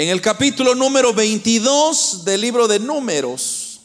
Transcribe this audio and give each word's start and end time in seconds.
en 0.00 0.08
el 0.08 0.22
capítulo 0.22 0.74
número 0.74 1.12
22 1.12 2.24
del 2.24 2.40
libro 2.40 2.66
de 2.66 2.80
números. 2.80 3.80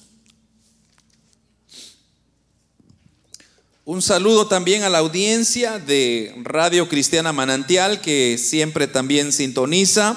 Un 3.84 4.02
saludo 4.02 4.48
también 4.48 4.84
a 4.84 4.90
la 4.90 5.00
audiencia 5.00 5.78
de 5.78 6.34
Radio 6.38 6.88
Cristiana 6.88 7.34
Manantial 7.34 8.00
que 8.00 8.38
siempre 8.38 8.88
también 8.88 9.34
sintoniza 9.34 10.16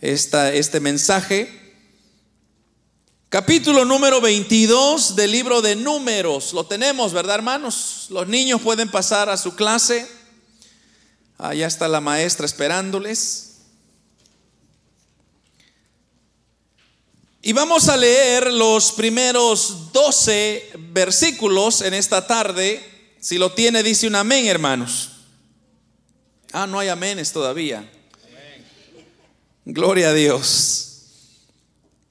esta, 0.00 0.54
este 0.54 0.78
mensaje. 0.78 1.74
Capítulo 3.28 3.84
número 3.84 4.20
22 4.20 5.16
del 5.16 5.32
libro 5.32 5.60
de 5.60 5.74
números. 5.74 6.52
Lo 6.52 6.66
tenemos, 6.66 7.12
¿verdad, 7.12 7.34
hermanos? 7.34 8.06
Los 8.10 8.28
niños 8.28 8.60
pueden 8.62 8.88
pasar 8.88 9.28
a 9.28 9.36
su 9.36 9.56
clase. 9.56 10.06
Allá 11.36 11.66
está 11.66 11.88
la 11.88 12.00
maestra 12.00 12.46
esperándoles. 12.46 13.45
Y 17.46 17.52
vamos 17.52 17.88
a 17.88 17.96
leer 17.96 18.52
los 18.52 18.90
primeros 18.90 19.92
12 19.92 20.68
versículos 20.90 21.80
en 21.80 21.94
esta 21.94 22.26
tarde. 22.26 22.84
Si 23.20 23.38
lo 23.38 23.52
tiene, 23.52 23.84
dice 23.84 24.08
un 24.08 24.16
amén, 24.16 24.46
hermanos. 24.46 25.12
Ah, 26.50 26.66
no 26.66 26.80
hay 26.80 26.88
aménes 26.88 27.30
todavía. 27.30 27.88
Gloria 29.64 30.08
a 30.08 30.12
Dios. 30.12 31.04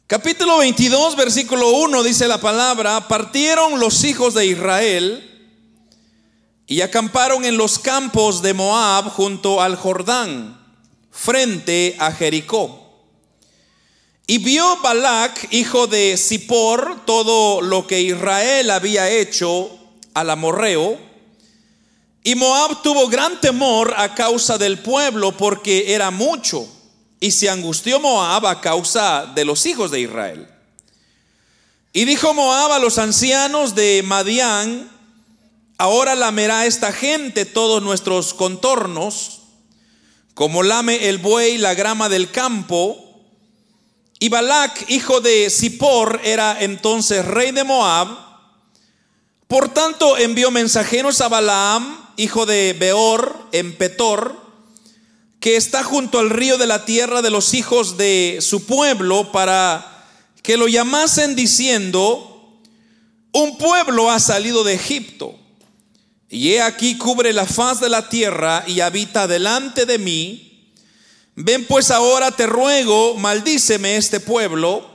Capítulo 0.08 0.59
22, 0.59 1.17
versículo 1.17 1.70
1 1.70 2.03
dice 2.03 2.30
la 2.30 2.39
palabra, 2.39 3.09
partieron 3.09 3.77
los 3.77 4.05
hijos 4.05 4.36
de 4.36 4.45
Israel 4.45 5.52
y 6.66 6.80
acamparon 6.80 7.44
en 7.44 7.58
los 7.58 7.77
campos 7.77 8.41
de 8.41 8.53
Moab 8.53 9.09
junto 9.09 9.61
al 9.61 9.75
Jordán, 9.75 10.66
frente 11.11 11.97
a 11.99 12.13
Jericó. 12.13 12.84
Y 14.28 14.40
vio 14.40 14.78
Balac, 14.82 15.48
hijo 15.52 15.86
de 15.86 16.18
Zippor, 16.18 17.06
todo 17.06 17.62
lo 17.62 17.86
que 17.86 18.02
Israel 18.02 18.72
había 18.72 19.09
hecho 19.09 19.70
al 20.16 20.32
amorreo. 20.32 20.98
Y 22.23 22.34
Moab 22.34 22.82
tuvo 22.82 23.08
gran 23.08 23.40
temor 23.40 23.94
a 23.95 24.16
causa 24.16 24.58
del 24.58 24.80
pueblo 24.80 25.38
porque 25.38 25.94
era 25.94 26.09
mucho 26.09 26.67
y 27.20 27.32
se 27.32 27.50
angustió 27.50 28.00
Moab 28.00 28.48
a 28.48 28.62
causa 28.62 29.32
de 29.36 29.45
los 29.45 29.66
hijos 29.67 29.92
de 29.92 30.02
Israel. 30.02 30.48
Y 31.94 32.06
dijo 32.06 32.34
Moab 32.34 32.72
a 32.72 32.80
los 32.80 32.98
ancianos 32.98 33.76
de 33.76 34.02
Madián, 34.04 34.89
ahora 35.78 36.16
lamerá 36.16 36.66
esta 36.66 36.92
gente 36.92 37.45
todos 37.45 37.84
nuestros 37.84 38.34
contornos, 38.34 39.42
como 40.34 40.64
lame 40.64 41.10
el 41.10 41.20
buey 41.20 41.58
la 41.58 41.73
grama 41.73 42.10
del 42.10 42.32
campo. 42.32 43.05
Y 44.19 44.30
Balac, 44.30 44.89
hijo 44.89 45.21
de 45.21 45.49
Zippor, 45.49 46.21
era 46.23 46.58
entonces 46.61 47.25
rey 47.25 47.52
de 47.52 47.63
Moab. 47.63 48.08
Por 49.47 49.69
tanto, 49.69 50.17
envió 50.17 50.52
mensajeros 50.52 51.21
a 51.21 51.27
Balaam, 51.27 51.97
hijo 52.17 52.45
de 52.45 52.73
Beor, 52.73 53.47
en 53.52 53.75
Petor, 53.75 54.36
que 55.39 55.58
está 55.58 55.83
junto 55.83 56.19
al 56.19 56.30
río 56.30 56.58
de 56.58 56.66
la 56.66 56.86
tierra 56.86 57.21
de 57.21 57.30
los 57.30 57.53
hijos 57.53 57.97
de 57.97 58.39
su 58.41 58.66
pueblo 58.66 59.31
para 59.31 60.08
que 60.41 60.58
lo 60.58 60.67
llamasen 60.67 61.36
diciendo, 61.36 62.59
un 63.31 63.58
pueblo 63.58 64.09
ha 64.09 64.19
salido 64.19 64.63
de 64.63 64.73
Egipto 64.75 65.38
y 66.30 66.53
he 66.53 66.61
aquí 66.61 66.97
cubre 66.97 67.33
la 67.33 67.45
faz 67.45 67.80
de 67.80 67.89
la 67.89 68.09
tierra 68.09 68.63
y 68.67 68.80
habita 68.80 69.27
delante 69.27 69.86
de 69.86 69.97
mí. 69.97 70.55
Ven 71.36 71.66
pues 71.66 71.91
ahora 71.91 72.31
te 72.31 72.45
ruego, 72.45 73.16
maldíceme 73.16 73.97
este 73.97 74.19
pueblo, 74.19 74.89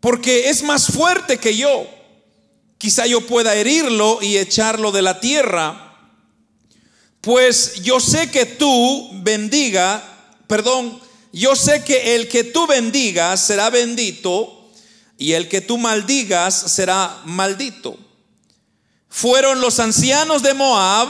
porque 0.00 0.50
es 0.50 0.62
más 0.62 0.86
fuerte 0.86 1.38
que 1.38 1.56
yo. 1.56 1.86
Quizá 2.76 3.06
yo 3.06 3.26
pueda 3.26 3.54
herirlo 3.54 4.20
y 4.22 4.36
echarlo 4.36 4.92
de 4.92 5.02
la 5.02 5.20
tierra 5.20 5.88
pues 7.20 7.82
yo 7.82 8.00
sé 8.00 8.30
que 8.30 8.46
tú 8.46 9.10
bendiga, 9.22 10.02
perdón, 10.46 11.00
yo 11.32 11.56
sé 11.56 11.84
que 11.84 12.14
el 12.14 12.28
que 12.28 12.44
tú 12.44 12.66
bendigas 12.66 13.40
será 13.40 13.70
bendito 13.70 14.70
y 15.18 15.32
el 15.32 15.48
que 15.48 15.60
tú 15.60 15.78
maldigas 15.78 16.54
será 16.54 17.20
maldito. 17.24 17.98
Fueron 19.08 19.60
los 19.60 19.80
ancianos 19.80 20.42
de 20.42 20.54
Moab 20.54 21.08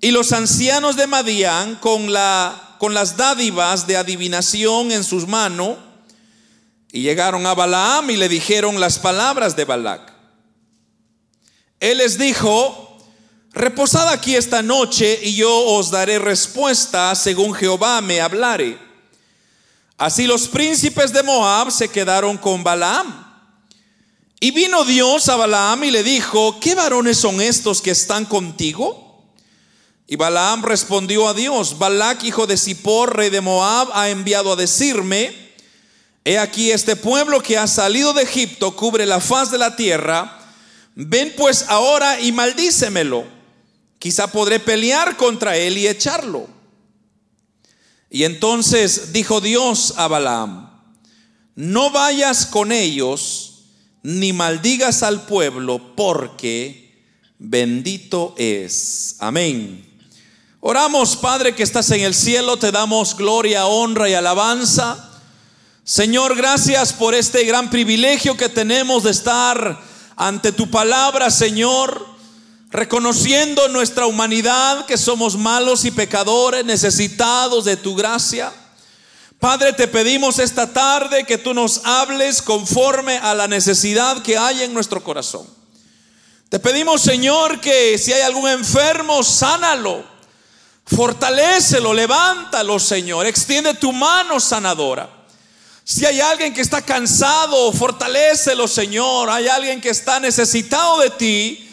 y 0.00 0.10
los 0.12 0.32
ancianos 0.32 0.96
de 0.96 1.06
Madián 1.06 1.76
con, 1.76 2.12
la, 2.12 2.71
con 2.82 2.94
las 2.94 3.16
dádivas 3.16 3.86
de 3.86 3.96
adivinación 3.96 4.90
en 4.90 5.04
sus 5.04 5.28
manos 5.28 5.76
y 6.90 7.02
llegaron 7.02 7.46
a 7.46 7.54
Balaam 7.54 8.10
y 8.10 8.16
le 8.16 8.28
dijeron 8.28 8.80
las 8.80 8.98
palabras 8.98 9.54
de 9.54 9.64
Balac. 9.64 10.12
Él 11.78 11.98
les 11.98 12.18
dijo, 12.18 12.98
Reposad 13.52 14.08
aquí 14.08 14.34
esta 14.34 14.62
noche 14.62 15.20
y 15.22 15.36
yo 15.36 15.64
os 15.64 15.92
daré 15.92 16.18
respuesta 16.18 17.14
según 17.14 17.54
Jehová 17.54 18.00
me 18.00 18.20
hablare. 18.20 18.76
Así 19.96 20.26
los 20.26 20.48
príncipes 20.48 21.12
de 21.12 21.22
Moab 21.22 21.70
se 21.70 21.88
quedaron 21.88 22.36
con 22.36 22.64
Balaam. 22.64 23.46
Y 24.40 24.50
vino 24.50 24.84
Dios 24.84 25.28
a 25.28 25.36
Balaam 25.36 25.84
y 25.84 25.92
le 25.92 26.02
dijo, 26.02 26.58
¿qué 26.58 26.74
varones 26.74 27.16
son 27.16 27.40
estos 27.40 27.80
que 27.80 27.92
están 27.92 28.24
contigo? 28.24 29.01
Y 30.12 30.16
Balaam 30.16 30.62
respondió 30.62 31.26
a 31.26 31.32
Dios, 31.32 31.78
Balac, 31.78 32.22
hijo 32.24 32.46
de 32.46 32.58
Zippor, 32.58 33.16
rey 33.16 33.30
de 33.30 33.40
Moab, 33.40 33.88
ha 33.94 34.10
enviado 34.10 34.52
a 34.52 34.56
decirme, 34.56 35.34
he 36.22 36.38
aquí 36.38 36.70
este 36.70 36.96
pueblo 36.96 37.42
que 37.42 37.56
ha 37.56 37.66
salido 37.66 38.12
de 38.12 38.24
Egipto 38.24 38.76
cubre 38.76 39.06
la 39.06 39.20
faz 39.22 39.50
de 39.50 39.56
la 39.56 39.74
tierra, 39.74 40.38
ven 40.94 41.32
pues 41.34 41.64
ahora 41.66 42.20
y 42.20 42.30
maldícemelo 42.30 43.24
quizá 43.98 44.26
podré 44.26 44.60
pelear 44.60 45.16
contra 45.16 45.56
él 45.56 45.78
y 45.78 45.88
echarlo. 45.88 46.46
Y 48.10 48.24
entonces 48.24 49.14
dijo 49.14 49.40
Dios 49.40 49.94
a 49.96 50.08
Balaam, 50.08 50.78
no 51.54 51.88
vayas 51.88 52.44
con 52.44 52.70
ellos 52.70 53.62
ni 54.02 54.34
maldigas 54.34 55.02
al 55.02 55.24
pueblo, 55.24 55.96
porque 55.96 57.00
bendito 57.38 58.34
es. 58.36 59.16
Amén. 59.18 59.91
Oramos, 60.64 61.16
Padre 61.16 61.56
que 61.56 61.64
estás 61.64 61.90
en 61.90 62.02
el 62.02 62.14
cielo, 62.14 62.56
te 62.56 62.70
damos 62.70 63.16
gloria, 63.16 63.66
honra 63.66 64.08
y 64.08 64.14
alabanza. 64.14 65.10
Señor, 65.82 66.36
gracias 66.36 66.92
por 66.92 67.16
este 67.16 67.42
gran 67.42 67.68
privilegio 67.68 68.36
que 68.36 68.48
tenemos 68.48 69.02
de 69.02 69.10
estar 69.10 69.82
ante 70.14 70.52
tu 70.52 70.70
palabra, 70.70 71.32
Señor 71.32 72.06
reconociendo 72.70 73.68
nuestra 73.70 74.06
humanidad, 74.06 74.86
que 74.86 74.96
somos 74.96 75.36
malos 75.36 75.84
y 75.84 75.90
pecadores, 75.90 76.64
necesitados 76.64 77.64
de 77.64 77.76
tu 77.76 77.96
gracia. 77.96 78.52
Padre, 79.40 79.72
te 79.72 79.88
pedimos 79.88 80.38
esta 80.38 80.72
tarde 80.72 81.24
que 81.24 81.38
tú 81.38 81.54
nos 81.54 81.84
hables 81.84 82.40
conforme 82.40 83.18
a 83.18 83.34
la 83.34 83.48
necesidad 83.48 84.22
que 84.22 84.38
hay 84.38 84.62
en 84.62 84.72
nuestro 84.72 85.02
corazón. 85.02 85.44
Te 86.48 86.60
pedimos, 86.60 87.02
Señor, 87.02 87.60
que 87.60 87.98
si 87.98 88.12
hay 88.12 88.22
algún 88.22 88.48
enfermo, 88.48 89.24
sánalo, 89.24 90.11
fortalecelo, 90.86 91.94
levántalo, 91.94 92.78
Señor, 92.78 93.26
extiende 93.26 93.74
tu 93.74 93.92
mano 93.92 94.40
sanadora. 94.40 95.22
Si 95.84 96.06
hay 96.06 96.20
alguien 96.20 96.54
que 96.54 96.60
está 96.60 96.80
cansado, 96.82 97.72
fortalecelo, 97.72 98.68
Señor. 98.68 99.28
Hay 99.30 99.48
alguien 99.48 99.80
que 99.80 99.90
está 99.90 100.20
necesitado 100.20 101.00
de 101.00 101.10
ti, 101.10 101.68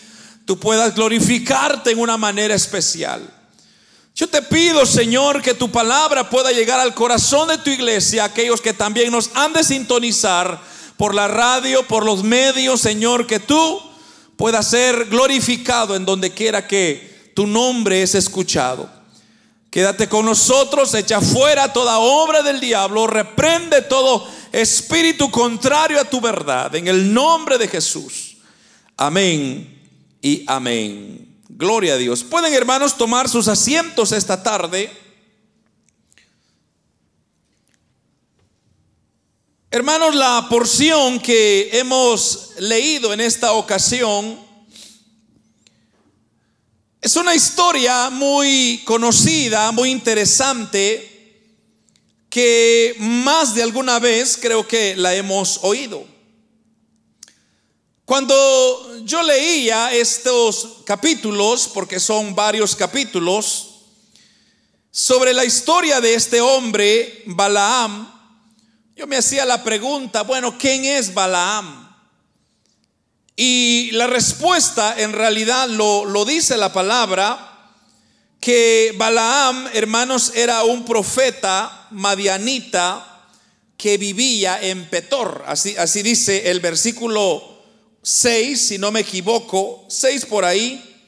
tú 0.45 0.59
puedas 0.59 0.95
glorificarte 0.95 1.91
en 1.91 1.99
una 1.99 2.17
manera 2.17 2.55
especial. 2.55 3.21
Yo 4.15 4.27
te 4.27 4.41
pido, 4.41 4.85
Señor, 4.85 5.41
que 5.41 5.53
tu 5.53 5.71
palabra 5.71 6.29
pueda 6.29 6.51
llegar 6.51 6.79
al 6.79 6.93
corazón 6.93 7.47
de 7.47 7.59
tu 7.59 7.69
iglesia, 7.69 8.25
aquellos 8.25 8.59
que 8.59 8.73
también 8.73 9.11
nos 9.11 9.29
han 9.35 9.53
de 9.53 9.63
sintonizar 9.63 10.59
por 10.97 11.15
la 11.15 11.29
radio, 11.29 11.87
por 11.87 12.03
los 12.03 12.23
medios, 12.23 12.81
Señor, 12.81 13.27
que 13.27 13.39
tú 13.39 13.81
puedas 14.35 14.67
ser 14.67 15.05
glorificado 15.05 15.95
en 15.95 16.03
donde 16.03 16.33
quiera 16.33 16.67
que 16.67 17.31
tu 17.35 17.47
nombre 17.47 18.01
es 18.01 18.15
escuchado. 18.15 18.98
Quédate 19.69 20.09
con 20.09 20.25
nosotros, 20.25 20.93
echa 20.95 21.21
fuera 21.21 21.71
toda 21.71 21.99
obra 21.99 22.41
del 22.41 22.59
diablo, 22.59 23.05
reprende 23.05 23.83
todo 23.83 24.27
espíritu 24.51 25.29
contrario 25.29 25.99
a 25.99 26.05
tu 26.05 26.19
verdad, 26.19 26.73
en 26.75 26.87
el 26.87 27.13
nombre 27.13 27.59
de 27.59 27.67
Jesús. 27.67 28.37
Amén 28.97 29.79
y 30.21 30.43
amén. 30.47 31.37
Gloria 31.49 31.93
a 31.93 31.97
Dios. 31.97 32.23
Pueden 32.23 32.53
hermanos 32.53 32.97
tomar 32.97 33.29
sus 33.29 33.47
asientos 33.47 34.11
esta 34.11 34.41
tarde. 34.41 34.91
Hermanos, 39.69 40.15
la 40.15 40.47
porción 40.49 41.19
que 41.19 41.69
hemos 41.73 42.53
leído 42.57 43.13
en 43.13 43.21
esta 43.21 43.51
ocasión 43.51 44.48
es 47.09 47.15
una 47.15 47.33
historia 47.33 48.11
muy 48.11 48.83
conocida, 48.85 49.71
muy 49.71 49.89
interesante, 49.89 51.57
que 52.29 52.95
más 52.99 53.55
de 53.55 53.63
alguna 53.63 53.97
vez 53.97 54.37
creo 54.39 54.67
que 54.67 54.95
la 54.95 55.15
hemos 55.15 55.61
oído. 55.63 56.05
Cuando 58.05 58.99
yo 59.05 59.23
leía 59.23 59.91
estos 59.91 60.83
capítulos, 60.85 61.67
porque 61.73 61.99
son 61.99 62.35
varios 62.35 62.75
capítulos, 62.75 63.69
sobre 64.91 65.33
la 65.33 65.45
historia 65.45 65.99
de 66.01 66.13
este 66.13 66.39
hombre, 66.41 67.23
Balaam, 67.25 68.07
yo 68.95 69.07
me 69.07 69.17
hacía 69.17 69.45
la 69.45 69.63
pregunta, 69.63 70.21
bueno, 70.21 70.55
¿quién 70.59 70.85
es 70.85 71.11
Balaam? 71.11 71.88
Y 73.41 73.91
la 73.91 74.05
respuesta 74.05 74.95
en 74.97 75.13
realidad 75.13 75.69
lo, 75.69 76.03
lo 76.03 76.25
dice 76.25 76.57
la 76.57 76.73
palabra, 76.73 77.71
que 78.41 78.93
Balaam, 78.97 79.65
hermanos, 79.71 80.33
era 80.35 80.63
un 80.65 80.83
profeta 80.83 81.87
madianita 81.91 83.29
que 83.77 83.97
vivía 83.97 84.61
en 84.61 84.89
Petor. 84.89 85.45
Así, 85.47 85.73
así 85.77 86.03
dice 86.03 86.51
el 86.51 86.59
versículo 86.59 87.63
6, 88.01 88.59
si 88.59 88.77
no 88.77 88.91
me 88.91 88.99
equivoco, 88.99 89.85
6 89.87 90.25
por 90.25 90.43
ahí. 90.43 91.01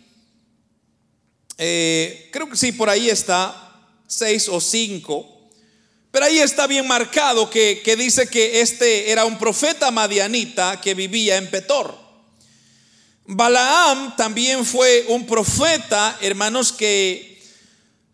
Eh, 1.58 2.30
creo 2.32 2.50
que 2.50 2.56
sí, 2.56 2.72
por 2.72 2.90
ahí 2.90 3.10
está, 3.10 3.78
6 4.08 4.48
o 4.48 4.62
5. 4.62 5.50
Pero 6.12 6.26
ahí 6.28 6.40
está 6.40 6.66
bien 6.66 6.88
marcado 6.88 7.50
que, 7.50 7.82
que 7.84 7.98
dice 7.98 8.28
que 8.28 8.62
este 8.62 9.12
era 9.12 9.26
un 9.26 9.38
profeta 9.38 9.92
madianita 9.92 10.80
que 10.80 10.94
vivía 10.94 11.36
en 11.36 11.52
Petor. 11.52 12.01
Balaam 13.34 14.14
también 14.18 14.66
fue 14.66 15.06
un 15.08 15.26
profeta, 15.26 16.18
hermanos, 16.20 16.74
que 16.74 17.42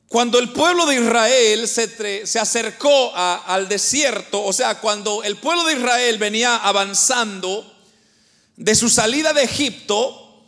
cuando 0.07 0.37
el 0.37 0.51
pueblo 0.51 0.85
de 0.85 1.01
Israel 1.01 1.67
se, 1.67 2.27
se 2.27 2.37
acercó 2.37 3.15
al 3.15 3.67
desierto, 3.67 4.43
o 4.43 4.53
sea, 4.53 4.79
cuando 4.79 5.23
el 5.23 5.37
pueblo 5.37 5.63
de 5.63 5.73
Israel 5.73 6.19
venía 6.19 6.57
avanzando 6.57 7.65
de 8.57 8.75
su 8.75 8.89
salida 8.89 9.33
de 9.33 9.41
Egipto, 9.41 10.45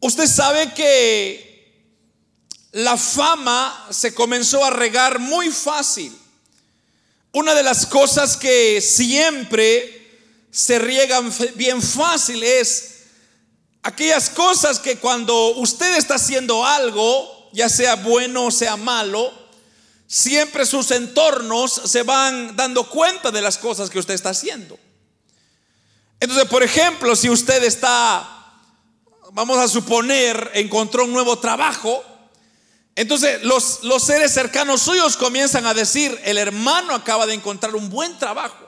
usted 0.00 0.26
sabe 0.26 0.74
que 0.74 1.86
la 2.72 2.96
fama 2.96 3.86
se 3.90 4.12
comenzó 4.12 4.64
a 4.64 4.70
regar 4.70 5.20
muy 5.20 5.50
fácil. 5.50 6.12
Una 7.30 7.54
de 7.54 7.62
las 7.62 7.86
cosas 7.86 8.36
que 8.36 8.80
siempre 8.80 10.18
se 10.50 10.80
riegan 10.80 11.32
bien 11.54 11.80
fácil 11.80 12.42
es 12.42 12.97
aquellas 13.88 14.28
cosas 14.28 14.78
que 14.78 14.98
cuando 14.98 15.54
usted 15.56 15.96
está 15.96 16.16
haciendo 16.16 16.64
algo, 16.64 17.48
ya 17.52 17.70
sea 17.70 17.96
bueno 17.96 18.44
o 18.44 18.50
sea 18.50 18.76
malo, 18.76 19.32
siempre 20.06 20.66
sus 20.66 20.90
entornos 20.90 21.72
se 21.72 22.02
van 22.02 22.54
dando 22.54 22.88
cuenta 22.88 23.30
de 23.30 23.40
las 23.40 23.56
cosas 23.56 23.88
que 23.88 23.98
usted 23.98 24.12
está 24.12 24.30
haciendo. 24.30 24.78
Entonces, 26.20 26.46
por 26.48 26.62
ejemplo, 26.62 27.16
si 27.16 27.30
usted 27.30 27.64
está, 27.64 28.28
vamos 29.32 29.56
a 29.56 29.68
suponer, 29.68 30.50
encontró 30.52 31.04
un 31.04 31.12
nuevo 31.14 31.38
trabajo, 31.38 32.04
entonces 32.94 33.42
los, 33.42 33.84
los 33.84 34.02
seres 34.02 34.34
cercanos 34.34 34.82
suyos 34.82 35.16
comienzan 35.16 35.64
a 35.64 35.72
decir, 35.72 36.20
el 36.24 36.36
hermano 36.36 36.94
acaba 36.94 37.26
de 37.26 37.32
encontrar 37.32 37.74
un 37.74 37.88
buen 37.88 38.18
trabajo. 38.18 38.67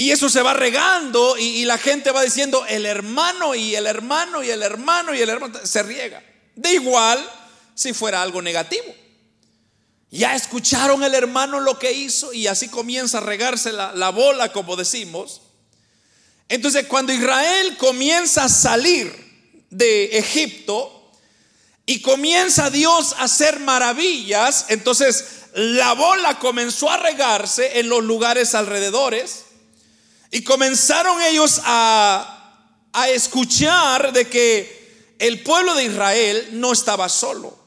Y 0.00 0.12
eso 0.12 0.30
se 0.30 0.40
va 0.40 0.54
regando 0.54 1.36
y, 1.36 1.66
la 1.66 1.76
gente 1.76 2.10
va 2.10 2.22
diciendo 2.22 2.64
el 2.66 2.86
hermano 2.86 3.54
y 3.54 3.76
el 3.76 3.86
hermano 3.86 4.42
y 4.42 4.48
el 4.48 4.62
hermano 4.62 5.14
y 5.14 5.20
el 5.20 5.28
hermano 5.28 5.60
se 5.62 5.82
riega. 5.82 6.24
De 6.56 6.72
igual 6.72 7.22
si 7.74 7.92
fuera 7.92 8.22
algo 8.22 8.40
negativo. 8.40 8.94
Ya 10.10 10.34
escucharon 10.34 11.04
el 11.04 11.14
hermano 11.14 11.60
lo 11.60 11.78
que 11.78 11.92
hizo 11.92 12.32
y 12.32 12.46
así 12.46 12.68
comienza 12.68 13.18
a 13.18 13.20
regarse 13.20 13.72
la, 13.72 13.92
la 13.92 14.08
bola, 14.08 14.50
como 14.52 14.74
decimos. 14.74 15.42
Entonces 16.48 16.86
cuando 16.86 17.12
Israel 17.12 17.76
comienza 17.76 18.44
a 18.44 18.48
salir 18.48 19.12
de 19.68 20.16
Egipto 20.16 21.12
y 21.84 22.00
comienza 22.00 22.70
Dios 22.70 23.12
a 23.18 23.24
hacer 23.24 23.60
maravillas, 23.60 24.64
entonces 24.70 25.42
la 25.52 25.92
bola 25.92 26.38
comenzó 26.38 26.88
a 26.88 26.96
regarse 26.96 27.80
en 27.80 27.90
los 27.90 28.02
lugares 28.02 28.54
alrededores 28.54 29.44
y 30.30 30.42
comenzaron 30.42 31.20
ellos 31.22 31.60
a, 31.64 32.88
a 32.92 33.08
escuchar 33.08 34.12
de 34.12 34.28
que 34.28 35.14
el 35.18 35.42
pueblo 35.42 35.74
de 35.74 35.84
Israel 35.84 36.48
no 36.52 36.72
estaba 36.72 37.08
solo, 37.08 37.58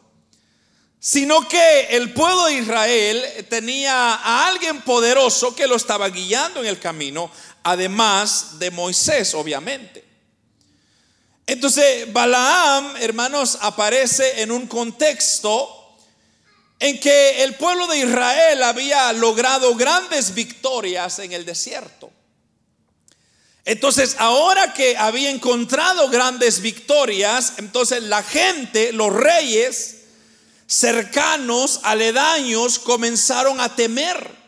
sino 0.99 1.47
que 1.47 1.87
el 1.91 2.13
pueblo 2.13 2.45
de 2.45 2.53
Israel 2.53 3.45
tenía 3.49 4.15
a 4.15 4.47
alguien 4.47 4.81
poderoso 4.81 5.53
que 5.55 5.67
lo 5.67 5.75
estaba 5.75 6.09
guiando 6.09 6.61
en 6.61 6.67
el 6.67 6.79
camino, 6.79 7.29
además 7.63 8.57
de 8.59 8.71
Moisés, 8.71 9.33
obviamente. 9.33 10.03
Entonces, 11.45 12.11
Balaam, 12.11 12.95
hermanos, 13.01 13.57
aparece 13.61 14.41
en 14.41 14.51
un 14.51 14.65
contexto 14.65 15.97
en 16.79 16.99
que 16.99 17.43
el 17.43 17.55
pueblo 17.55 17.85
de 17.87 17.99
Israel 17.99 18.63
había 18.63 19.11
logrado 19.13 19.75
grandes 19.75 20.33
victorias 20.33 21.19
en 21.19 21.33
el 21.33 21.45
desierto. 21.45 22.11
Entonces, 23.65 24.15
ahora 24.19 24.73
que 24.73 24.97
había 24.97 25.29
encontrado 25.29 26.09
grandes 26.09 26.59
victorias, 26.59 27.53
entonces 27.57 28.03
la 28.03 28.21
gente, 28.21 28.91
los 28.91 29.13
reyes 29.13 30.01
cercanos, 30.67 31.79
aledaños, 31.83 32.79
comenzaron 32.79 33.61
a 33.61 33.73
temer. 33.73 34.43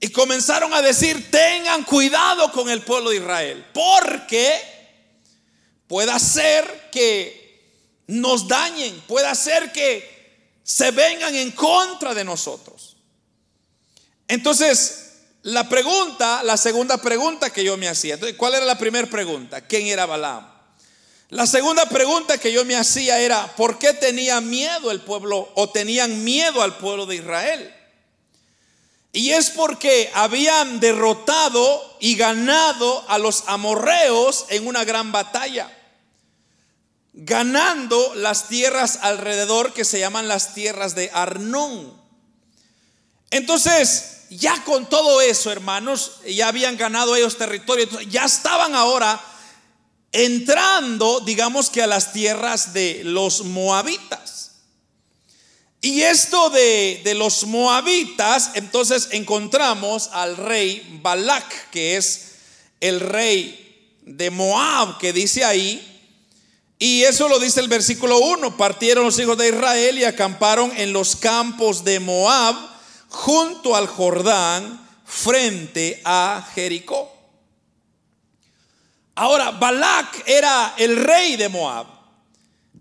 Y 0.00 0.08
comenzaron 0.08 0.72
a 0.72 0.80
decir, 0.80 1.30
tengan 1.30 1.84
cuidado 1.84 2.50
con 2.52 2.70
el 2.70 2.82
pueblo 2.82 3.10
de 3.10 3.16
Israel, 3.16 3.66
porque 3.74 4.58
puede 5.86 6.18
ser 6.18 6.88
que 6.90 7.40
nos 8.06 8.48
dañen, 8.48 8.98
puede 9.06 9.34
ser 9.34 9.72
que 9.72 10.20
se 10.62 10.90
vengan 10.90 11.34
en 11.34 11.50
contra 11.50 12.14
de 12.14 12.24
nosotros. 12.24 12.96
Entonces, 14.26 15.09
la 15.42 15.68
pregunta, 15.68 16.42
la 16.42 16.56
segunda 16.56 16.98
pregunta 16.98 17.50
que 17.50 17.64
yo 17.64 17.76
me 17.76 17.88
hacía, 17.88 18.14
entonces, 18.14 18.36
¿cuál 18.36 18.54
era 18.54 18.64
la 18.66 18.76
primera 18.78 19.08
pregunta? 19.08 19.62
¿Quién 19.62 19.86
era 19.86 20.06
Balaam? 20.06 20.46
La 21.30 21.46
segunda 21.46 21.86
pregunta 21.86 22.38
que 22.38 22.52
yo 22.52 22.64
me 22.64 22.76
hacía 22.76 23.20
era, 23.20 23.54
¿por 23.54 23.78
qué 23.78 23.94
tenía 23.94 24.40
miedo 24.40 24.90
el 24.90 25.00
pueblo 25.00 25.50
o 25.54 25.70
tenían 25.70 26.24
miedo 26.24 26.60
al 26.60 26.76
pueblo 26.76 27.06
de 27.06 27.16
Israel? 27.16 27.74
Y 29.12 29.30
es 29.30 29.50
porque 29.50 30.10
habían 30.14 30.80
derrotado 30.80 31.96
y 32.00 32.16
ganado 32.16 33.04
a 33.08 33.18
los 33.18 33.44
amorreos 33.46 34.46
en 34.50 34.66
una 34.66 34.84
gran 34.84 35.10
batalla, 35.12 35.70
ganando 37.12 38.14
las 38.16 38.48
tierras 38.48 38.98
alrededor 39.02 39.72
que 39.72 39.84
se 39.84 40.00
llaman 40.00 40.28
las 40.28 40.52
tierras 40.52 40.94
de 40.94 41.10
Arnón. 41.14 41.98
Entonces, 43.30 44.19
ya 44.30 44.62
con 44.64 44.88
todo 44.88 45.20
eso, 45.20 45.50
hermanos, 45.50 46.20
ya 46.24 46.48
habían 46.48 46.76
ganado 46.76 47.16
ellos 47.16 47.36
territorio, 47.36 47.86
ya 48.02 48.24
estaban 48.24 48.76
ahora 48.76 49.20
entrando, 50.12 51.20
digamos 51.20 51.68
que 51.68 51.82
a 51.82 51.88
las 51.88 52.12
tierras 52.12 52.72
de 52.72 53.02
los 53.04 53.44
moabitas. 53.44 54.52
Y 55.82 56.02
esto 56.02 56.50
de, 56.50 57.02
los 57.16 57.44
moabitas, 57.44 58.52
entonces 58.54 59.08
encontramos 59.10 60.10
al 60.12 60.36
rey 60.36 61.00
Balak, 61.02 61.70
que 61.70 61.96
es 61.96 62.32
el 62.80 63.00
rey 63.00 63.98
de 64.02 64.30
Moab, 64.30 64.98
que 64.98 65.12
dice 65.12 65.44
ahí, 65.44 65.86
y 66.78 67.02
eso 67.02 67.28
lo 67.28 67.38
dice 67.38 67.60
el 67.60 67.68
versículo 67.68 68.18
1, 68.18 68.56
partieron 68.56 69.04
los 69.04 69.18
hijos 69.18 69.36
de 69.36 69.48
Israel 69.48 69.98
y 69.98 70.04
acamparon 70.04 70.72
en 70.76 70.92
los 70.92 71.16
campos 71.16 71.82
de 71.82 71.98
Moab 71.98 72.69
junto 73.10 73.76
al 73.76 73.86
Jordán 73.86 74.88
frente 75.04 76.00
a 76.04 76.48
Jericó. 76.54 77.12
Ahora, 79.16 79.50
Balak 79.50 80.26
era 80.26 80.74
el 80.78 80.96
rey 80.96 81.36
de 81.36 81.48
Moab. 81.48 81.86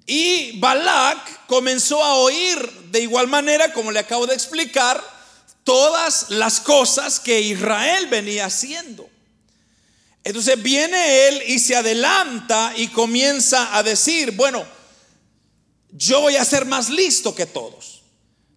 Y 0.05 0.57
Balak 0.59 1.45
comenzó 1.47 2.03
a 2.03 2.15
oír 2.15 2.57
de 2.91 3.01
igual 3.01 3.27
manera, 3.27 3.73
como 3.73 3.91
le 3.91 3.99
acabo 3.99 4.25
de 4.25 4.35
explicar, 4.35 5.03
todas 5.63 6.29
las 6.29 6.61
cosas 6.61 7.19
que 7.19 7.41
Israel 7.41 8.07
venía 8.07 8.45
haciendo. 8.45 9.09
Entonces 10.23 10.61
viene 10.61 11.27
él 11.27 11.43
y 11.47 11.59
se 11.59 11.75
adelanta 11.75 12.73
y 12.75 12.87
comienza 12.87 13.75
a 13.75 13.83
decir, 13.83 14.31
bueno, 14.31 14.65
yo 15.91 16.21
voy 16.21 16.35
a 16.35 16.45
ser 16.45 16.65
más 16.65 16.89
listo 16.89 17.33
que 17.35 17.45
todos. 17.45 17.98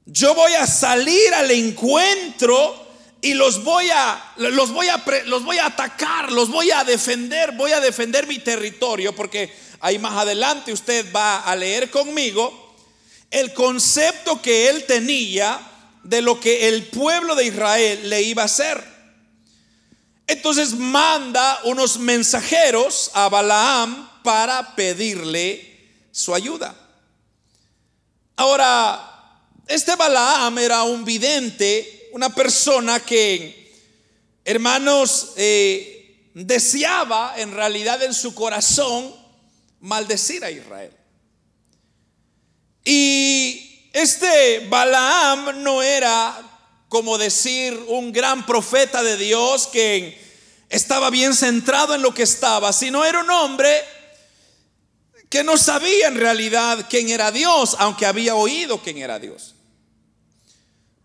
Yo 0.07 0.35
voy 0.35 0.53
a 0.55 0.67
salir 0.67 1.33
al 1.35 1.51
encuentro 1.51 2.83
y 3.21 3.35
los 3.35 3.63
voy 3.63 3.89
a 3.91 4.33
los 4.37 4.73
voy 4.73 4.89
a 4.89 5.03
los 5.27 5.45
voy 5.45 5.59
a 5.59 5.67
atacar, 5.67 6.33
los 6.33 6.51
voy 6.51 6.73
a 6.73 6.83
defender, 6.83 7.53
voy 7.53 7.73
a 7.73 7.81
defender 7.81 8.27
mi 8.27 8.41
territorio 8.41 9.15
porque 9.15 9.55
ahí 9.81 9.99
más 9.99 10.15
adelante 10.15 10.73
usted 10.73 11.13
va 11.15 11.41
a 11.41 11.55
leer 11.55 11.91
conmigo 11.91 12.75
el 13.31 13.53
concepto 13.53 14.43
que 14.43 14.69
él 14.69 14.85
tenía 14.87 15.61
de 16.03 16.21
lo 16.21 16.41
que 16.41 16.69
el 16.69 16.85
pueblo 16.89 17.37
de 17.37 17.47
Israel 17.47 18.11
le 18.11 18.23
iba 18.23 18.43
a 18.43 18.47
hacer. 18.47 18.93
Entonces 20.27 20.75
manda 20.75 21.61
unos 21.65 21.99
mensajeros 21.99 23.11
a 23.15 23.29
Balaam 23.29 24.23
para 24.23 24.75
pedirle 24.75 25.91
su 26.11 26.35
ayuda. 26.35 26.75
Ahora, 28.37 29.12
este 29.73 29.97
Balaam 29.97 30.59
era 30.59 30.83
un 30.83 31.02
vidente, 31.02 32.11
una 32.12 32.35
persona 32.35 33.00
que, 33.00 33.73
hermanos, 34.45 35.33
eh, 35.37 36.29
deseaba 36.35 37.33
en 37.38 37.52
realidad 37.52 38.02
en 38.02 38.12
su 38.12 38.35
corazón 38.35 39.14
maldecir 39.81 40.45
a 40.45 40.50
Israel. 40.50 40.93
Y 42.85 43.88
este 43.95 44.67
Balaam 44.69 45.62
no 45.62 45.83
era 45.83 46.38
como 46.91 47.17
decir 47.17 47.73
un 47.88 48.12
gran 48.12 48.45
profeta 48.45 49.02
de 49.02 49.17
Dios 49.17 49.69
que 49.69 50.21
estaba 50.69 51.09
bien 51.09 51.35
centrado 51.35 51.95
en 51.95 52.02
lo 52.02 52.12
que 52.12 52.25
estaba, 52.25 52.75
sino 52.75 53.07
era 53.07 53.21
un 53.21 53.31
hombre 53.31 53.83
que 55.31 55.43
no 55.43 55.57
sabía 55.57 56.09
en 56.09 56.17
realidad 56.17 56.87
quién 56.91 57.09
era 57.09 57.33
Dios, 57.33 57.75
aunque 57.79 58.05
había 58.05 58.35
oído 58.35 58.83
quién 58.83 58.99
era 58.99 59.19
Dios. 59.19 59.55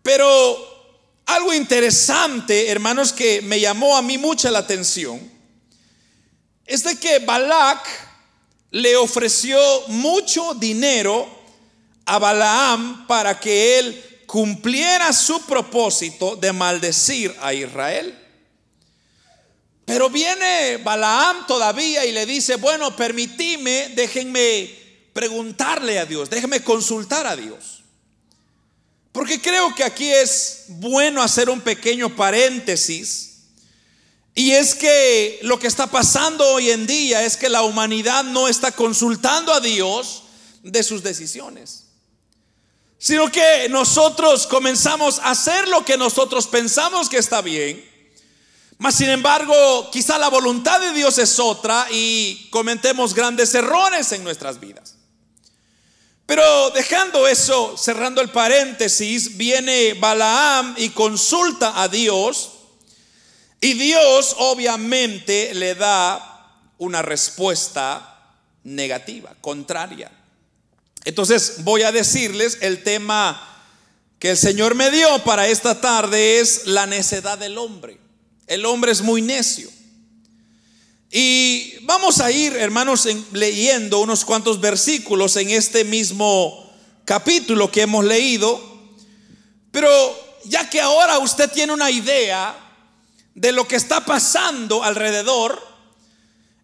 Pero 0.02 0.78
algo 1.26 1.52
interesante, 1.52 2.68
hermanos, 2.68 3.12
que 3.12 3.42
me 3.42 3.60
llamó 3.60 3.96
a 3.96 4.02
mí 4.02 4.16
mucha 4.16 4.50
la 4.50 4.60
atención, 4.60 5.20
es 6.64 6.84
de 6.84 6.98
que 6.98 7.18
Balak 7.20 7.86
le 8.70 8.96
ofreció 8.96 9.58
mucho 9.88 10.54
dinero 10.54 11.28
a 12.04 12.18
Balaam 12.18 13.06
para 13.06 13.38
que 13.38 13.78
él 13.78 14.22
cumpliera 14.26 15.12
su 15.12 15.40
propósito 15.46 16.36
de 16.36 16.52
maldecir 16.52 17.34
a 17.40 17.54
Israel. 17.54 18.18
Pero 19.84 20.10
viene 20.10 20.76
Balaam 20.78 21.46
todavía 21.46 22.04
y 22.04 22.12
le 22.12 22.26
dice, 22.26 22.56
bueno, 22.56 22.94
permitime, 22.94 23.92
déjenme 23.94 24.70
preguntarle 25.14 25.98
a 25.98 26.04
Dios, 26.04 26.28
déjenme 26.28 26.62
consultar 26.62 27.26
a 27.26 27.34
Dios. 27.34 27.77
Porque 29.18 29.42
creo 29.42 29.74
que 29.74 29.82
aquí 29.82 30.08
es 30.08 30.66
bueno 30.68 31.20
hacer 31.20 31.50
un 31.50 31.60
pequeño 31.60 32.14
paréntesis. 32.14 33.38
Y 34.32 34.52
es 34.52 34.76
que 34.76 35.40
lo 35.42 35.58
que 35.58 35.66
está 35.66 35.88
pasando 35.88 36.46
hoy 36.52 36.70
en 36.70 36.86
día 36.86 37.24
es 37.24 37.36
que 37.36 37.48
la 37.48 37.62
humanidad 37.62 38.22
no 38.22 38.46
está 38.46 38.70
consultando 38.70 39.52
a 39.52 39.58
Dios 39.58 40.22
de 40.62 40.84
sus 40.84 41.02
decisiones. 41.02 41.86
Sino 42.96 43.28
que 43.32 43.68
nosotros 43.68 44.46
comenzamos 44.46 45.18
a 45.18 45.30
hacer 45.30 45.66
lo 45.66 45.84
que 45.84 45.98
nosotros 45.98 46.46
pensamos 46.46 47.08
que 47.08 47.18
está 47.18 47.42
bien 47.42 47.84
mas 48.80 48.94
sin 48.94 49.10
embargo, 49.10 49.90
quizá 49.90 50.18
la 50.18 50.28
voluntad 50.28 50.78
de 50.78 50.92
Dios 50.92 51.18
es 51.18 51.40
otra 51.40 51.88
y 51.90 52.46
cometemos 52.50 53.12
grandes 53.12 53.52
errores 53.56 54.12
en 54.12 54.22
nuestras 54.22 54.60
vidas. 54.60 54.97
Pero 56.28 56.68
dejando 56.72 57.26
eso, 57.26 57.74
cerrando 57.78 58.20
el 58.20 58.28
paréntesis, 58.28 59.38
viene 59.38 59.94
Balaam 59.94 60.74
y 60.76 60.90
consulta 60.90 61.80
a 61.80 61.88
Dios 61.88 62.50
y 63.62 63.72
Dios 63.72 64.36
obviamente 64.36 65.54
le 65.54 65.74
da 65.74 66.66
una 66.76 67.00
respuesta 67.00 68.36
negativa, 68.62 69.34
contraria. 69.40 70.12
Entonces 71.06 71.64
voy 71.64 71.80
a 71.80 71.92
decirles 71.92 72.58
el 72.60 72.82
tema 72.82 73.64
que 74.18 74.32
el 74.32 74.36
Señor 74.36 74.74
me 74.74 74.90
dio 74.90 75.24
para 75.24 75.48
esta 75.48 75.80
tarde 75.80 76.40
es 76.40 76.66
la 76.66 76.86
necedad 76.86 77.38
del 77.38 77.56
hombre. 77.56 77.98
El 78.46 78.66
hombre 78.66 78.92
es 78.92 79.00
muy 79.00 79.22
necio. 79.22 79.70
Y 81.10 81.78
vamos 81.82 82.20
a 82.20 82.30
ir, 82.30 82.54
hermanos, 82.56 83.08
leyendo 83.32 84.00
unos 84.00 84.26
cuantos 84.26 84.60
versículos 84.60 85.36
en 85.36 85.50
este 85.50 85.84
mismo 85.84 86.70
capítulo 87.06 87.70
que 87.70 87.82
hemos 87.82 88.04
leído. 88.04 88.60
Pero 89.70 89.88
ya 90.44 90.68
que 90.68 90.82
ahora 90.82 91.18
usted 91.18 91.50
tiene 91.50 91.72
una 91.72 91.90
idea 91.90 92.54
de 93.34 93.52
lo 93.52 93.66
que 93.66 93.76
está 93.76 94.04
pasando 94.04 94.82
alrededor, 94.82 95.66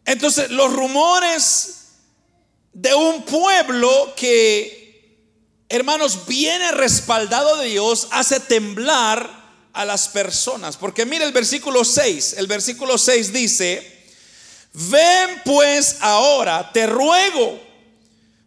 entonces 0.05 0.51
los 0.51 0.73
rumores 0.73 1.87
de 2.75 2.95
un 2.95 3.23
pueblo 3.23 4.13
que, 4.15 5.25
hermanos, 5.71 6.27
viene 6.27 6.73
respaldado 6.73 7.57
de 7.57 7.69
Dios, 7.69 8.09
hace 8.11 8.41
temblar 8.41 9.45
a 9.73 9.87
las 9.87 10.09
personas. 10.09 10.77
Porque 10.77 11.07
mire 11.07 11.25
el 11.25 11.33
versículo 11.33 11.83
6, 11.83 12.35
el 12.37 12.47
versículo 12.47 12.99
6 12.99 13.33
dice, 13.33 13.94
ven 14.75 15.41
pues 15.45 15.99
ahora, 16.01 16.71
te 16.73 16.87
ruego, 16.87 17.61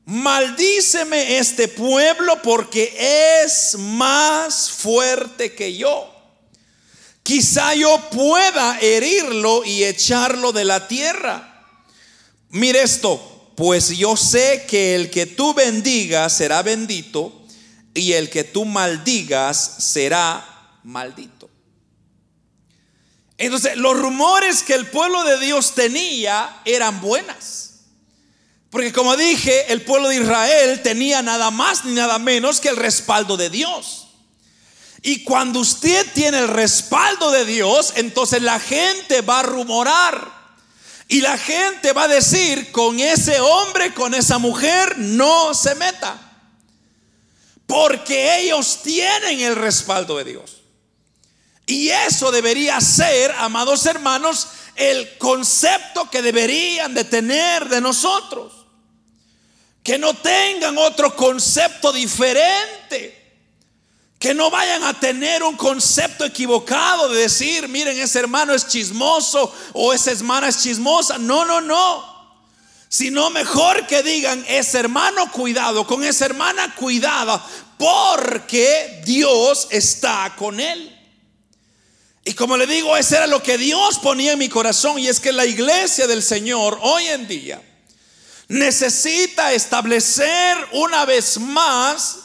maldíceme 0.05 1.38
este 1.38 1.67
pueblo 1.67 2.41
porque 2.41 3.43
es 3.43 3.77
más 3.77 4.69
fuerte 4.69 5.55
que 5.55 5.75
yo. 5.75 6.13
Quizá 7.24 7.75
yo 7.75 8.10
pueda 8.10 8.79
herirlo 8.79 9.65
y 9.65 9.84
echarlo 9.84 10.53
de 10.53 10.63
la 10.63 10.88
tierra. 10.88 11.65
Mire 12.50 12.84
esto, 12.84 13.51
pues 13.55 13.89
yo 13.89 14.15
sé 14.15 14.65
que 14.67 14.96
el 14.96 15.10
que 15.10 15.25
tú 15.25 15.53
bendigas 15.53 16.31
será 16.31 16.62
bendito 16.62 17.34
y 17.93 18.13
el 18.13 18.29
que 18.29 18.46
tú 18.46 18.63
maldigas 18.63 19.75
será 19.79 20.79
maldito. 20.84 21.37
Entonces, 23.38 23.77
los 23.77 23.98
rumores 23.98 24.63
que 24.63 24.74
el 24.74 24.88
pueblo 24.88 25.24
de 25.24 25.39
Dios 25.39 25.75
tenía 25.75 26.62
eran 26.65 27.00
buenas. 27.01 27.67
Porque 28.70 28.91
como 28.91 29.15
dije, 29.15 29.72
el 29.72 29.84
pueblo 29.84 30.10
de 30.10 30.17
Israel 30.17 30.82
tenía 30.82 31.22
nada 31.22 31.51
más 31.51 31.86
ni 31.86 31.94
nada 31.94 32.20
menos 32.20 32.60
que 32.60 32.70
el 32.70 32.75
respaldo 32.75 33.38
de 33.38 33.50
Dios. 33.50 34.08
Y 35.03 35.24
cuando 35.24 35.60
usted 35.60 36.06
tiene 36.13 36.39
el 36.39 36.48
respaldo 36.48 37.32
de 37.32 37.46
Dios, 37.46 37.94
entonces 37.96 38.41
la 38.41 38.60
gente 38.60 39.22
va 39.22 39.39
a 39.39 39.44
rumorar. 39.44 40.36
Y 41.08 41.22
la 41.22 41.38
gente 41.38 41.94
va 41.94 42.03
a 42.03 42.08
decir, 42.10 42.72
con 42.72 43.00
ese 43.00 43.39
hombre, 43.39 43.94
con 43.94 44.13
esa 44.13 44.39
mujer, 44.39 44.98
no 44.98 45.53
se 45.53 45.75
meta. 45.75 46.20
Porque 47.65 48.39
ellos 48.39 48.82
tienen 48.84 49.39
el 49.39 49.56
respaldo 49.56 50.17
de 50.17 50.25
Dios. 50.25 50.56
Y 51.69 51.89
eso 51.89 52.31
debería 52.31 52.79
ser, 52.79 53.29
amados 53.39 53.86
hermanos, 53.86 54.47
el 54.74 55.17
concepto 55.17 56.09
que 56.09 56.21
deberían 56.21 56.93
de 56.93 57.03
tener 57.03 57.67
de 57.67 57.81
nosotros. 57.81 58.53
Que 59.83 59.97
no 59.97 60.13
tengan 60.13 60.77
otro 60.77 61.13
concepto 61.13 61.91
diferente. 61.91 63.13
Que 64.17 64.33
no 64.33 64.50
vayan 64.50 64.81
a 64.86 64.97
tener 64.97 65.43
un 65.43 65.57
concepto 65.57 66.24
equivocado 66.24 67.09
de 67.09 67.24
decir, 67.24 67.67
miren, 67.67 68.00
ese 68.00 68.19
hermano 68.19 68.53
es 68.53 68.65
chismoso 68.67 69.53
o 69.74 69.91
esa 69.91 70.12
hermana 70.12 70.47
es 70.47 70.63
chismosa. 70.63 71.17
No, 71.17 71.43
no, 71.43 71.59
no. 71.59 72.17
Sino 72.88 73.29
mejor 73.29 73.86
que 73.88 74.03
digan, 74.03 74.43
ese 74.47 74.79
hermano 74.79 75.29
cuidado, 75.33 75.86
con 75.86 76.01
esa 76.05 76.24
hermana 76.24 76.74
cuidada, 76.75 77.45
porque 77.77 79.01
Dios 79.05 79.67
está 79.69 80.33
con 80.38 80.62
él. 80.62 80.96
Y 82.27 82.34
como 82.34 82.57
le 82.57 82.67
digo, 82.67 82.98
eso 82.98 83.15
era 83.15 83.25
lo 83.25 83.41
que 83.41 83.57
Dios 83.57 84.00
ponía 84.00 84.34
en 84.34 84.39
mi 84.39 84.50
corazón 84.50 85.00
y 85.00 85.07
es 85.07 85.22
que 85.22 85.31
la 85.31 85.46
iglesia 85.46 86.07
del 86.07 86.22
Señor 86.22 86.77
hoy 86.81 87.05
en 87.07 87.25
día 87.25 87.62
necesita 88.50 89.53
establecer 89.53 90.57
una 90.74 91.05
vez 91.05 91.39
más, 91.39 92.17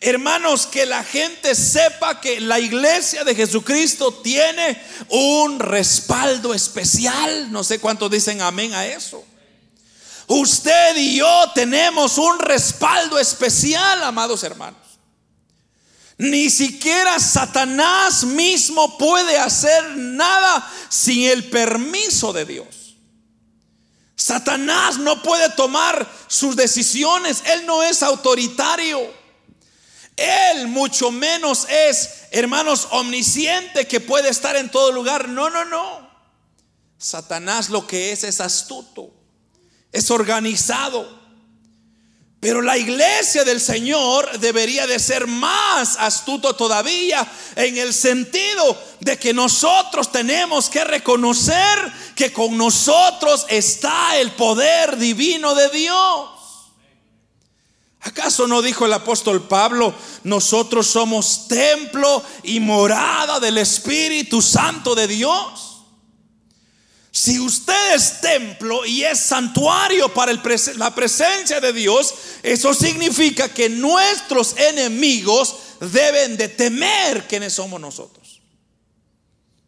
hermanos, 0.00 0.66
que 0.66 0.86
la 0.86 1.04
gente 1.04 1.54
sepa 1.54 2.18
que 2.18 2.40
la 2.40 2.60
iglesia 2.60 3.24
de 3.24 3.34
Jesucristo 3.34 4.14
tiene 4.22 4.82
un 5.10 5.60
respaldo 5.60 6.54
especial. 6.54 7.52
No 7.52 7.62
sé 7.62 7.78
cuántos 7.78 8.10
dicen 8.10 8.40
amén 8.40 8.72
a 8.72 8.86
eso. 8.86 9.22
Usted 10.28 10.96
y 10.96 11.16
yo 11.18 11.52
tenemos 11.54 12.16
un 12.16 12.38
respaldo 12.38 13.18
especial, 13.18 14.02
amados 14.02 14.42
hermanos. 14.44 14.81
Ni 16.18 16.50
siquiera 16.50 17.18
Satanás 17.18 18.24
mismo 18.24 18.96
puede 18.98 19.38
hacer 19.38 19.96
nada 19.96 20.70
sin 20.88 21.28
el 21.28 21.50
permiso 21.50 22.32
de 22.32 22.44
Dios. 22.44 22.96
Satanás 24.14 24.98
no 24.98 25.22
puede 25.22 25.50
tomar 25.50 26.08
sus 26.28 26.54
decisiones. 26.54 27.42
Él 27.46 27.66
no 27.66 27.82
es 27.82 28.02
autoritario. 28.02 29.00
Él 30.16 30.68
mucho 30.68 31.10
menos 31.10 31.66
es, 31.68 32.26
hermanos, 32.30 32.88
omnisciente 32.90 33.88
que 33.88 34.00
puede 34.00 34.28
estar 34.28 34.54
en 34.56 34.70
todo 34.70 34.92
lugar. 34.92 35.28
No, 35.28 35.50
no, 35.50 35.64
no. 35.64 36.10
Satanás 36.98 37.68
lo 37.68 37.86
que 37.86 38.12
es 38.12 38.22
es 38.22 38.40
astuto, 38.40 39.12
es 39.90 40.10
organizado. 40.10 41.21
Pero 42.42 42.60
la 42.60 42.76
iglesia 42.76 43.44
del 43.44 43.60
Señor 43.60 44.40
debería 44.40 44.88
de 44.88 44.98
ser 44.98 45.28
más 45.28 45.96
astuto 45.96 46.56
todavía 46.56 47.24
en 47.54 47.76
el 47.76 47.94
sentido 47.94 48.76
de 48.98 49.16
que 49.16 49.32
nosotros 49.32 50.10
tenemos 50.10 50.68
que 50.68 50.82
reconocer 50.82 51.78
que 52.16 52.32
con 52.32 52.58
nosotros 52.58 53.46
está 53.48 54.18
el 54.18 54.32
poder 54.32 54.96
divino 54.96 55.54
de 55.54 55.68
Dios. 55.68 56.30
¿Acaso 58.00 58.48
no 58.48 58.60
dijo 58.60 58.86
el 58.86 58.92
apóstol 58.92 59.46
Pablo, 59.46 59.94
nosotros 60.24 60.88
somos 60.88 61.46
templo 61.46 62.24
y 62.42 62.58
morada 62.58 63.38
del 63.38 63.58
Espíritu 63.58 64.42
Santo 64.42 64.96
de 64.96 65.06
Dios? 65.06 65.71
Si 67.14 67.38
usted 67.38 67.94
es 67.94 68.22
templo 68.22 68.86
y 68.86 69.04
es 69.04 69.20
santuario 69.20 70.08
para 70.14 70.32
la 70.76 70.94
presencia 70.94 71.60
de 71.60 71.74
Dios, 71.74 72.14
eso 72.42 72.72
significa 72.72 73.52
que 73.52 73.68
nuestros 73.68 74.56
enemigos 74.56 75.56
deben 75.78 76.38
de 76.38 76.48
temer 76.48 77.28
quienes 77.28 77.52
somos 77.52 77.78
nosotros. 77.78 78.40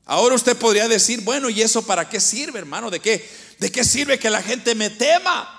Ahora 0.07 0.37
usted 0.37 0.57
podría 0.57 0.89
decir, 0.89 1.21
bueno, 1.21 1.51
¿y 1.51 1.61
eso 1.61 1.83
para 1.83 2.09
qué 2.09 2.19
sirve, 2.19 2.61
hermano? 2.61 2.91
¿De 2.91 3.01
qué? 3.01 3.29
¿De 3.59 3.71
qué 3.71 3.85
sirve 3.85 4.19
que 4.19 4.31
la 4.31 4.43
gente 4.43 4.75
me 4.75 4.89
tema? 4.89 5.51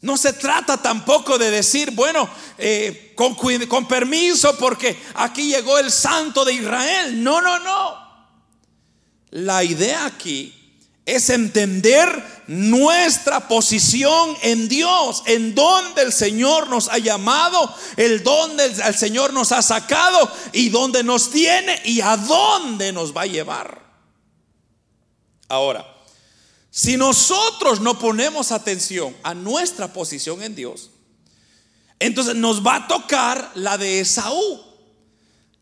No 0.00 0.16
se 0.16 0.32
trata 0.32 0.80
tampoco 0.80 1.36
de 1.36 1.50
decir, 1.50 1.90
bueno, 1.90 2.26
eh, 2.56 3.12
con, 3.14 3.34
con 3.34 3.86
permiso 3.86 4.56
porque 4.56 4.98
aquí 5.14 5.48
llegó 5.48 5.78
el 5.78 5.90
santo 5.90 6.42
de 6.42 6.54
Israel. 6.54 7.22
No, 7.22 7.42
no, 7.42 7.58
no. 7.58 8.03
La 9.34 9.64
idea 9.64 10.06
aquí 10.06 10.54
es 11.04 11.28
entender 11.28 12.08
nuestra 12.46 13.48
posición 13.48 14.36
en 14.42 14.68
Dios, 14.68 15.24
en 15.26 15.56
donde 15.56 16.02
el 16.02 16.12
Señor 16.12 16.68
nos 16.68 16.88
ha 16.88 16.98
llamado, 16.98 17.74
el 17.96 18.22
donde 18.22 18.64
el 18.64 18.94
Señor 18.94 19.32
nos 19.32 19.50
ha 19.50 19.60
sacado 19.60 20.30
y 20.52 20.68
donde 20.68 21.02
nos 21.02 21.32
tiene 21.32 21.82
y 21.84 22.00
a 22.00 22.16
dónde 22.16 22.92
nos 22.92 23.12
va 23.12 23.22
a 23.22 23.26
llevar. 23.26 23.82
Ahora, 25.48 25.84
si 26.70 26.96
nosotros 26.96 27.80
no 27.80 27.98
ponemos 27.98 28.52
atención 28.52 29.16
a 29.24 29.34
nuestra 29.34 29.92
posición 29.92 30.44
en 30.44 30.54
Dios, 30.54 30.90
entonces 31.98 32.36
nos 32.36 32.64
va 32.64 32.76
a 32.76 32.86
tocar 32.86 33.50
la 33.56 33.78
de 33.78 33.98
Esaú 33.98 34.74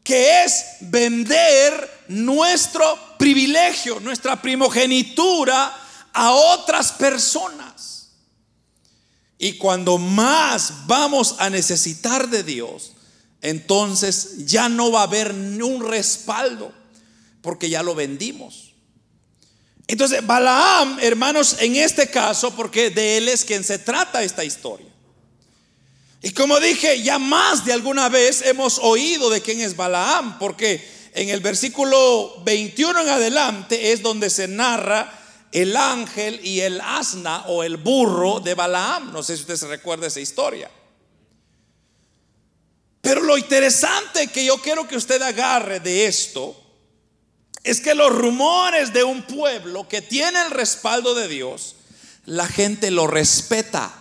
que 0.03 0.43
es 0.45 0.65
vender 0.81 2.05
nuestro 2.09 2.99
privilegio, 3.23 4.01
nuestra 4.01 4.43
primogenitura 4.43 5.73
a 6.13 6.33
otras 6.33 6.91
personas. 6.91 8.09
Y 9.39 9.53
cuando 9.59 9.97
más 9.97 10.89
vamos 10.89 11.37
a 11.39 11.49
necesitar 11.49 12.29
de 12.29 12.43
Dios, 12.43 12.91
entonces 13.41 14.47
ya 14.47 14.69
no 14.69 14.91
va 14.91 15.03
a 15.03 15.05
haber 15.05 15.35
ni 15.35 15.63
un 15.63 15.89
respaldo, 15.89 16.73
porque 17.43 17.71
ya 17.71 17.85
lo 17.85 17.95
vendimos. 17.95 18.73
Entonces, 19.87 20.27
Balaam, 20.27 20.99
hermanos, 20.99 21.59
en 21.61 21.77
este 21.77 22.11
caso, 22.11 22.53
porque 22.57 22.91
de 22.91 23.19
él 23.19 23.29
es 23.29 23.45
quien 23.45 23.63
se 23.63 23.79
trata 23.79 24.25
esta 24.25 24.45
historia. 24.45 24.89
Y 26.23 26.33
como 26.33 26.59
dije, 26.59 27.01
ya 27.05 27.21
más 27.21 27.65
de 27.65 27.73
alguna 27.73 28.09
vez 28.09 28.43
hemos 28.43 28.81
oído 28.81 29.31
de 29.31 29.43
quién 29.43 29.61
es 29.61 29.77
Balaam, 29.77 30.41
porque 30.41 31.02
en 31.13 31.29
el 31.29 31.41
versículo 31.41 32.43
21 32.45 33.01
en 33.01 33.09
adelante 33.09 33.93
es 33.93 34.03
donde 34.03 34.31
se 34.31 34.49
narra 34.49 35.21
el 35.53 35.77
ángel 35.77 36.41
y 36.43 36.61
el 36.61 36.81
asna 36.81 37.45
o 37.47 37.63
el 37.63 37.77
burro 37.77 38.41
de 38.41 38.55
Balaam. 38.55 39.13
No 39.13 39.23
sé 39.23 39.37
si 39.37 39.43
usted 39.43 39.57
se 39.57 39.69
recuerda 39.69 40.07
esa 40.07 40.21
historia. 40.21 40.71
Pero 43.03 43.23
lo 43.23 43.37
interesante 43.37 44.29
que 44.29 44.45
yo 44.45 44.59
quiero 44.59 44.89
que 44.89 44.97
usted 44.97 45.21
agarre 45.21 45.81
de 45.81 46.07
esto 46.07 46.57
es 47.63 47.81
que 47.81 47.95
los 47.95 48.13
rumores 48.13 48.93
de 48.93 49.05
un 49.05 49.23
pueblo 49.23 49.87
que 49.89 50.03
tiene 50.03 50.41
el 50.41 50.51
respaldo 50.51 51.15
de 51.15 51.29
Dios, 51.29 51.77
la 52.25 52.47
gente 52.47 52.91
lo 52.91 53.07
respeta. 53.07 53.93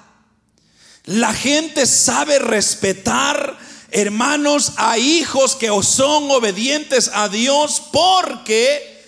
La 1.05 1.33
gente 1.33 1.85
sabe 1.87 2.39
respetar, 2.39 3.57
hermanos, 3.91 4.73
a 4.77 4.97
hijos 4.97 5.55
que 5.55 5.69
son 5.83 6.31
obedientes 6.31 7.11
a 7.13 7.29
Dios 7.29 7.81
porque 7.91 9.05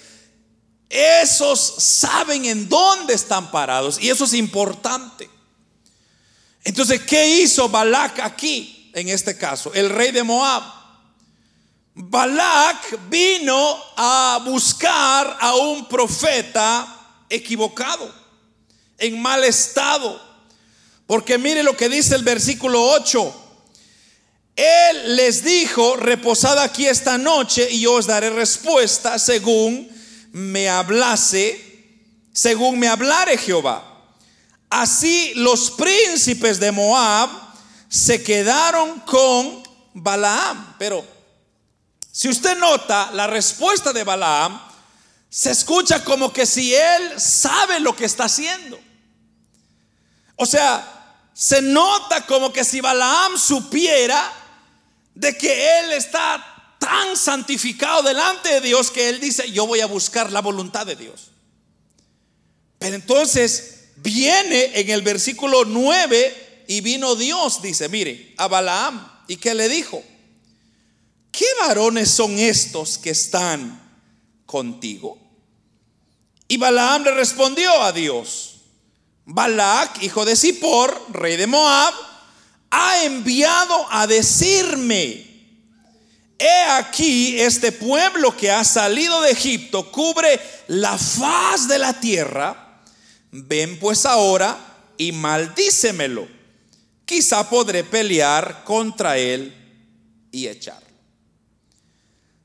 esos 0.90 1.60
saben 1.60 2.46
en 2.46 2.70
dónde 2.70 3.14
están 3.14 3.50
parados 3.50 4.00
y 4.00 4.10
eso 4.10 4.26
es 4.26 4.34
importante. 4.34 5.30
Entonces, 6.64 7.02
¿qué 7.02 7.42
hizo 7.42 7.68
Balak 7.70 8.20
aquí 8.20 8.92
en 8.94 9.10
este 9.10 9.38
caso? 9.38 9.74
El 9.74 9.90
rey 9.90 10.12
de 10.12 10.24
Moab. 10.24 10.64
Balak 11.96 13.10
vino 13.10 13.78
a 13.96 14.42
buscar 14.46 15.38
a 15.40 15.56
un 15.56 15.88
profeta 15.88 16.88
equivocado, 17.30 18.14
en 18.98 19.22
mal 19.22 19.44
estado 19.44 20.34
porque 21.08 21.38
mire 21.38 21.64
lo 21.64 21.76
que 21.76 21.90
dice 21.90 22.16
el 22.16 22.24
versículo 22.24 22.82
8. 22.90 23.43
Él 24.56 25.16
les 25.16 25.44
dijo, 25.44 25.96
reposad 25.96 26.60
aquí 26.60 26.86
esta 26.86 27.18
noche 27.18 27.68
y 27.72 27.82
yo 27.82 27.94
os 27.94 28.06
daré 28.06 28.30
respuesta 28.30 29.18
según 29.18 29.90
me 30.32 30.70
hablase, 30.70 31.60
según 32.34 32.80
me 32.80 32.88
hablare 32.88 33.38
Jehová. 33.38 33.84
Así 34.70 35.34
los 35.36 35.72
príncipes 35.72 36.60
de 36.60 36.72
Moab 36.72 37.30
se 37.90 38.24
quedaron 38.24 39.00
con 39.02 39.64
Balaam. 39.94 40.76
Pero 40.78 41.06
si 42.12 42.30
usted 42.30 42.58
nota 42.58 43.12
la 43.12 43.28
respuesta 43.28 43.94
de 43.94 44.04
Balaam, 44.04 44.60
se 45.30 45.50
escucha 45.52 46.04
como 46.04 46.32
que 46.32 46.46
si 46.46 46.76
él 46.76 47.20
sabe 47.20 47.80
lo 47.80 47.96
que 47.96 48.06
está 48.06 48.26
haciendo. 48.26 48.80
O 50.36 50.46
sea, 50.46 50.94
se 51.34 51.62
nota 51.62 52.26
como 52.26 52.54
que 52.54 52.64
si 52.64 52.82
Balaam 52.82 53.38
supiera 53.38 54.43
de 55.16 55.38
que 55.38 55.80
él 55.80 55.92
está 55.92 56.76
tan 56.80 57.16
santificado 57.16 58.04
delante 58.04 58.50
de 58.50 58.62
Dios 58.62 58.92
que 58.92 59.10
él 59.10 59.20
dice, 59.20 59.52
yo 59.52 59.66
voy 59.66 59.80
a 59.80 59.86
buscar 59.86 60.32
la 60.32 60.42
voluntad 60.42 60.86
de 60.86 60.96
Dios. 60.96 61.32
Pero 62.80 62.96
entonces 62.96 63.90
viene 63.98 64.72
en 64.80 64.90
el 64.90 65.02
versículo 65.02 65.66
9 65.66 66.66
y 66.68 66.82
vino 66.82 67.16
Dios, 67.16 67.62
dice, 67.62 67.88
mire, 67.90 68.34
a 68.38 68.48
Balaam. 68.48 69.12
¿Y 69.28 69.38
qué 69.38 69.54
le 69.54 69.70
dijo? 69.70 70.04
¿Qué 71.32 71.46
varones 71.62 72.12
son 72.12 72.38
estos 72.38 72.98
que 72.98 73.12
están 73.12 73.82
contigo? 74.46 75.18
Y 76.48 76.58
Balaam 76.58 77.04
le 77.04 77.12
respondió 77.12 77.82
a 77.82 77.92
Dios. 77.92 78.54
Balak, 79.26 80.04
hijo 80.04 80.26
de 80.26 80.36
Zippor, 80.36 81.06
rey 81.10 81.38
de 81.38 81.48
Moab, 81.48 81.94
ha 82.76 83.04
enviado 83.04 83.86
a 83.92 84.08
decirme, 84.08 85.28
he 86.40 86.64
aquí 86.72 87.40
este 87.40 87.72
pueblo 87.72 88.36
que 88.36 88.50
ha 88.50 88.64
salido 88.64 89.22
de 89.22 89.30
Egipto 89.30 89.92
cubre 89.92 90.40
la 90.68 90.98
faz 90.98 91.68
de 91.68 91.78
la 91.78 92.00
tierra, 92.00 92.82
ven 93.30 93.78
pues 93.80 94.08
ahora 94.08 94.58
y 94.98 95.12
maldícemelo, 95.12 96.28
quizá 97.06 97.48
podré 97.48 97.84
pelear 97.84 98.64
contra 98.64 99.20
él 99.20 99.54
y 100.32 100.48
echarlo. 100.48 100.82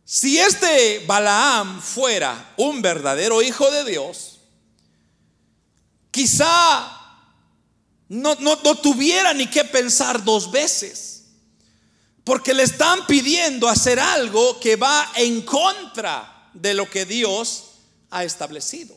Si 0.05 0.39
este 0.39 1.05
Balaam 1.07 1.81
fuera 1.81 2.53
un 2.59 2.83
verdadero 2.83 3.41
hijo 3.41 3.71
de 3.71 3.85
Dios, 3.87 4.41
quizá 6.11 6.98
no, 8.09 8.37
no, 8.37 8.57
tuviera 8.77 9.35
ni 9.35 9.47
que 9.47 9.65
pensar 9.65 10.25
dos 10.25 10.51
veces, 10.51 11.25
porque 12.25 12.55
le 12.55 12.63
están 12.63 13.07
pidiendo 13.07 13.69
hacer 13.69 14.01
algo 14.01 14.59
que 14.61 14.77
va 14.77 15.11
en 15.17 15.43
contra 15.43 16.51
de 16.55 16.75
lo 16.75 16.89
que 16.89 17.05
Dios 17.05 17.65
ha 18.11 18.25
establecido. 18.25 18.97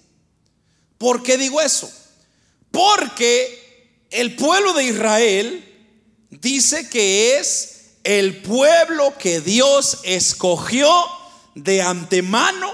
¿Por 0.97 1.23
qué 1.23 1.37
digo 1.37 1.61
eso? 1.61 1.91
Porque 2.71 4.05
el 4.09 4.35
pueblo 4.35 4.73
de 4.73 4.85
Israel 4.85 5.67
dice 6.29 6.89
que 6.89 7.37
es 7.37 7.95
el 8.03 8.41
pueblo 8.41 9.17
que 9.17 9.41
Dios 9.41 9.99
escogió 10.03 10.89
de 11.55 11.81
antemano 11.81 12.71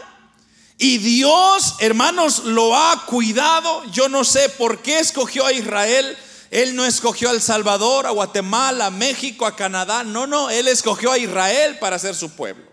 y 0.77 0.99
Dios, 0.99 1.75
hermanos, 1.79 2.43
lo 2.45 2.75
ha 2.75 3.05
cuidado. 3.07 3.83
Yo 3.91 4.09
no 4.09 4.23
sé 4.23 4.49
por 4.49 4.79
qué 4.79 4.99
escogió 4.99 5.45
a 5.45 5.51
Israel. 5.51 6.15
Él 6.49 6.75
no 6.75 6.85
escogió 6.85 7.29
a 7.29 7.33
El 7.33 7.41
Salvador, 7.41 8.05
a 8.07 8.11
Guatemala, 8.11 8.87
a 8.87 8.91
México, 8.91 9.45
a 9.45 9.55
Canadá. 9.55 10.03
No, 10.03 10.27
no, 10.27 10.49
Él 10.49 10.67
escogió 10.67 11.11
a 11.11 11.17
Israel 11.17 11.77
para 11.79 11.99
ser 11.99 12.15
su 12.15 12.31
pueblo. 12.31 12.65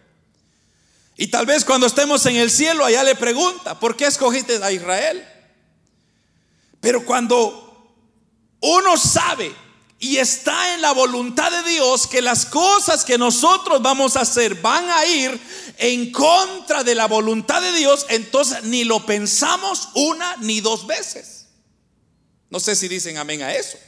Y 1.17 1.29
tal 1.29 1.47
vez 1.47 1.65
cuando 1.65 1.87
estemos 1.87 2.25
en 2.27 2.37
el 2.37 2.51
cielo, 2.51 2.85
allá 2.85 3.05
le 3.05 3.15
pregunta, 3.15 3.79
¿por 3.79 3.97
qué 3.97 4.07
escogiste 4.07 4.63
a 4.63 4.73
Israel? 4.73 5.25
Pero 6.81 7.05
cuando 7.05 7.95
uno 8.61 8.97
sabe 8.97 9.55
y 9.99 10.17
está 10.17 10.75
en 10.75 10.83
la 10.83 10.93
voluntad 10.93 11.51
de 11.51 11.71
Dios 11.71 12.07
que 12.07 12.21
las 12.21 12.45
cosas 12.47 13.05
que 13.05 13.17
nosotros 13.17 13.81
vamos 13.81 14.17
a 14.17 14.23
hacer 14.23 14.57
van 14.57 14.89
a 14.91 15.07
ir 15.07 15.41
en 15.79 16.11
contra 16.13 16.83
de 16.85 16.95
la 16.95 17.07
voluntad 17.07 17.63
de 17.63 17.73
Dios, 17.73 18.07
entonces 18.09 18.65
ni 18.65 18.85
lo 18.85 19.07
pensamos 19.07 19.89
una 19.95 20.37
ni 20.39 20.61
dos 20.61 20.87
veces. 20.87 21.44
No 22.51 22.61
sé 22.61 22.77
si 22.77 22.89
dicen 22.89 23.17
amén 23.17 23.43
a 23.43 23.55
eso. 23.55 23.79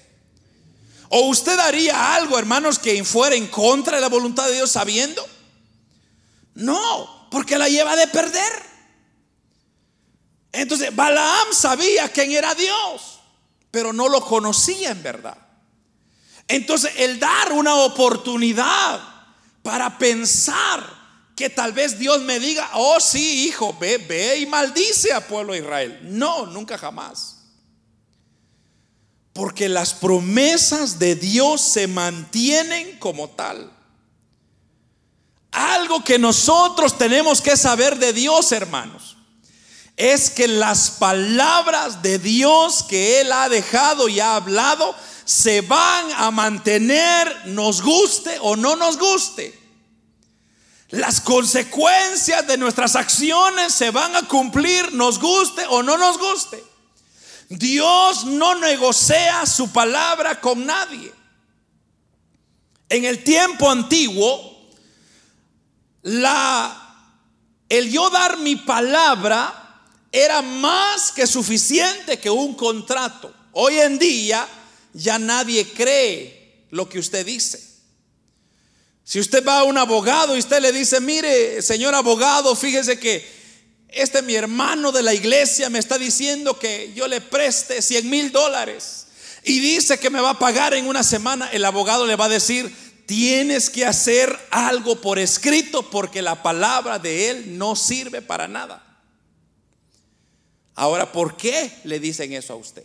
¿O 1.09 1.29
usted 1.29 1.59
haría 1.59 2.15
algo, 2.15 2.39
hermanos, 2.39 2.79
que 2.79 3.03
fuera 3.05 3.37
en 3.37 3.47
contra 3.47 3.97
de 3.97 4.01
la 4.01 4.09
voluntad 4.09 4.47
de 4.47 4.55
Dios 4.55 4.71
sabiendo? 4.71 5.27
No, 6.55 7.29
porque 7.31 7.59
la 7.59 7.69
lleva 7.69 7.95
de 7.97 8.09
perder. 8.09 8.67
Entonces, 10.53 10.95
Balaam 10.95 11.53
sabía 11.53 12.09
quién 12.09 12.33
era 12.33 12.55
Dios, 12.55 13.21
pero 13.71 13.93
no 13.93 14.09
lo 14.09 14.21
conocía 14.23 14.91
en 14.91 15.03
verdad. 15.03 15.37
Entonces, 16.49 16.93
el 16.97 17.19
dar 17.19 17.53
una 17.53 17.75
oportunidad 17.77 19.01
para 19.63 19.99
pensar 19.99 20.97
que 21.37 21.51
tal 21.51 21.73
vez 21.73 21.99
Dios 21.99 22.23
me 22.23 22.41
diga, 22.41 22.71
oh 22.75 22.99
sí, 22.99 23.47
hijo, 23.47 23.77
ve, 23.79 23.99
ve 23.99 24.39
y 24.39 24.47
maldice 24.47 25.13
a 25.13 25.27
pueblo 25.27 25.53
de 25.53 25.59
Israel. 25.59 26.01
No, 26.03 26.47
nunca 26.47 26.79
jamás. 26.79 27.36
Porque 29.37 29.69
las 29.69 29.93
promesas 29.93 30.99
de 30.99 31.15
Dios 31.15 31.61
se 31.61 31.87
mantienen 31.89 32.99
como 32.99 33.29
tal. 33.29 33.71
Algo 35.53 36.03
que 36.03 36.19
nosotros 36.19 36.97
tenemos 36.97 37.43
que 37.43 37.55
saber 37.59 37.99
de 37.99 38.15
Dios, 38.15 38.51
hermanos, 38.53 39.19
es 39.95 40.31
que 40.31 40.49
las 40.49 40.93
palabras 40.93 42.01
de 42.01 42.19
Dios 42.19 42.83
que 42.89 43.21
Él 43.21 43.31
ha 43.31 43.51
dejado 43.51 44.09
y 44.09 44.21
ha 44.21 44.37
hablado 44.37 44.95
se 45.27 45.61
van 45.61 46.07
a 46.17 46.31
mantener, 46.31 47.49
nos 47.49 47.83
guste 47.83 48.39
o 48.41 48.57
no 48.57 48.75
nos 48.75 48.99
guste. 48.99 49.59
Las 50.89 51.21
consecuencias 51.21 52.47
de 52.47 52.57
nuestras 52.57 52.97
acciones 52.97 53.75
se 53.75 53.91
van 53.91 54.17
a 54.17 54.23
cumplir, 54.23 54.95
nos 54.95 55.19
guste 55.21 55.67
o 55.69 55.83
no 55.83 55.99
nos 55.99 56.17
guste. 56.17 56.76
Dios 57.49 58.25
no 58.25 58.57
negocia 58.57 59.47
su 59.47 59.71
palabra 59.73 60.41
con 60.41 60.67
nadie. 60.67 61.13
En 62.89 63.05
el 63.05 63.23
tiempo 63.23 63.71
antiguo, 63.71 64.71
la, 66.03 67.13
el 67.69 67.91
yo 67.91 68.11
dar 68.11 68.39
mi 68.39 68.57
palabra 68.57 69.83
era 70.11 70.43
más 70.43 71.13
que 71.13 71.27
suficiente 71.27 72.19
que 72.19 72.31
un 72.31 72.55
contrato. 72.55 73.33
Hoy 73.53 73.79
en 73.79 73.99
día 73.99 74.47
ya 74.93 75.19
nadie 75.19 75.73
cree 75.73 76.67
lo 76.71 76.89
que 76.89 76.99
usted 76.99 77.25
dice. 77.25 77.65
Si 79.05 79.21
usted 79.21 79.47
va 79.47 79.61
a 79.61 79.65
un 79.65 79.79
abogado 79.79 80.35
y 80.35 80.41
usted 80.41 80.61
le 80.61 80.73
dice, 80.73 81.01
mire, 81.01 81.63
señor 81.63 81.95
abogado, 81.95 82.57
fíjese 82.57 82.99
que 82.99 83.36
este 83.97 84.23
mi 84.23 84.35
hermano 84.35 84.93
de 84.93 85.03
la 85.03 85.15
iglesia 85.15 85.71
me 85.71 85.79
está 85.79 85.99
diciendo 85.99 86.59
que 86.59 86.93
yo 86.95 87.09
le 87.09 87.21
preste 87.21 87.81
100 87.83 88.09
mil 88.09 88.31
dólares 88.31 89.07
y 89.43 89.61
dice 89.61 89.99
que 89.99 90.11
me 90.11 90.21
va 90.21 90.31
a 90.31 90.39
pagar 90.39 90.75
en 90.75 90.87
una 90.87 91.03
semana, 91.03 91.49
el 91.53 91.65
abogado 91.65 92.07
le 92.07 92.17
va 92.17 92.27
a 92.27 92.29
decir, 92.29 92.75
tienes 93.07 93.71
que 93.71 93.87
hacer 93.87 94.37
algo 94.51 95.01
por 95.01 95.19
escrito 95.19 95.89
porque 95.89 96.21
la 96.21 96.43
palabra 96.43 96.99
de 96.99 97.31
él 97.31 97.57
no 97.57 97.77
sirve 97.77 98.23
para 98.23 98.49
nada. 98.49 98.83
Ahora, 100.75 101.11
¿por 101.11 101.37
qué 101.37 101.73
le 101.85 102.01
dicen 102.01 102.33
eso 102.33 102.53
a 102.53 102.57
usted? 102.57 102.85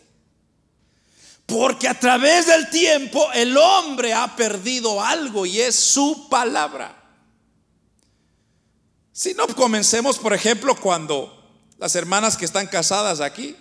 Porque 1.46 1.88
a 1.88 2.00
través 2.00 2.46
del 2.48 2.70
tiempo 2.70 3.30
el 3.34 3.58
hombre 3.58 4.14
ha 4.14 4.36
perdido 4.36 5.04
algo 5.04 5.46
y 5.46 5.60
es 5.60 5.76
su 5.76 6.30
palabra. 6.30 7.01
Si 9.22 9.36
no 9.36 9.46
comencemos, 9.50 10.18
por 10.18 10.34
ejemplo, 10.34 10.76
cuando 10.76 11.32
las 11.78 11.96
hermanas 11.96 12.38
que 12.38 12.46
están 12.46 12.66
casadas 12.66 13.22
aquí, 13.22 13.56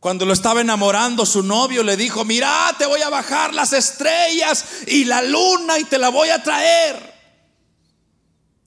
cuando 0.00 0.24
lo 0.24 0.32
estaba 0.32 0.62
enamorando 0.62 1.26
su 1.26 1.42
novio, 1.42 1.82
le 1.82 1.98
dijo, 1.98 2.24
mira, 2.24 2.74
te 2.78 2.86
voy 2.86 3.02
a 3.02 3.10
bajar 3.10 3.52
las 3.52 3.74
estrellas 3.74 4.64
y 4.86 5.04
la 5.04 5.20
luna 5.20 5.78
y 5.78 5.84
te 5.84 5.98
la 5.98 6.08
voy 6.08 6.30
a 6.30 6.42
traer. 6.42 7.12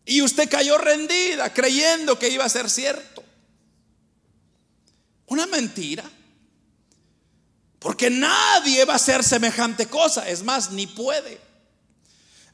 Y 0.06 0.22
usted 0.22 0.48
cayó 0.48 0.78
rendida 0.78 1.52
creyendo 1.52 2.20
que 2.20 2.30
iba 2.30 2.46
a 2.46 2.50
ser 2.50 2.70
cierto. 2.70 3.24
Una 5.26 5.48
mentira. 5.48 6.04
Porque 7.80 8.12
nadie 8.12 8.86
va 8.86 8.94
a 8.94 8.98
hacer 8.98 9.24
semejante 9.24 9.88
cosa. 9.88 10.30
Es 10.30 10.44
más, 10.44 10.70
ni 10.70 10.86
puede. 10.86 11.49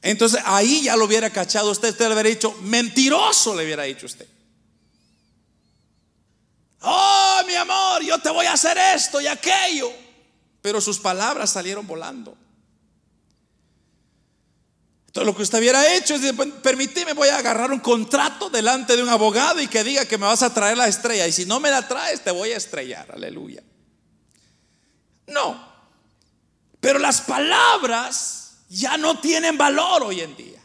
Entonces 0.06 0.40
ahí 0.44 0.82
ya 0.82 0.96
lo 0.96 1.04
hubiera 1.04 1.30
cachado 1.30 1.68
usted. 1.72 1.90
Usted 1.90 2.06
le 2.06 2.14
hubiera 2.14 2.28
dicho, 2.28 2.52
mentiroso 2.62 3.56
le 3.56 3.64
hubiera 3.64 3.82
dicho 3.82 4.06
usted. 4.06 4.26
Oh, 6.82 7.42
mi 7.44 7.56
amor, 7.56 8.04
yo 8.04 8.16
te 8.20 8.30
voy 8.30 8.46
a 8.46 8.52
hacer 8.52 8.78
esto 8.78 9.20
y 9.20 9.26
aquello. 9.26 9.90
Pero 10.62 10.80
sus 10.80 11.00
palabras 11.00 11.50
salieron 11.50 11.88
volando. 11.88 12.36
Entonces 15.08 15.26
lo 15.26 15.36
que 15.36 15.42
usted 15.42 15.58
hubiera 15.58 15.96
hecho 15.96 16.14
es 16.14 16.22
decir, 16.22 16.52
permíteme, 16.62 17.12
voy 17.12 17.28
a 17.30 17.38
agarrar 17.38 17.72
un 17.72 17.80
contrato 17.80 18.48
delante 18.48 18.94
de 18.94 19.02
un 19.02 19.08
abogado 19.08 19.60
y 19.60 19.66
que 19.66 19.82
diga 19.82 20.06
que 20.06 20.18
me 20.18 20.26
vas 20.26 20.44
a 20.44 20.54
traer 20.54 20.76
la 20.76 20.86
estrella. 20.86 21.26
Y 21.26 21.32
si 21.32 21.46
no 21.46 21.58
me 21.58 21.68
la 21.68 21.88
traes, 21.88 22.22
te 22.22 22.30
voy 22.30 22.52
a 22.52 22.58
estrellar. 22.58 23.10
Aleluya. 23.12 23.64
No. 25.26 25.74
Pero 26.78 27.00
las 27.00 27.22
palabras 27.22 28.35
ya 28.68 28.96
no 28.96 29.18
tienen 29.18 29.56
valor 29.56 30.02
hoy 30.02 30.20
en 30.20 30.36
día. 30.36 30.60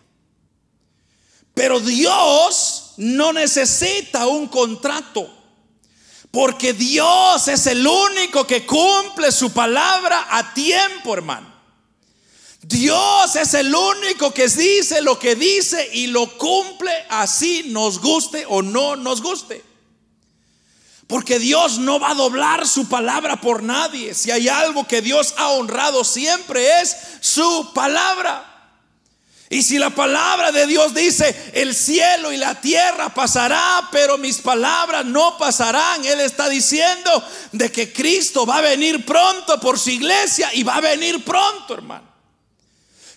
Pero 1.53 1.79
Dios 1.79 2.93
no 2.97 3.33
necesita 3.33 4.27
un 4.27 4.47
contrato. 4.47 5.37
Porque 6.31 6.71
Dios 6.71 7.47
es 7.49 7.67
el 7.67 7.85
único 7.85 8.47
que 8.47 8.65
cumple 8.65 9.31
su 9.31 9.51
palabra 9.51 10.27
a 10.29 10.53
tiempo, 10.53 11.13
hermano. 11.13 11.51
Dios 12.61 13.35
es 13.35 13.53
el 13.55 13.73
único 13.73 14.33
que 14.33 14.47
dice 14.47 15.01
lo 15.01 15.17
que 15.17 15.35
dice 15.35 15.89
y 15.93 16.07
lo 16.07 16.37
cumple 16.37 16.91
así 17.09 17.63
nos 17.67 17.99
guste 17.99 18.45
o 18.47 18.61
no 18.61 18.95
nos 18.95 19.21
guste. 19.21 19.70
Porque 21.11 21.39
Dios 21.39 21.77
no 21.77 21.99
va 21.99 22.11
a 22.11 22.15
doblar 22.15 22.65
su 22.65 22.87
palabra 22.87 23.41
por 23.41 23.63
nadie. 23.63 24.13
Si 24.13 24.31
hay 24.31 24.47
algo 24.47 24.87
que 24.87 25.01
Dios 25.01 25.33
ha 25.35 25.49
honrado 25.49 26.05
siempre 26.05 26.79
es 26.79 26.95
su 27.19 27.73
palabra. 27.73 28.47
Y 29.49 29.61
si 29.61 29.77
la 29.77 29.89
palabra 29.89 30.53
de 30.53 30.65
Dios 30.67 30.93
dice, 30.93 31.51
el 31.53 31.75
cielo 31.75 32.31
y 32.31 32.37
la 32.37 32.61
tierra 32.61 33.13
pasará, 33.13 33.89
pero 33.91 34.17
mis 34.17 34.37
palabras 34.37 35.03
no 35.03 35.37
pasarán, 35.37 36.05
Él 36.05 36.21
está 36.21 36.47
diciendo 36.47 37.21
de 37.51 37.69
que 37.69 37.91
Cristo 37.91 38.45
va 38.45 38.59
a 38.59 38.61
venir 38.61 39.05
pronto 39.05 39.59
por 39.59 39.77
su 39.77 39.89
iglesia 39.89 40.49
y 40.53 40.63
va 40.63 40.77
a 40.77 40.79
venir 40.79 41.25
pronto, 41.25 41.73
hermano. 41.73 42.10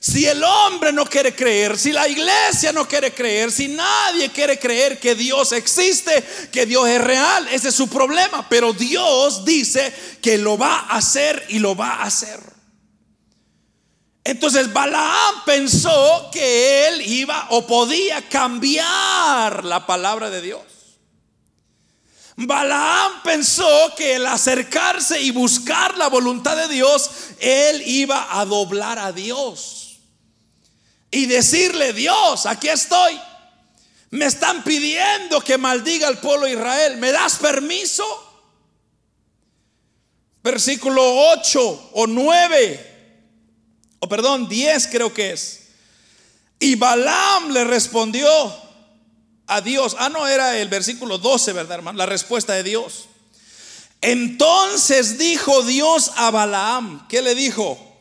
Si 0.06 0.26
el 0.26 0.44
hombre 0.44 0.92
no 0.92 1.06
quiere 1.06 1.34
creer, 1.34 1.78
si 1.78 1.90
la 1.90 2.06
iglesia 2.06 2.72
no 2.72 2.86
quiere 2.86 3.14
creer, 3.14 3.50
si 3.50 3.68
nadie 3.68 4.28
quiere 4.28 4.58
creer 4.58 5.00
que 5.00 5.14
Dios 5.14 5.52
existe, 5.52 6.22
que 6.52 6.66
Dios 6.66 6.86
es 6.88 7.00
real, 7.00 7.48
ese 7.48 7.70
es 7.70 7.74
su 7.74 7.88
problema. 7.88 8.46
Pero 8.50 8.74
Dios 8.74 9.46
dice 9.46 9.94
que 10.20 10.36
lo 10.36 10.58
va 10.58 10.80
a 10.80 10.96
hacer 10.98 11.46
y 11.48 11.58
lo 11.58 11.74
va 11.74 11.94
a 11.94 12.02
hacer. 12.02 12.38
Entonces 14.22 14.70
Balaam 14.74 15.42
pensó 15.46 16.28
que 16.30 16.86
él 16.86 17.00
iba 17.00 17.46
o 17.48 17.66
podía 17.66 18.28
cambiar 18.28 19.64
la 19.64 19.86
palabra 19.86 20.28
de 20.28 20.42
Dios. 20.42 20.62
Balaam 22.36 23.22
pensó 23.22 23.94
que 23.96 24.16
el 24.16 24.26
acercarse 24.26 25.22
y 25.22 25.30
buscar 25.30 25.96
la 25.96 26.08
voluntad 26.08 26.58
de 26.58 26.68
Dios, 26.68 27.10
él 27.40 27.82
iba 27.86 28.38
a 28.38 28.44
doblar 28.44 28.98
a 28.98 29.10
Dios 29.10 29.80
y 31.14 31.26
decirle, 31.26 31.92
Dios, 31.92 32.44
aquí 32.44 32.68
estoy. 32.68 33.20
Me 34.10 34.26
están 34.26 34.64
pidiendo 34.64 35.40
que 35.40 35.56
maldiga 35.56 36.08
al 36.08 36.18
pueblo 36.18 36.46
de 36.46 36.52
Israel. 36.52 36.96
¿Me 36.96 37.12
das 37.12 37.36
permiso? 37.36 38.04
Versículo 40.42 41.30
8 41.30 41.90
o 41.94 42.06
9, 42.06 43.18
o 44.00 44.08
perdón, 44.08 44.48
10 44.48 44.88
creo 44.88 45.14
que 45.14 45.30
es. 45.30 45.68
Y 46.58 46.74
Balaam 46.74 47.52
le 47.52 47.64
respondió 47.64 48.28
a 49.46 49.60
Dios. 49.60 49.96
Ah, 49.98 50.08
no, 50.08 50.26
era 50.26 50.58
el 50.58 50.68
versículo 50.68 51.18
12, 51.18 51.52
¿verdad, 51.52 51.76
hermano? 51.76 51.96
La 51.96 52.06
respuesta 52.06 52.54
de 52.54 52.64
Dios. 52.64 53.06
Entonces 54.00 55.16
dijo 55.16 55.62
Dios 55.62 56.10
a 56.16 56.30
Balaam, 56.30 57.06
¿qué 57.08 57.22
le 57.22 57.34
dijo? 57.34 57.93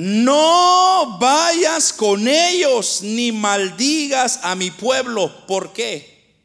No 0.00 1.18
vayas 1.18 1.92
con 1.92 2.28
ellos 2.28 3.00
ni 3.02 3.32
maldigas 3.32 4.38
a 4.44 4.54
mi 4.54 4.70
pueblo. 4.70 5.44
¿Por 5.48 5.72
qué? 5.72 6.36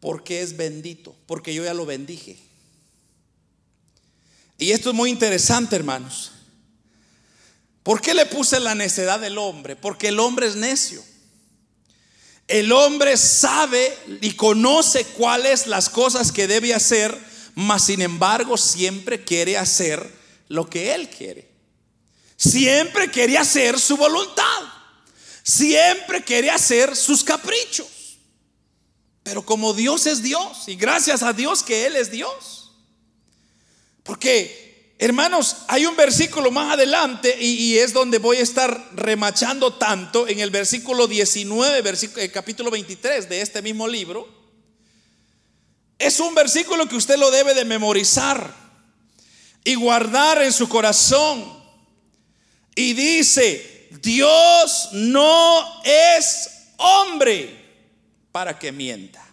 Porque 0.00 0.42
es 0.42 0.56
bendito, 0.56 1.14
porque 1.26 1.54
yo 1.54 1.62
ya 1.62 1.72
lo 1.72 1.86
bendije. 1.86 2.36
Y 4.58 4.72
esto 4.72 4.90
es 4.90 4.96
muy 4.96 5.08
interesante, 5.10 5.76
hermanos. 5.76 6.32
¿Por 7.84 8.00
qué 8.00 8.12
le 8.12 8.26
puse 8.26 8.58
la 8.58 8.74
necedad 8.74 9.20
del 9.20 9.38
hombre? 9.38 9.76
Porque 9.76 10.08
el 10.08 10.18
hombre 10.18 10.48
es 10.48 10.56
necio. 10.56 11.04
El 12.48 12.72
hombre 12.72 13.16
sabe 13.18 13.96
y 14.20 14.32
conoce 14.32 15.04
cuáles 15.04 15.68
las 15.68 15.88
cosas 15.88 16.32
que 16.32 16.48
debe 16.48 16.74
hacer, 16.74 17.16
mas 17.54 17.84
sin 17.84 18.02
embargo 18.02 18.56
siempre 18.56 19.24
quiere 19.24 19.56
hacer 19.56 20.12
lo 20.48 20.68
que 20.68 20.92
él 20.92 21.08
quiere. 21.08 21.54
Siempre 22.36 23.10
quiere 23.10 23.38
hacer 23.38 23.78
su 23.80 23.96
voluntad. 23.96 24.44
Siempre 25.42 26.22
quiere 26.22 26.50
hacer 26.50 26.94
sus 26.96 27.24
caprichos. 27.24 27.86
Pero 29.22 29.44
como 29.44 29.74
Dios 29.74 30.06
es 30.06 30.22
Dios, 30.22 30.68
y 30.68 30.76
gracias 30.76 31.22
a 31.22 31.32
Dios 31.32 31.62
que 31.62 31.86
Él 31.86 31.96
es 31.96 32.10
Dios. 32.10 32.70
Porque, 34.04 34.94
hermanos, 34.98 35.56
hay 35.66 35.84
un 35.84 35.96
versículo 35.96 36.52
más 36.52 36.74
adelante 36.74 37.36
y, 37.40 37.76
es 37.78 37.92
donde 37.92 38.18
voy 38.18 38.36
a 38.36 38.42
estar 38.42 38.90
remachando 38.94 39.74
tanto 39.74 40.28
en 40.28 40.38
el 40.38 40.50
versículo 40.50 41.08
19, 41.08 41.82
versículo, 41.82 42.22
el 42.22 42.30
capítulo 42.30 42.70
23 42.70 43.28
de 43.28 43.40
este 43.40 43.62
mismo 43.62 43.88
libro. 43.88 44.28
Es 45.98 46.20
un 46.20 46.34
versículo 46.34 46.86
que 46.88 46.94
usted 46.96 47.18
lo 47.18 47.30
debe 47.30 47.54
de 47.54 47.64
memorizar 47.64 48.54
y 49.64 49.74
guardar 49.74 50.40
en 50.42 50.52
su 50.52 50.68
corazón. 50.68 51.55
Y 52.76 52.92
dice, 52.92 53.88
Dios 54.02 54.90
no 54.92 55.82
es 55.82 56.50
hombre 56.76 57.64
para 58.30 58.58
que 58.58 58.70
mienta, 58.70 59.26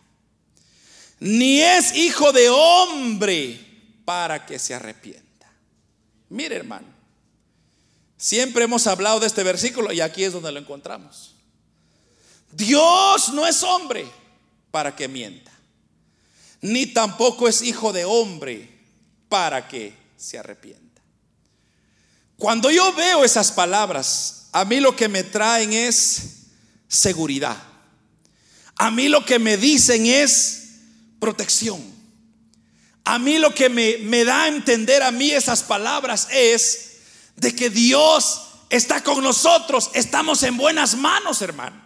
ni 1.19 1.59
es 1.59 1.93
hijo 1.93 2.31
de 2.31 2.49
hombre 2.49 3.59
para 4.05 4.45
que 4.45 4.57
se 4.57 4.73
arrepienta. 4.73 5.51
Mire 6.29 6.55
hermano, 6.55 6.87
siempre 8.17 8.63
hemos 8.63 8.87
hablado 8.87 9.19
de 9.19 9.27
este 9.27 9.43
versículo 9.43 9.91
y 9.91 9.99
aquí 9.99 10.23
es 10.23 10.31
donde 10.31 10.51
lo 10.51 10.59
encontramos. 10.59 11.35
Dios 12.49 13.29
no 13.33 13.45
es 13.45 13.61
hombre 13.61 14.05
para 14.71 14.95
que 14.95 15.09
mienta, 15.09 15.51
ni 16.61 16.85
tampoco 16.85 17.49
es 17.49 17.61
hijo 17.61 17.91
de 17.91 18.05
hombre 18.05 18.69
para 19.27 19.67
que 19.67 19.93
se 20.15 20.39
arrepienta. 20.39 20.82
Cuando 22.43 22.69
yo 22.69 22.91
veo 22.91 23.23
esas 23.23 23.53
palabras, 23.53 24.47
a 24.51 24.65
mí 24.65 24.81
lo 24.81 24.97
que 24.97 25.07
me 25.07 25.23
traen 25.23 25.71
es 25.71 26.23
seguridad. 26.89 27.55
A 28.75 28.91
mí 28.91 29.07
lo 29.07 29.23
que 29.23 29.39
me 29.39 29.55
dicen 29.55 30.05
es 30.07 30.71
protección. 31.21 31.81
A 33.05 33.17
mí 33.17 33.37
lo 33.37 33.55
que 33.55 33.69
me, 33.69 34.25
da 34.25 34.43
a 34.43 34.47
entender 34.49 35.03
a 35.03 35.11
mí 35.11 35.31
esas 35.31 35.63
palabras 35.63 36.27
es 36.31 36.97
de 37.37 37.55
que 37.55 37.69
Dios 37.69 38.41
está 38.69 39.01
con 39.01 39.23
nosotros, 39.23 39.89
estamos 39.93 40.43
en 40.43 40.57
buenas 40.57 40.97
manos, 40.97 41.41
hermano. 41.41 41.81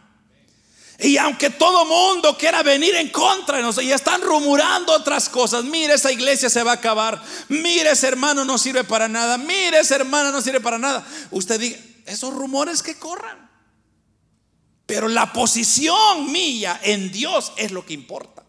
Y 1.00 1.18
aunque 1.18 1.52
todo 1.52 1.86
mundo 1.86 2.36
quiera 2.38 2.64
venir 2.64 2.96
en 2.96 3.10
contra 3.10 3.58
de 3.58 3.64
nosotros 3.64 3.86
y 3.86 3.92
están 3.92 4.22
rumorando 4.22 4.94
otras 4.94 5.30
cosas, 5.30 5.64
mire, 5.64 5.94
esa 5.94 6.12
iglesia 6.12 6.50
se 6.50 6.64
va 6.64 6.72
a 6.72 6.76
acabar, 6.76 7.22
mire, 7.50 7.92
ese 7.92 8.08
hermano 8.08 8.44
no 8.44 8.58
sirve 8.58 8.84
para 8.84 9.08
nada, 9.08 9.38
mire, 9.38 9.80
esa 9.80 9.96
hermana 9.96 10.32
no 10.32 10.42
sirve 10.42 10.60
para 10.60 10.80
nada. 10.80 11.06
Usted 11.30 11.60
diga, 11.60 11.78
esos 12.08 12.34
rumores 12.34 12.82
que 12.82 12.98
corran. 12.98 13.48
Pero 14.88 15.08
la 15.10 15.34
posición 15.34 16.32
mía 16.32 16.80
en 16.82 17.12
Dios 17.12 17.52
es 17.58 17.72
lo 17.72 17.86
que 17.86 17.94
importa. 17.94 18.44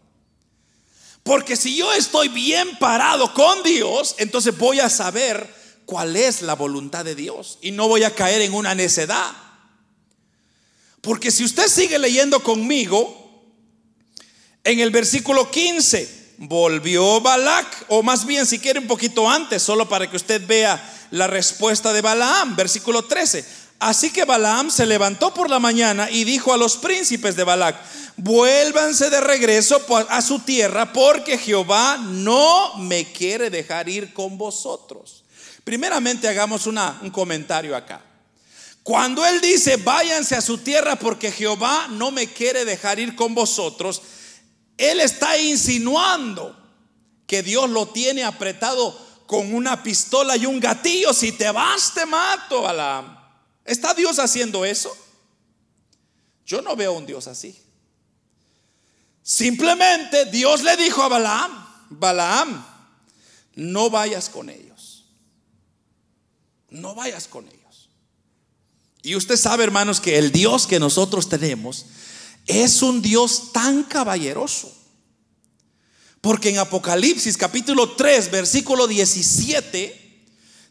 Porque 1.21 1.55
si 1.55 1.75
yo 1.75 1.93
estoy 1.93 2.29
bien 2.29 2.77
parado 2.79 3.33
con 3.33 3.61
Dios, 3.61 4.15
entonces 4.17 4.57
voy 4.57 4.79
a 4.79 4.89
saber 4.89 5.53
cuál 5.85 6.15
es 6.15 6.41
la 6.41 6.55
voluntad 6.55 7.05
de 7.05 7.13
Dios 7.13 7.59
y 7.61 7.71
no 7.71 7.87
voy 7.87 8.03
a 8.03 8.15
caer 8.15 8.41
en 8.41 8.53
una 8.53 8.73
necedad. 8.73 9.31
Porque 11.01 11.31
si 11.31 11.43
usted 11.43 11.67
sigue 11.67 11.97
leyendo 11.97 12.41
conmigo, 12.41 13.15
en 14.63 14.79
el 14.79 14.91
versículo 14.91 15.49
15, 15.49 16.35
volvió 16.39 17.21
Balac, 17.21 17.85
o 17.87 18.03
más 18.03 18.25
bien 18.25 18.45
si 18.45 18.59
quiere 18.59 18.79
un 18.79 18.87
poquito 18.87 19.29
antes, 19.29 19.63
solo 19.63 19.87
para 19.87 20.09
que 20.09 20.17
usted 20.17 20.45
vea 20.45 20.81
la 21.11 21.27
respuesta 21.27 21.93
de 21.93 22.01
Balaam, 22.01 22.55
versículo 22.55 23.03
13. 23.03 23.45
Así 23.79 24.11
que 24.11 24.25
Balaam 24.25 24.69
se 24.69 24.85
levantó 24.85 25.33
por 25.33 25.49
la 25.49 25.59
mañana 25.59 26.09
y 26.09 26.25
dijo 26.25 26.53
a 26.53 26.57
los 26.57 26.75
príncipes 26.77 27.37
de 27.37 27.45
Balac, 27.45 27.77
vuélvanse 28.17 29.09
de 29.09 29.21
regreso 29.21 29.81
a 30.09 30.21
su 30.21 30.39
tierra 30.39 30.91
porque 30.91 31.37
Jehová 31.37 31.97
no 31.97 32.75
me 32.75 33.09
quiere 33.11 33.49
dejar 33.49 33.87
ir 33.87 34.13
con 34.13 34.37
vosotros. 34.37 35.23
Primeramente 35.63 36.27
hagamos 36.27 36.67
un 36.67 37.09
comentario 37.11 37.75
acá. 37.75 38.01
Cuando 38.89 39.23
él 39.23 39.39
dice, 39.39 39.77
váyanse 39.77 40.35
a 40.35 40.41
su 40.41 40.57
tierra 40.57 40.95
porque 40.95 41.31
Jehová 41.31 41.89
no 41.89 42.09
me 42.09 42.33
quiere 42.33 42.65
dejar 42.65 42.97
ir 42.97 43.15
con 43.15 43.35
vosotros, 43.35 44.01
él 44.79 44.99
está 44.99 45.37
insinuando 45.37 46.57
que 47.27 47.43
Dios 47.43 47.69
lo 47.69 47.89
tiene 47.89 48.23
apretado 48.23 48.99
con 49.27 49.53
una 49.53 49.83
pistola 49.83 50.37
y 50.37 50.47
un 50.47 50.59
gatillo. 50.59 51.13
Si 51.13 51.33
te 51.33 51.51
vas, 51.51 51.93
te 51.93 52.03
mato, 52.07 52.63
Balaam. 52.63 53.15
¿Está 53.63 53.93
Dios 53.93 54.17
haciendo 54.17 54.65
eso? 54.65 54.91
Yo 56.43 56.63
no 56.63 56.75
veo 56.75 56.93
un 56.93 57.05
Dios 57.05 57.27
así. 57.27 57.55
Simplemente 59.21 60.25
Dios 60.25 60.63
le 60.63 60.75
dijo 60.77 61.03
a 61.03 61.09
Balaam, 61.09 61.85
Balaam, 61.91 62.65
no 63.53 63.91
vayas 63.91 64.29
con 64.29 64.49
ellos. 64.49 65.05
No 66.71 66.95
vayas 66.95 67.27
con 67.27 67.47
ellos. 67.47 67.58
Y 69.01 69.15
usted 69.15 69.37
sabe, 69.37 69.63
hermanos, 69.63 70.01
que 70.01 70.17
el 70.17 70.31
Dios 70.31 70.67
que 70.67 70.79
nosotros 70.79 71.29
tenemos 71.29 71.85
es 72.47 72.81
un 72.81 73.01
Dios 73.01 73.51
tan 73.53 73.83
caballeroso. 73.83 74.73
Porque 76.21 76.49
en 76.49 76.59
Apocalipsis 76.59 77.37
capítulo 77.37 77.91
3, 77.91 78.31
versículo 78.31 78.87
17, 78.87 80.25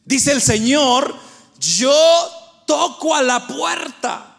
dice 0.05 0.33
el 0.33 0.43
Señor, 0.43 1.17
yo 1.59 1.95
toco 2.67 3.14
a 3.14 3.23
la 3.23 3.47
puerta. 3.47 4.35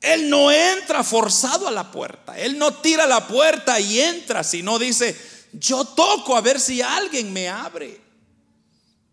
Él 0.00 0.30
no 0.30 0.50
entra 0.50 1.04
forzado 1.04 1.68
a 1.68 1.70
la 1.70 1.90
puerta. 1.90 2.38
Él 2.38 2.58
no 2.58 2.72
tira 2.74 3.06
la 3.06 3.26
puerta 3.26 3.78
y 3.78 4.00
entra, 4.00 4.42
sino 4.42 4.78
dice, 4.78 5.16
yo 5.52 5.84
toco 5.84 6.36
a 6.36 6.40
ver 6.40 6.58
si 6.58 6.80
alguien 6.80 7.32
me 7.32 7.48
abre. 7.48 8.00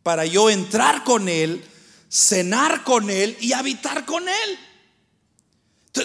Para 0.04 0.26
yo 0.26 0.50
entrar 0.50 1.04
con 1.04 1.28
Él, 1.28 1.64
cenar 2.12 2.84
con 2.84 3.10
Él 3.10 3.38
y 3.40 3.54
habitar 3.54 4.06
con 4.06 4.28
Él. 4.28 4.60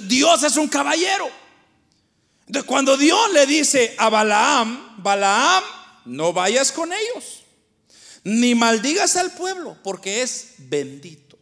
Dios 0.02 0.42
es 0.42 0.56
un 0.56 0.68
caballero. 0.68 1.28
Entonces, 2.46 2.68
cuando 2.68 2.96
Dios 2.96 3.32
le 3.32 3.46
dice 3.46 3.94
a 3.98 4.08
Balaam, 4.08 5.02
Balaam, 5.02 5.64
no 6.04 6.32
vayas 6.32 6.70
con 6.70 6.92
ellos, 6.92 7.42
ni 8.22 8.54
maldigas 8.54 9.16
al 9.16 9.32
pueblo, 9.32 9.76
porque 9.82 10.22
es 10.22 10.54
bendito. 10.58 11.36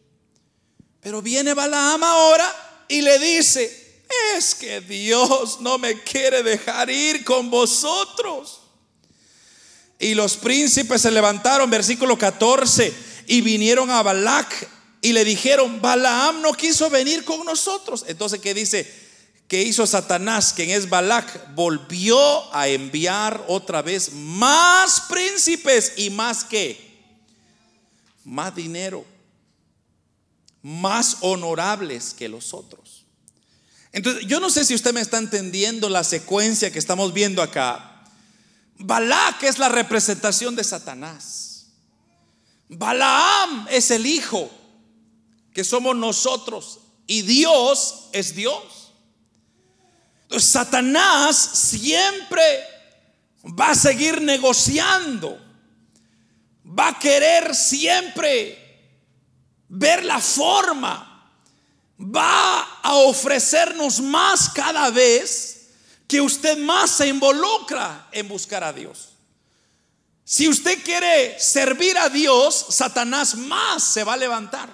Pero 0.99 1.21
viene 1.21 1.53
Balaam 1.53 2.03
ahora 2.03 2.85
y 2.87 3.01
le 3.01 3.19
dice, 3.19 4.03
es 4.35 4.55
que 4.55 4.81
Dios 4.81 5.61
no 5.61 5.77
me 5.77 6.01
quiere 6.01 6.41
dejar 6.41 6.89
ir 6.89 7.23
con 7.23 7.51
vosotros. 7.51 8.61
Y 9.99 10.15
los 10.15 10.37
príncipes 10.37 11.01
se 11.01 11.11
levantaron, 11.11 11.69
versículo 11.69 12.17
14, 12.17 12.93
y 13.27 13.41
vinieron 13.41 13.89
a 13.91 14.03
Balac 14.03 14.69
y 15.01 15.13
le 15.13 15.23
dijeron, 15.23 15.81
Balaam 15.81 16.41
no 16.41 16.53
quiso 16.53 16.89
venir 16.89 17.23
con 17.23 17.45
nosotros. 17.45 18.05
Entonces, 18.07 18.39
¿qué 18.39 18.53
dice? 18.53 18.91
Que 19.47 19.61
hizo 19.61 19.85
Satanás, 19.85 20.53
quien 20.53 20.71
es 20.71 20.89
Balac, 20.89 21.53
volvió 21.53 22.53
a 22.55 22.67
enviar 22.67 23.45
otra 23.47 23.81
vez 23.81 24.13
más 24.13 25.01
príncipes 25.01 25.93
y 25.97 26.09
más 26.09 26.43
que, 26.43 27.03
más 28.23 28.55
dinero 28.55 29.05
más 30.65 31.17
honorables 31.21 32.15
que 32.15 32.27
los 32.27 32.55
otros. 32.55 33.05
Entonces, 33.91 34.25
yo 34.25 34.39
no 34.39 34.49
sé 34.49 34.65
si 34.65 34.73
usted 34.73 34.95
me 34.95 34.99
está 34.99 35.19
entendiendo 35.19 35.89
la 35.89 36.03
secuencia 36.03 36.71
que 36.71 36.79
estamos 36.79 37.13
viendo 37.13 37.43
acá. 37.43 38.03
Balac 38.79 39.43
es 39.43 39.59
la 39.59 39.69
representación 39.69 40.55
de 40.55 40.63
Satanás. 40.63 41.44
Balaam 42.67 43.67
es 43.69 43.91
el 43.91 44.05
hijo 44.05 44.49
que 45.53 45.63
somos 45.63 45.95
nosotros 45.95 46.79
y 47.07 47.21
Dios 47.21 48.09
es 48.11 48.35
Dios. 48.35 48.93
Entonces, 50.23 50.49
Satanás 50.49 51.37
siempre 51.37 52.41
va 53.59 53.69
a 53.69 53.75
seguir 53.75 54.21
negociando, 54.21 55.39
va 56.67 56.89
a 56.89 56.99
querer 56.99 57.53
siempre 57.55 58.57
ver 59.69 60.03
la 60.03 60.19
forma, 60.19 61.31
va 61.99 62.61
a 62.81 62.95
ofrecernos 62.95 64.01
más 64.01 64.49
cada 64.49 64.89
vez 64.89 65.69
que 66.07 66.21
usted 66.21 66.57
más 66.57 66.91
se 66.91 67.07
involucra 67.07 68.09
en 68.11 68.27
buscar 68.27 68.63
a 68.63 68.73
Dios. 68.73 69.14
Si 70.27 70.49
usted 70.49 70.83
quiere 70.83 71.39
servir 71.39 71.95
a 71.99 72.09
Dios, 72.09 72.65
Satanás 72.69 73.35
más 73.35 73.83
se 73.83 74.03
va 74.03 74.13
a 74.13 74.17
levantar. 74.17 74.69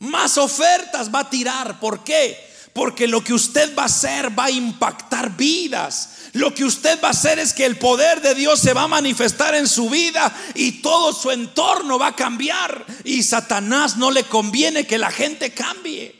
Más 0.00 0.36
ofertas 0.38 1.14
va 1.14 1.20
a 1.20 1.30
tirar. 1.30 1.78
¿Por 1.78 2.02
qué? 2.02 2.52
Porque 2.72 3.06
lo 3.06 3.22
que 3.22 3.32
usted 3.32 3.76
va 3.76 3.84
a 3.84 3.86
hacer 3.86 4.36
va 4.36 4.46
a 4.46 4.50
impactar 4.50 5.36
vidas. 5.36 6.10
Lo 6.32 6.52
que 6.52 6.64
usted 6.64 7.00
va 7.00 7.08
a 7.08 7.12
hacer 7.12 7.38
es 7.38 7.52
que 7.52 7.64
el 7.64 7.78
poder 7.78 8.20
de 8.20 8.34
Dios 8.34 8.58
se 8.58 8.72
va 8.72 8.82
a 8.82 8.88
manifestar 8.88 9.54
en 9.54 9.68
su 9.68 9.88
vida 9.88 10.34
y 10.56 10.82
todo 10.82 11.12
su 11.12 11.30
entorno 11.30 11.96
va 11.96 12.08
a 12.08 12.16
cambiar. 12.16 12.84
Y 13.04 13.22
Satanás 13.22 13.96
no 13.96 14.10
le 14.10 14.24
conviene 14.24 14.84
que 14.84 14.98
la 14.98 15.12
gente 15.12 15.54
cambie. 15.54 16.12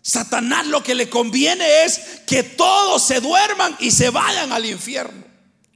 Satanás 0.00 0.66
lo 0.66 0.82
que 0.82 0.94
le 0.94 1.10
conviene 1.10 1.84
es 1.84 2.00
que 2.26 2.42
todos 2.42 3.06
se 3.06 3.20
duerman 3.20 3.76
y 3.78 3.90
se 3.90 4.08
vayan 4.08 4.52
al 4.52 4.64
infierno. 4.64 5.27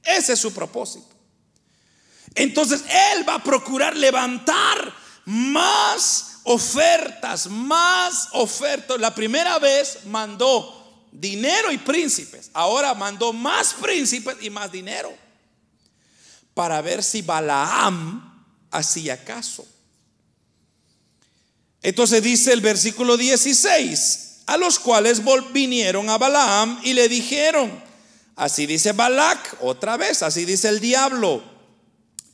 Ese 0.03 0.33
es 0.33 0.39
su 0.39 0.53
propósito. 0.53 1.07
Entonces 2.35 2.83
Él 3.13 3.27
va 3.27 3.35
a 3.35 3.43
procurar 3.43 3.95
levantar 3.95 4.93
más 5.25 6.39
ofertas, 6.43 7.47
más 7.47 8.29
ofertas. 8.31 8.99
La 8.99 9.13
primera 9.13 9.59
vez 9.59 9.99
mandó 10.05 11.07
dinero 11.11 11.71
y 11.71 11.77
príncipes. 11.77 12.49
Ahora 12.53 12.93
mandó 12.93 13.33
más 13.33 13.73
príncipes 13.75 14.37
y 14.41 14.49
más 14.49 14.71
dinero. 14.71 15.13
Para 16.53 16.81
ver 16.81 17.03
si 17.03 17.21
Balaam 17.21 18.45
hacía 18.71 19.23
caso. 19.23 19.65
Entonces 21.81 22.23
dice 22.23 22.53
el 22.53 22.61
versículo 22.61 23.17
16, 23.17 24.43
a 24.45 24.57
los 24.57 24.79
cuales 24.79 25.21
vinieron 25.51 26.09
a 26.09 26.17
Balaam 26.17 26.79
y 26.83 26.93
le 26.93 27.09
dijeron, 27.09 27.82
así 28.35 28.65
dice 28.65 28.91
Balac, 28.91 29.57
otra 29.61 29.97
vez, 29.97 30.23
así 30.23 30.45
dice 30.45 30.69
el 30.69 30.79
diablo, 30.79 31.43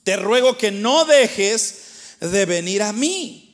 te 0.04 0.16
ruego 0.16 0.58
que 0.58 0.72
no 0.72 1.06
dejes 1.06 2.18
de 2.20 2.46
venir 2.46 2.82
a 2.82 2.94
mí, 2.94 3.46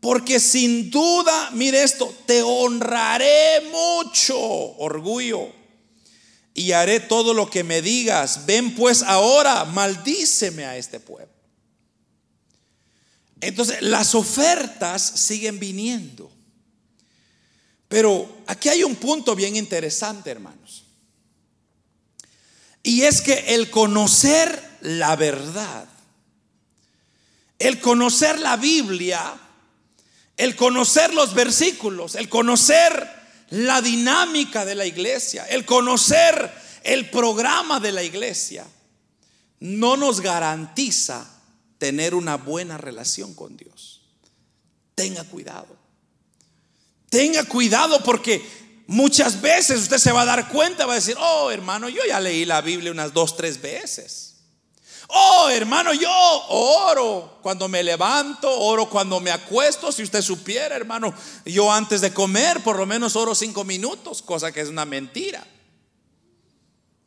porque 0.00 0.40
sin 0.40 0.90
duda, 0.90 1.50
mire 1.52 1.82
esto, 1.82 2.14
te 2.26 2.42
honraré 2.42 3.60
mucho, 3.70 4.38
orgullo, 4.38 5.52
y 6.54 6.72
haré 6.72 7.00
todo 7.00 7.34
lo 7.34 7.48
que 7.48 7.64
me 7.64 7.80
digas. 7.80 8.46
Ven 8.46 8.74
pues 8.74 9.02
ahora, 9.02 9.64
maldíceme 9.64 10.64
a 10.64 10.76
este 10.76 11.00
pueblo. 11.00 11.32
Entonces, 13.40 13.80
las 13.80 14.14
ofertas 14.14 15.02
siguen 15.02 15.58
viniendo. 15.58 16.30
Pero 17.88 18.42
aquí 18.46 18.68
hay 18.68 18.84
un 18.84 18.96
punto 18.96 19.34
bien 19.34 19.56
interesante, 19.56 20.30
hermanos. 20.30 20.79
Y 22.82 23.02
es 23.02 23.20
que 23.20 23.54
el 23.54 23.70
conocer 23.70 24.78
la 24.80 25.16
verdad, 25.16 25.86
el 27.58 27.80
conocer 27.80 28.38
la 28.40 28.56
Biblia, 28.56 29.38
el 30.36 30.56
conocer 30.56 31.12
los 31.12 31.34
versículos, 31.34 32.14
el 32.14 32.28
conocer 32.28 33.08
la 33.50 33.82
dinámica 33.82 34.64
de 34.64 34.74
la 34.74 34.86
iglesia, 34.86 35.44
el 35.44 35.66
conocer 35.66 36.50
el 36.82 37.10
programa 37.10 37.80
de 37.80 37.92
la 37.92 38.02
iglesia, 38.02 38.66
no 39.60 39.96
nos 39.98 40.20
garantiza 40.20 41.26
tener 41.76 42.14
una 42.14 42.36
buena 42.36 42.78
relación 42.78 43.34
con 43.34 43.56
Dios. 43.56 44.00
Tenga 44.94 45.24
cuidado. 45.24 45.76
Tenga 47.10 47.44
cuidado 47.44 48.02
porque 48.02 48.42
muchas 48.90 49.40
veces 49.40 49.82
usted 49.82 49.98
se 49.98 50.10
va 50.10 50.22
a 50.22 50.24
dar 50.24 50.48
cuenta, 50.48 50.84
va 50.84 50.94
a 50.94 50.96
decir, 50.96 51.16
oh 51.20 51.50
hermano, 51.52 51.88
yo 51.88 52.02
ya 52.08 52.18
leí 52.18 52.44
la 52.44 52.60
Biblia 52.60 52.90
unas 52.90 53.12
dos, 53.12 53.36
tres 53.36 53.60
veces. 53.60 54.34
Oh 55.06 55.48
hermano, 55.48 55.94
yo 55.94 56.10
oro 56.48 57.38
cuando 57.40 57.68
me 57.68 57.84
levanto, 57.84 58.50
oro 58.50 58.90
cuando 58.90 59.20
me 59.20 59.30
acuesto. 59.30 59.92
Si 59.92 60.02
usted 60.02 60.22
supiera, 60.22 60.74
hermano, 60.74 61.14
yo 61.44 61.72
antes 61.72 62.00
de 62.00 62.12
comer 62.12 62.64
por 62.64 62.76
lo 62.76 62.84
menos 62.84 63.14
oro 63.14 63.34
cinco 63.34 63.62
minutos, 63.62 64.22
cosa 64.22 64.50
que 64.50 64.60
es 64.60 64.68
una 64.68 64.84
mentira. 64.84 65.46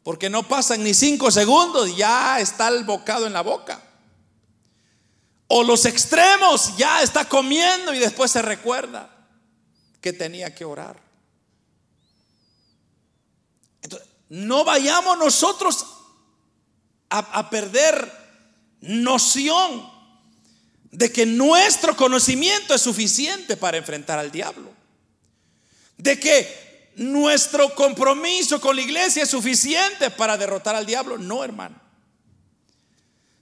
Porque 0.03 0.29
no 0.29 0.47
pasan 0.47 0.83
ni 0.83 0.93
cinco 0.93 1.31
segundos, 1.31 1.95
ya 1.97 2.39
está 2.39 2.69
el 2.69 2.85
bocado 2.85 3.27
en 3.27 3.33
la 3.33 3.41
boca. 3.41 3.81
O 5.47 5.63
los 5.63 5.85
extremos, 5.85 6.77
ya 6.77 7.01
está 7.01 7.27
comiendo 7.27 7.93
y 7.93 7.99
después 7.99 8.31
se 8.31 8.41
recuerda 8.41 9.09
que 9.99 10.13
tenía 10.13 10.55
que 10.55 10.63
orar. 10.63 11.03
Entonces, 13.83 14.09
no 14.33 14.63
vayamos 14.63 15.15
nosotros 15.19 15.85
a, 17.07 17.51
perder 17.51 18.11
noción 18.81 19.87
de 20.89 21.11
que 21.11 21.27
nuestro 21.27 21.95
conocimiento 21.95 22.73
es 22.73 22.81
suficiente 22.81 23.57
para 23.57 23.77
enfrentar 23.77 24.17
al 24.17 24.31
diablo. 24.31 24.71
De 25.97 26.19
que 26.19 26.91
nuestro 26.95 27.75
compromiso 27.75 28.59
con 28.59 28.75
la 28.75 28.81
iglesia 28.81 29.21
es 29.21 29.29
suficiente 29.29 30.09
para 30.09 30.35
derrotar 30.35 30.75
al 30.75 30.87
diablo. 30.87 31.19
No, 31.19 31.43
hermano. 31.43 31.79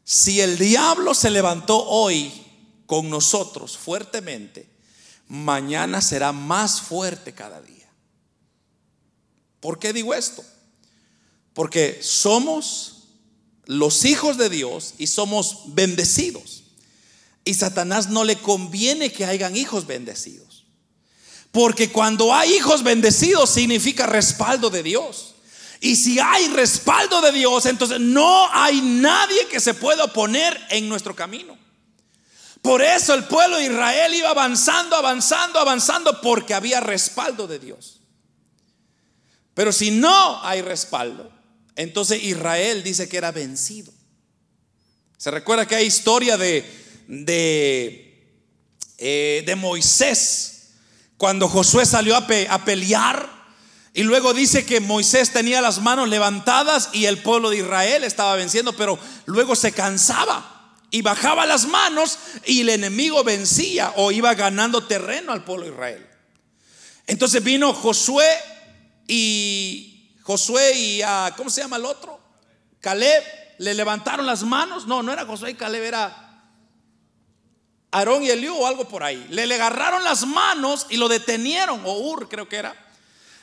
Si 0.04 0.42
el 0.42 0.58
diablo 0.58 1.14
se 1.14 1.30
levantó 1.30 1.86
hoy 1.86 2.34
con 2.86 3.10
nosotros 3.10 3.78
fuertemente, 3.78 4.68
mañana 5.30 6.02
será 6.02 6.34
más 6.34 6.82
fuerte 6.82 7.34
cada 7.34 7.62
día. 7.62 7.90
¿Por 9.62 9.80
qué 9.80 9.94
digo 9.94 10.14
esto? 10.14 10.44
Porque 11.54 12.00
somos 12.02 13.08
los 13.66 14.06
hijos 14.06 14.38
de 14.38 14.50
Dios 14.50 14.96
y 14.98 15.08
somos 15.08 15.64
bendecidos. 15.68 16.64
Y 17.44 17.54
Satanás 17.54 18.10
no 18.10 18.24
le 18.24 18.38
conviene 18.38 19.12
que 19.12 19.26
hayan 19.26 19.56
hijos 19.56 19.88
bendecidos. 19.88 20.66
Porque 21.52 21.92
cuando 21.92 22.34
hay 22.34 22.54
hijos 22.54 22.84
bendecidos 22.84 23.50
significa 23.50 24.06
respaldo 24.06 24.70
de 24.70 24.84
Dios. 24.84 25.36
Y 25.82 25.96
si 25.96 26.20
hay 26.20 26.48
respaldo 26.50 27.22
de 27.22 27.32
Dios, 27.32 27.66
entonces 27.66 28.00
no 28.00 28.48
hay 28.54 28.80
nadie 28.82 29.48
que 29.48 29.60
se 29.60 29.74
pueda 29.74 30.06
oponer 30.06 30.60
en 30.70 30.88
nuestro 30.88 31.16
camino. 31.16 31.58
Por 32.62 32.84
eso 32.84 33.16
el 33.16 33.24
pueblo 33.24 33.58
de 33.58 33.66
Israel 33.66 34.14
iba 34.14 34.30
avanzando, 34.30 34.96
avanzando, 34.96 35.60
avanzando, 35.60 36.22
porque 36.22 36.54
había 36.54 36.80
respaldo 36.80 37.48
de 37.48 37.58
Dios. 37.58 38.02
Pero 39.56 39.72
si 39.72 39.90
no 39.90 40.40
hay 40.44 40.62
respaldo, 40.62 41.32
entonces 41.76 42.24
Israel 42.24 42.84
dice 42.84 43.08
que 43.08 43.18
era 43.18 43.32
vencido. 43.32 43.92
Se 45.18 45.32
recuerda 45.32 45.68
que 45.68 45.76
hay 45.76 45.86
historia 45.86 46.38
de, 46.38 46.66
de, 47.08 48.36
eh, 48.98 49.44
de 49.46 49.56
Moisés, 49.56 50.72
cuando 51.18 51.48
Josué 51.48 51.86
salió 51.86 52.16
a, 52.16 52.26
a 52.50 52.66
pelear 52.66 53.30
y 53.94 54.04
luego 54.04 54.34
dice 54.34 54.66
que 54.66 54.80
Moisés 54.80 55.32
tenía 55.32 55.62
las 55.62 55.82
manos 55.82 56.08
levantadas 56.10 56.90
y 56.94 57.06
el 57.06 57.18
pueblo 57.18 57.50
de 57.50 57.58
Israel 57.58 58.04
estaba 58.04 58.36
venciendo, 58.36 58.74
pero 58.74 58.98
luego 59.26 59.56
se 59.56 59.74
cansaba 59.74 60.78
y 60.92 61.02
bajaba 61.02 61.46
las 61.46 61.68
manos 61.68 62.18
y 62.46 62.62
el 62.62 62.70
enemigo 62.70 63.24
vencía 63.24 63.94
o 63.98 64.12
iba 64.12 64.34
ganando 64.34 64.86
terreno 64.86 65.34
al 65.34 65.44
pueblo 65.44 65.66
de 65.66 65.72
Israel. 65.72 66.08
Entonces 67.08 67.44
vino 67.44 67.74
Josué 67.74 68.28
y 69.08 69.91
Josué 70.24 70.74
y 70.74 71.02
a, 71.02 71.34
¿cómo 71.36 71.50
se 71.50 71.62
llama 71.62 71.78
el 71.78 71.86
otro? 71.86 72.20
Caleb, 72.80 73.24
le 73.58 73.74
levantaron 73.74 74.26
las 74.26 74.44
manos. 74.44 74.88
No, 74.88 75.04
no 75.04 75.12
era 75.12 75.26
Josué 75.26 75.52
y 75.52 75.56
Caleb, 75.56 75.84
era 75.84 76.44
Aarón 77.92 78.24
y 78.24 78.30
Eliú 78.30 78.56
o 78.56 78.68
algo 78.68 78.88
por 78.88 79.04
ahí. 79.04 79.26
Le, 79.30 79.46
le 79.46 79.56
agarraron 79.56 80.04
las 80.04 80.26
manos 80.26 80.88
y 80.90 80.98
lo 80.98 81.08
detenieron, 81.08 81.82
o 81.86 82.00
Ur 82.00 82.30
creo 82.30 82.48
que 82.48 82.58
era. 82.58 82.76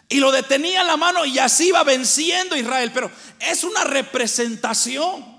Y 0.09 0.21
lo 0.21 0.33
detenía 0.33 0.81
en 0.81 0.87
la 0.87 0.97
mano 0.97 1.27
y 1.27 1.39
así 1.39 1.69
iba 1.69 1.85
venciendo 1.85 2.57
Israel. 2.57 2.91
Pero 2.95 3.11
es 3.41 3.63
una 3.63 3.85
representación 3.85 5.39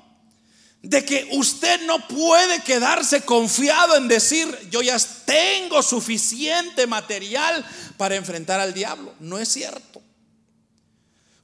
de 0.82 1.04
que 1.04 1.28
usted 1.34 1.82
no 1.88 2.08
puede 2.08 2.62
quedarse 2.62 3.22
confiado 3.22 3.98
en 3.98 4.08
decir, 4.08 4.48
yo 4.70 4.82
ya 4.82 4.98
tengo 5.26 5.82
suficiente 5.82 6.88
material 6.88 7.66
para 7.98 8.16
enfrentar 8.16 8.60
al 8.60 8.74
diablo. 8.74 9.14
No 9.20 9.40
es 9.40 9.50
cierto. 9.50 9.99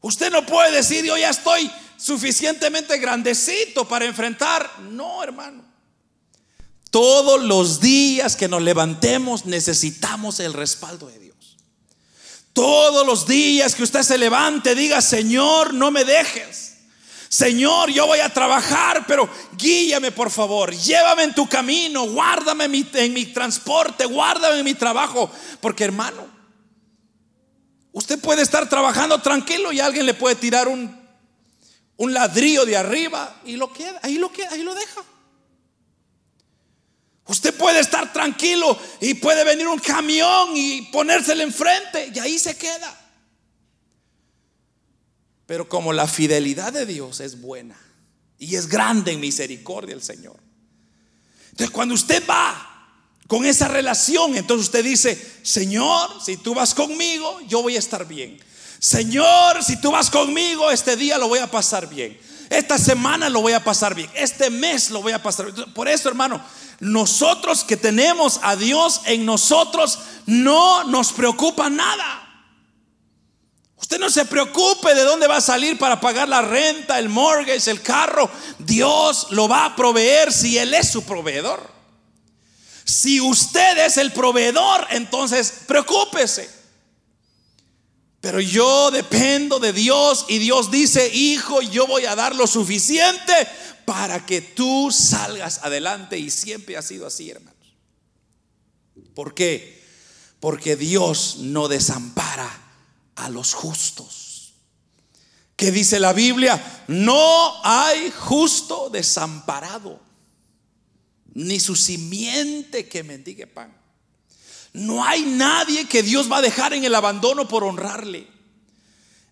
Usted 0.06 0.32
no 0.32 0.45
puede 0.45 0.72
decir, 0.72 1.03
yo 1.03 1.18
ya 1.18 1.32
estoy 1.32 1.68
suficientemente 1.97 2.99
grandecito 2.99 3.88
para 3.88 4.06
enfrentar. 4.06 4.82
No, 4.82 5.24
hermano. 5.24 5.66
Todos 6.91 7.41
los 7.41 7.80
días 7.80 8.36
que 8.36 8.47
nos 8.47 8.62
levantemos 8.62 9.47
necesitamos 9.47 10.39
el 10.39 10.53
respaldo 10.53 11.08
de 11.08 11.18
Dios. 11.18 11.58
Todos 12.53 13.03
los 13.03 13.26
días 13.26 13.74
que 13.74 13.82
usted 13.82 14.03
se 14.03 14.20
levante, 14.20 14.76
diga, 14.76 15.01
Señor, 15.01 15.74
no 15.74 15.89
me 15.89 16.06
dejes. 16.06 16.76
Señor, 17.28 17.89
yo 17.89 18.06
voy 18.06 18.20
a 18.20 18.32
trabajar, 18.32 19.06
pero 19.08 19.28
guíame 19.58 20.12
por 20.12 20.30
favor, 20.30 20.72
llévame 20.72 21.24
en 21.24 21.34
tu 21.34 21.49
camino, 21.49 22.03
guárdame 22.03 22.66
en 22.66 22.72
mi, 22.72 22.86
mi 23.10 23.26
transporte, 23.26 24.06
guárdame 24.06 24.60
en 24.60 24.66
mi 24.66 24.76
trabajo. 24.76 25.32
Porque 25.62 25.84
hermano, 25.84 26.35
usted 27.96 28.20
puede 28.20 28.41
estar 28.41 28.68
trabajando 28.68 29.22
tranquilo 29.22 29.72
y 29.72 29.80
alguien 29.80 30.06
le 30.06 30.14
puede 30.14 30.36
tirar 30.36 30.68
un, 30.68 30.93
un 31.96 32.14
ladrillo 32.14 32.66
de 32.66 32.76
arriba 32.76 33.41
y 33.46 33.56
lo 33.56 33.72
queda, 33.72 34.00
ahí 34.04 34.18
lo 34.18 34.32
queda, 34.32 34.50
ahí 34.52 34.64
lo 34.64 34.76
deja. 34.76 35.02
Usted 37.28 37.56
puede 37.56 37.80
estar 37.80 38.12
tranquilo 38.12 38.78
y 39.00 39.14
puede 39.14 39.46
venir 39.46 39.68
un 39.68 39.80
camión 39.80 40.50
y 40.56 40.82
ponérsele 40.91 41.43
enfrente 41.43 42.12
y 42.14 42.20
ahí 42.20 42.38
se 42.38 42.58
queda. 42.58 43.02
Pero 45.46 45.70
como 45.70 45.93
la 45.93 46.06
fidelidad 46.06 46.74
de 46.74 46.86
Dios 46.86 47.22
es 47.22 47.39
buena 47.39 47.80
y 48.38 48.58
es 48.58 48.68
grande 48.68 49.14
en 49.14 49.22
misericordia 49.22 49.96
el 49.96 50.04
Señor. 50.04 50.38
Entonces 51.52 51.70
cuando 51.70 51.96
usted 51.96 52.22
va 52.30 52.74
con 53.28 53.45
esa 53.45 53.67
relación, 53.67 54.36
entonces 54.36 54.67
usted 54.67 54.84
dice, 54.84 55.39
Señor, 55.41 56.21
si 56.23 56.38
tú 56.38 56.53
vas 56.53 56.73
conmigo, 56.76 57.39
yo 57.47 57.61
voy 57.61 57.76
a 57.76 57.80
estar 57.80 58.07
bien. 58.07 58.39
Señor, 58.80 59.63
si 59.63 59.82
tú 59.82 59.91
vas 59.91 60.11
conmigo, 60.11 60.69
este 60.69 60.95
día 60.95 61.17
lo 61.17 61.28
voy 61.28 61.39
a 61.39 61.49
pasar 61.49 61.89
bien. 61.89 62.19
Esta 62.49 62.78
semana 62.78 63.30
lo 63.30 63.41
voy 63.41 63.53
a 63.53 63.63
pasar 63.63 63.95
bien. 63.95 64.09
Este 64.13 64.51
mes 64.51 64.91
lo 64.91 65.01
voy 65.01 65.13
a 65.13 65.23
pasar 65.23 65.51
bien. 65.51 65.73
Por 65.73 65.88
eso, 65.88 66.07
hermano, 66.07 66.39
nosotros 66.80 67.63
que 67.63 67.78
tenemos 67.78 68.39
a 68.43 68.55
Dios 68.55 69.01
en 69.05 69.26
nosotros, 69.26 69.97
no 70.28 70.84
nos 70.84 71.11
preocupa 71.11 71.69
nada. 71.69 72.21
Usted 73.78 73.99
no 73.99 74.09
se 74.09 74.26
preocupe 74.26 74.93
de 74.93 75.03
dónde 75.03 75.28
va 75.28 75.38
a 75.38 75.41
salir 75.41 75.80
para 75.80 75.99
pagar 75.99 76.30
la 76.30 76.41
renta, 76.43 76.99
el 76.99 77.09
mortgage, 77.09 77.71
el 77.71 77.82
carro. 77.82 78.30
Dios 78.59 79.28
lo 79.32 79.47
va 79.47 79.65
a 79.65 79.76
proveer 79.76 80.32
si 80.32 80.57
Él 80.59 80.76
es 80.76 80.89
su 80.89 81.03
proveedor. 81.03 81.74
Si 82.86 83.20
usted 83.20 83.86
es 83.86 83.98
el 83.98 84.14
proveedor, 84.14 84.88
entonces 84.92 85.52
preocúpese. 85.68 86.50
Pero 88.22 88.40
yo 88.40 88.92
dependo 88.92 89.60
de 89.60 89.74
Dios 89.74 90.26
y 90.30 90.38
Dios 90.38 90.72
dice, 90.72 91.10
hijo, 91.14 91.62
yo 91.62 91.88
voy 91.88 92.06
a 92.06 92.16
dar 92.16 92.36
lo 92.36 92.48
suficiente 92.48 93.34
para 93.86 94.26
que 94.26 94.42
tú 94.42 94.92
salgas 94.92 95.60
adelante. 95.64 96.18
Y 96.18 96.30
siempre 96.30 96.78
ha 96.78 96.82
sido 96.82 97.08
así, 97.08 97.30
hermanos. 97.30 97.76
¿Por 99.14 99.34
qué? 99.34 99.84
Porque 100.40 100.76
Dios 100.76 101.38
no 101.40 101.68
desampara 101.68 102.50
a 103.16 103.30
los 103.30 103.54
justos. 103.54 104.54
¿Qué 105.56 105.72
dice 105.72 106.00
la 106.00 106.14
Biblia? 106.14 106.84
No 106.88 107.54
hay 107.64 108.12
justo 108.12 108.90
desamparado, 108.92 110.00
ni 111.36 111.60
su 111.60 111.76
simiente 111.76 112.88
que 112.88 113.04
mendigue 113.04 113.46
pan. 113.46 113.72
No 114.74 115.06
hay 115.06 115.22
nadie 115.22 115.88
que 115.88 116.02
Dios 116.02 116.32
va 116.32 116.38
a 116.38 116.42
dejar 116.42 116.74
en 116.74 116.84
el 116.84 116.96
abandono 116.96 117.48
por 117.48 117.64
honrarle. 117.64 118.28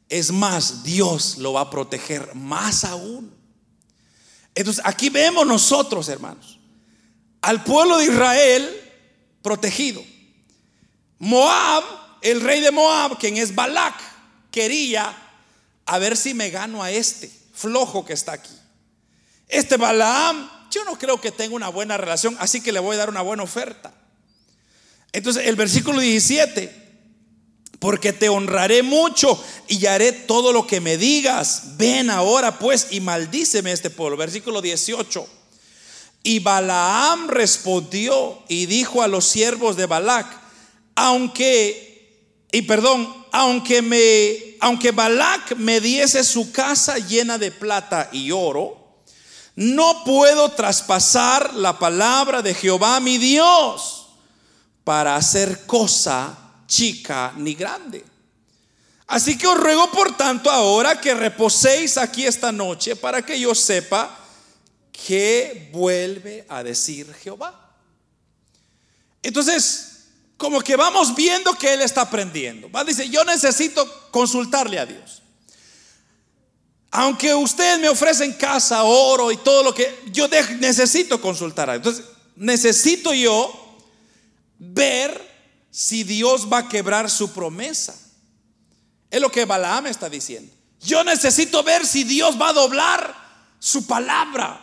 Es 0.08 0.32
más, 0.32 0.84
Dios 0.84 1.38
lo 1.38 1.54
va 1.54 1.62
a 1.62 1.70
proteger 1.70 2.36
más 2.36 2.84
aún. 2.84 3.34
Entonces, 4.54 4.84
aquí 4.86 5.10
vemos 5.10 5.48
nosotros, 5.48 6.08
hermanos, 6.10 6.60
al 7.42 7.64
pueblo 7.64 7.98
de 7.98 8.06
Israel 8.06 8.82
protegido. 9.42 10.04
Moab, 11.20 11.84
el 12.22 12.42
rey 12.42 12.62
de 12.62 12.72
Moab, 12.72 13.18
quien 13.18 13.38
es 13.38 13.56
Balak, 13.56 13.96
quería 14.52 15.18
a 15.86 16.00
ver 16.00 16.16
si 16.16 16.34
me 16.34 16.50
gano 16.50 16.84
a 16.84 16.92
este 16.92 17.32
flojo 17.54 18.06
que 18.06 18.14
está 18.14 18.34
aquí. 18.34 18.54
Este 19.48 19.78
Balaam, 19.78 20.50
yo 20.74 20.84
no 20.86 20.98
creo 20.98 21.22
que 21.22 21.32
tenga 21.32 21.56
una 21.56 21.70
buena 21.70 21.98
relación, 21.98 22.36
así 22.40 22.62
que 22.62 22.72
le 22.72 22.80
voy 22.80 22.96
a 22.96 23.00
dar 23.00 23.10
una 23.10 23.22
buena 23.22 23.44
oferta. 23.44 23.94
Entonces, 25.12 25.48
el 25.48 25.56
versículo 25.56 26.00
17 26.00 26.84
porque 27.84 28.14
te 28.14 28.30
honraré 28.30 28.82
mucho 28.82 29.38
y 29.68 29.86
haré 29.88 30.14
todo 30.14 30.54
lo 30.54 30.66
que 30.66 30.80
me 30.80 30.96
digas. 30.96 31.76
Ven 31.76 32.10
ahora 32.10 32.58
pues 32.58 32.88
y 32.92 33.02
maldíceme 33.02 33.74
este 33.74 33.90
pueblo. 33.90 34.16
Versículo 34.16 34.62
18. 34.62 35.28
Y 36.24 36.40
Balaam 36.40 37.28
respondió 37.28 38.42
y 38.48 38.68
dijo 38.68 39.04
a 39.04 39.10
los 39.10 39.26
siervos 39.26 39.76
de 39.76 39.86
Balac, 39.86 40.26
aunque, 40.96 42.48
y 42.54 42.62
perdón, 42.62 43.14
aunque 43.34 43.82
me, 43.82 44.56
aunque 44.62 44.92
Balac 44.92 45.58
me 45.58 45.82
diese 45.82 46.24
su 46.24 46.54
casa 46.54 46.98
llena 47.00 47.38
de 47.38 47.52
plata 47.52 48.10
y 48.14 48.32
oro, 48.32 48.83
no 49.56 50.04
puedo 50.04 50.50
traspasar 50.50 51.54
la 51.54 51.78
palabra 51.78 52.42
de 52.42 52.54
Jehová 52.54 53.00
mi 53.00 53.18
Dios 53.18 54.08
para 54.84 55.16
hacer 55.16 55.66
cosa 55.66 56.38
chica 56.68 57.34
ni 57.38 57.54
grande. 57.54 58.04
Así 59.08 59.38
que 59.38 59.48
os 59.48 59.58
ruego 59.58 59.92
por 59.92 60.16
tanto 60.18 60.50
ahora 60.50 61.00
que 61.00 61.14
reposéis 61.14 61.98
aquí 61.98 62.26
esta 62.26 62.52
noche 62.52 62.96
para 62.96 63.22
que 63.22 63.40
yo 63.40 63.54
sepa 63.54 64.18
que 64.92 65.70
vuelve 65.72 66.46
a 66.50 66.64
decir 66.64 67.14
Jehová. 67.14 67.60
Entonces, 69.22 69.94
como 70.38 70.62
que 70.62 70.76
vamos 70.76 71.16
viendo 71.16 71.54
que 71.54 71.74
él 71.74 71.82
está 71.82 72.02
aprendiendo. 72.02 72.70
Va, 72.70 72.84
dice, 72.84 73.10
yo 73.10 73.24
necesito 73.24 74.10
consultarle 74.12 74.80
a 74.80 74.86
Dios. 74.86 75.23
Aunque 76.96 77.34
ustedes 77.34 77.80
me 77.80 77.90
ofrecen 77.90 78.34
casa, 78.34 78.84
oro 78.84 79.32
y 79.32 79.38
todo 79.38 79.64
lo 79.64 79.74
que 79.74 80.04
yo 80.12 80.28
necesito 80.60 81.20
consultar 81.20 81.68
a. 81.68 81.76
Entonces, 81.76 82.06
necesito 82.36 83.16
yo 83.16 83.52
ver 84.60 85.20
si 85.72 86.04
Dios 86.04 86.48
va 86.52 86.60
a 86.60 86.70
quebrar 86.70 87.10
su 87.10 87.34
promesa. 87.34 87.96
Es 89.10 89.20
lo 89.20 89.32
que 89.32 89.46
Balaam 89.46 89.88
está 89.88 90.08
diciendo. 90.08 90.54
Yo 90.82 91.04
necesito 91.04 91.64
ver 91.64 91.84
si 91.84 92.04
Dios 92.04 92.40
va 92.40 92.50
a 92.50 92.54
doblar 92.54 93.16
su 93.58 93.88
palabra. 93.88 94.60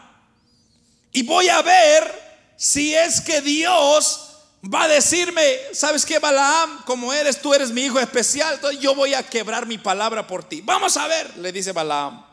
Y 1.10 1.24
voy 1.24 1.48
a 1.48 1.62
ver 1.62 2.54
si 2.56 2.94
es 2.94 3.20
que 3.20 3.40
Dios 3.40 4.29
va 4.62 4.84
a 4.84 4.88
decirme, 4.88 5.42
¿sabes 5.72 6.04
qué, 6.04 6.18
Balaam? 6.18 6.82
Como 6.84 7.12
eres, 7.12 7.40
tú 7.40 7.54
eres 7.54 7.70
mi 7.70 7.82
hijo 7.82 7.98
especial, 7.98 8.54
entonces 8.54 8.80
yo 8.80 8.94
voy 8.94 9.14
a 9.14 9.22
quebrar 9.22 9.66
mi 9.66 9.78
palabra 9.78 10.26
por 10.26 10.44
ti. 10.44 10.60
Vamos 10.60 10.96
a 10.96 11.06
ver, 11.06 11.36
le 11.38 11.52
dice 11.52 11.72
Balaam. 11.72 12.24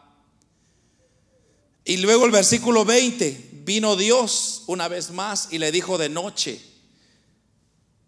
Y 1.86 1.98
luego 1.98 2.26
el 2.26 2.32
versículo 2.32 2.84
20, 2.84 3.50
vino 3.64 3.96
Dios 3.96 4.64
una 4.68 4.90
vez 4.90 5.12
más 5.12 5.48
y 5.52 5.58
le 5.58 5.72
dijo 5.72 5.98
de 5.98 6.10
noche, 6.10 6.62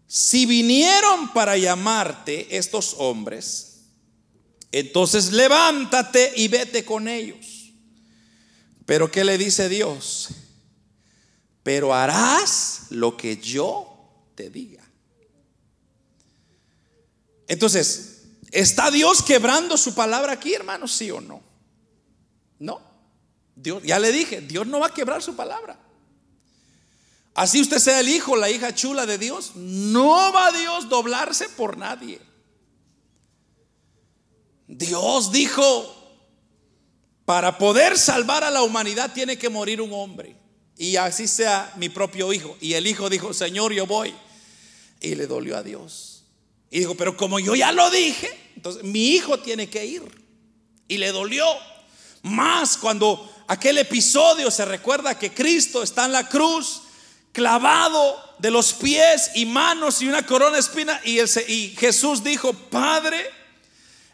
si 0.06 0.44
vinieron 0.44 1.32
para 1.32 1.56
llamarte 1.56 2.56
estos 2.56 2.96
hombres, 2.98 3.84
entonces 4.72 5.32
levántate 5.32 6.32
y 6.36 6.48
vete 6.48 6.84
con 6.84 7.08
ellos. 7.08 7.72
Pero 8.84 9.10
¿qué 9.10 9.24
le 9.24 9.38
dice 9.38 9.68
Dios? 9.68 10.28
Pero 11.62 11.94
harás 11.94 12.86
lo 12.90 13.16
que 13.16 13.36
yo 13.36 13.89
diga. 14.48 14.82
Entonces, 17.48 18.28
¿está 18.52 18.90
Dios 18.90 19.22
quebrando 19.22 19.76
su 19.76 19.94
palabra 19.94 20.32
aquí, 20.32 20.54
hermanos? 20.54 20.92
¿Sí 20.92 21.10
o 21.10 21.20
no? 21.20 21.42
No. 22.60 22.80
Dios, 23.56 23.82
ya 23.82 23.98
le 23.98 24.12
dije, 24.12 24.40
Dios 24.40 24.66
no 24.66 24.78
va 24.78 24.86
a 24.86 24.94
quebrar 24.94 25.20
su 25.22 25.34
palabra. 25.34 25.78
Así 27.34 27.60
usted 27.60 27.78
sea 27.78 28.00
el 28.00 28.08
hijo, 28.08 28.36
la 28.36 28.50
hija 28.50 28.74
chula 28.74 29.04
de 29.06 29.18
Dios, 29.18 29.52
no 29.56 30.32
va 30.32 30.52
Dios 30.52 30.88
doblarse 30.88 31.48
por 31.48 31.76
nadie. 31.76 32.20
Dios 34.66 35.32
dijo, 35.32 35.96
para 37.24 37.58
poder 37.58 37.98
salvar 37.98 38.44
a 38.44 38.50
la 38.50 38.62
humanidad 38.62 39.12
tiene 39.12 39.36
que 39.36 39.48
morir 39.48 39.80
un 39.80 39.92
hombre. 39.92 40.36
Y 40.76 40.96
así 40.96 41.28
sea 41.28 41.72
mi 41.76 41.88
propio 41.88 42.32
hijo. 42.32 42.56
Y 42.60 42.74
el 42.74 42.86
hijo 42.86 43.10
dijo, 43.10 43.34
Señor, 43.34 43.72
yo 43.72 43.86
voy. 43.86 44.14
Y 45.00 45.14
le 45.14 45.26
dolió 45.26 45.56
a 45.56 45.62
Dios. 45.62 46.24
Y 46.70 46.80
dijo, 46.80 46.94
pero 46.94 47.16
como 47.16 47.38
yo 47.40 47.54
ya 47.54 47.72
lo 47.72 47.90
dije, 47.90 48.52
entonces 48.54 48.84
mi 48.84 49.08
hijo 49.08 49.38
tiene 49.40 49.68
que 49.68 49.84
ir. 49.84 50.02
Y 50.88 50.98
le 50.98 51.12
dolió. 51.12 51.46
Más 52.22 52.76
cuando 52.76 53.32
aquel 53.48 53.78
episodio 53.78 54.50
se 54.50 54.64
recuerda 54.64 55.18
que 55.18 55.32
Cristo 55.32 55.82
está 55.82 56.04
en 56.04 56.12
la 56.12 56.28
cruz 56.28 56.82
clavado 57.32 58.16
de 58.38 58.50
los 58.50 58.72
pies 58.72 59.30
y 59.34 59.46
manos 59.46 60.02
y 60.02 60.08
una 60.08 60.26
corona 60.26 60.58
espina. 60.58 61.00
Y, 61.04 61.20
y 61.20 61.74
Jesús 61.78 62.22
dijo, 62.22 62.52
Padre, 62.52 63.30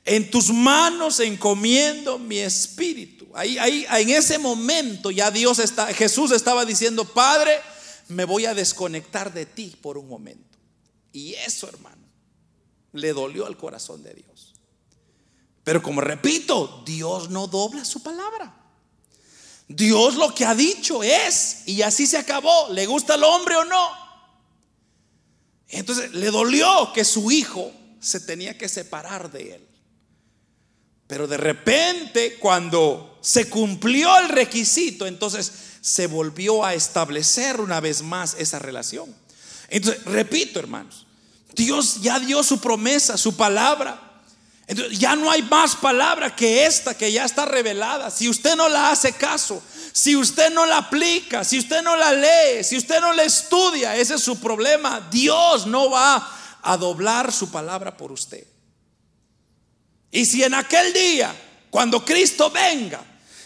en 0.04 0.30
tus 0.30 0.50
manos 0.50 1.20
encomiendo 1.20 2.18
mi 2.18 2.38
espíritu. 2.38 3.26
Ahí, 3.34 3.58
ahí, 3.58 3.86
en 3.90 4.10
ese 4.10 4.38
momento 4.38 5.10
ya 5.10 5.30
Dios 5.30 5.58
está, 5.58 5.92
Jesús 5.92 6.30
estaba 6.30 6.64
diciendo, 6.64 7.04
Padre, 7.04 7.60
me 8.08 8.24
voy 8.24 8.46
a 8.46 8.54
desconectar 8.54 9.34
de 9.34 9.46
ti 9.46 9.76
por 9.82 9.98
un 9.98 10.08
momento. 10.08 10.55
Y 11.16 11.32
eso, 11.32 11.66
hermano, 11.66 12.06
le 12.92 13.14
dolió 13.14 13.46
al 13.46 13.56
corazón 13.56 14.02
de 14.02 14.12
Dios. 14.12 14.52
Pero 15.64 15.82
como 15.82 16.02
repito, 16.02 16.82
Dios 16.84 17.30
no 17.30 17.46
dobla 17.46 17.86
su 17.86 18.02
palabra. 18.02 18.54
Dios 19.66 20.16
lo 20.16 20.34
que 20.34 20.44
ha 20.44 20.54
dicho 20.54 21.02
es, 21.02 21.62
y 21.64 21.80
así 21.80 22.06
se 22.06 22.18
acabó, 22.18 22.68
le 22.70 22.84
gusta 22.84 23.14
el 23.14 23.24
hombre 23.24 23.56
o 23.56 23.64
no. 23.64 23.88
Entonces 25.68 26.12
le 26.12 26.30
dolió 26.30 26.92
que 26.92 27.02
su 27.02 27.30
hijo 27.30 27.72
se 27.98 28.20
tenía 28.20 28.58
que 28.58 28.68
separar 28.68 29.32
de 29.32 29.54
él. 29.54 29.68
Pero 31.06 31.26
de 31.26 31.38
repente, 31.38 32.36
cuando 32.38 33.18
se 33.22 33.48
cumplió 33.48 34.18
el 34.18 34.28
requisito, 34.28 35.06
entonces 35.06 35.50
se 35.80 36.08
volvió 36.08 36.62
a 36.62 36.74
establecer 36.74 37.58
una 37.58 37.80
vez 37.80 38.02
más 38.02 38.36
esa 38.38 38.58
relación. 38.58 39.16
Entonces, 39.68 40.04
repito, 40.04 40.58
hermanos, 40.58 41.05
Dios 41.56 42.02
ya 42.02 42.20
dio 42.20 42.42
su 42.42 42.60
promesa, 42.60 43.16
su 43.16 43.34
palabra. 43.34 43.98
Entonces, 44.66 44.98
ya 44.98 45.16
no 45.16 45.30
hay 45.30 45.42
más 45.42 45.74
palabra 45.74 46.36
que 46.36 46.66
esta 46.66 46.96
que 46.96 47.10
ya 47.10 47.24
está 47.24 47.46
revelada. 47.46 48.10
Si 48.10 48.28
usted 48.28 48.56
no 48.56 48.68
la 48.68 48.90
hace 48.90 49.12
caso, 49.12 49.62
si 49.92 50.14
usted 50.14 50.52
no 50.52 50.66
la 50.66 50.78
aplica, 50.78 51.44
si 51.44 51.58
usted 51.58 51.82
no 51.82 51.96
la 51.96 52.12
lee, 52.12 52.62
si 52.62 52.76
usted 52.76 53.00
no 53.00 53.12
la 53.12 53.22
estudia, 53.22 53.96
ese 53.96 54.14
es 54.14 54.22
su 54.22 54.38
problema. 54.38 55.08
Dios 55.10 55.66
no 55.66 55.90
va 55.90 56.30
a 56.62 56.76
doblar 56.76 57.32
su 57.32 57.50
palabra 57.50 57.96
por 57.96 58.12
usted. 58.12 58.46
Y 60.10 60.26
si 60.26 60.42
en 60.42 60.54
aquel 60.54 60.92
día, 60.92 61.34
cuando 61.70 62.04
Cristo 62.04 62.50
venga, 62.50 63.02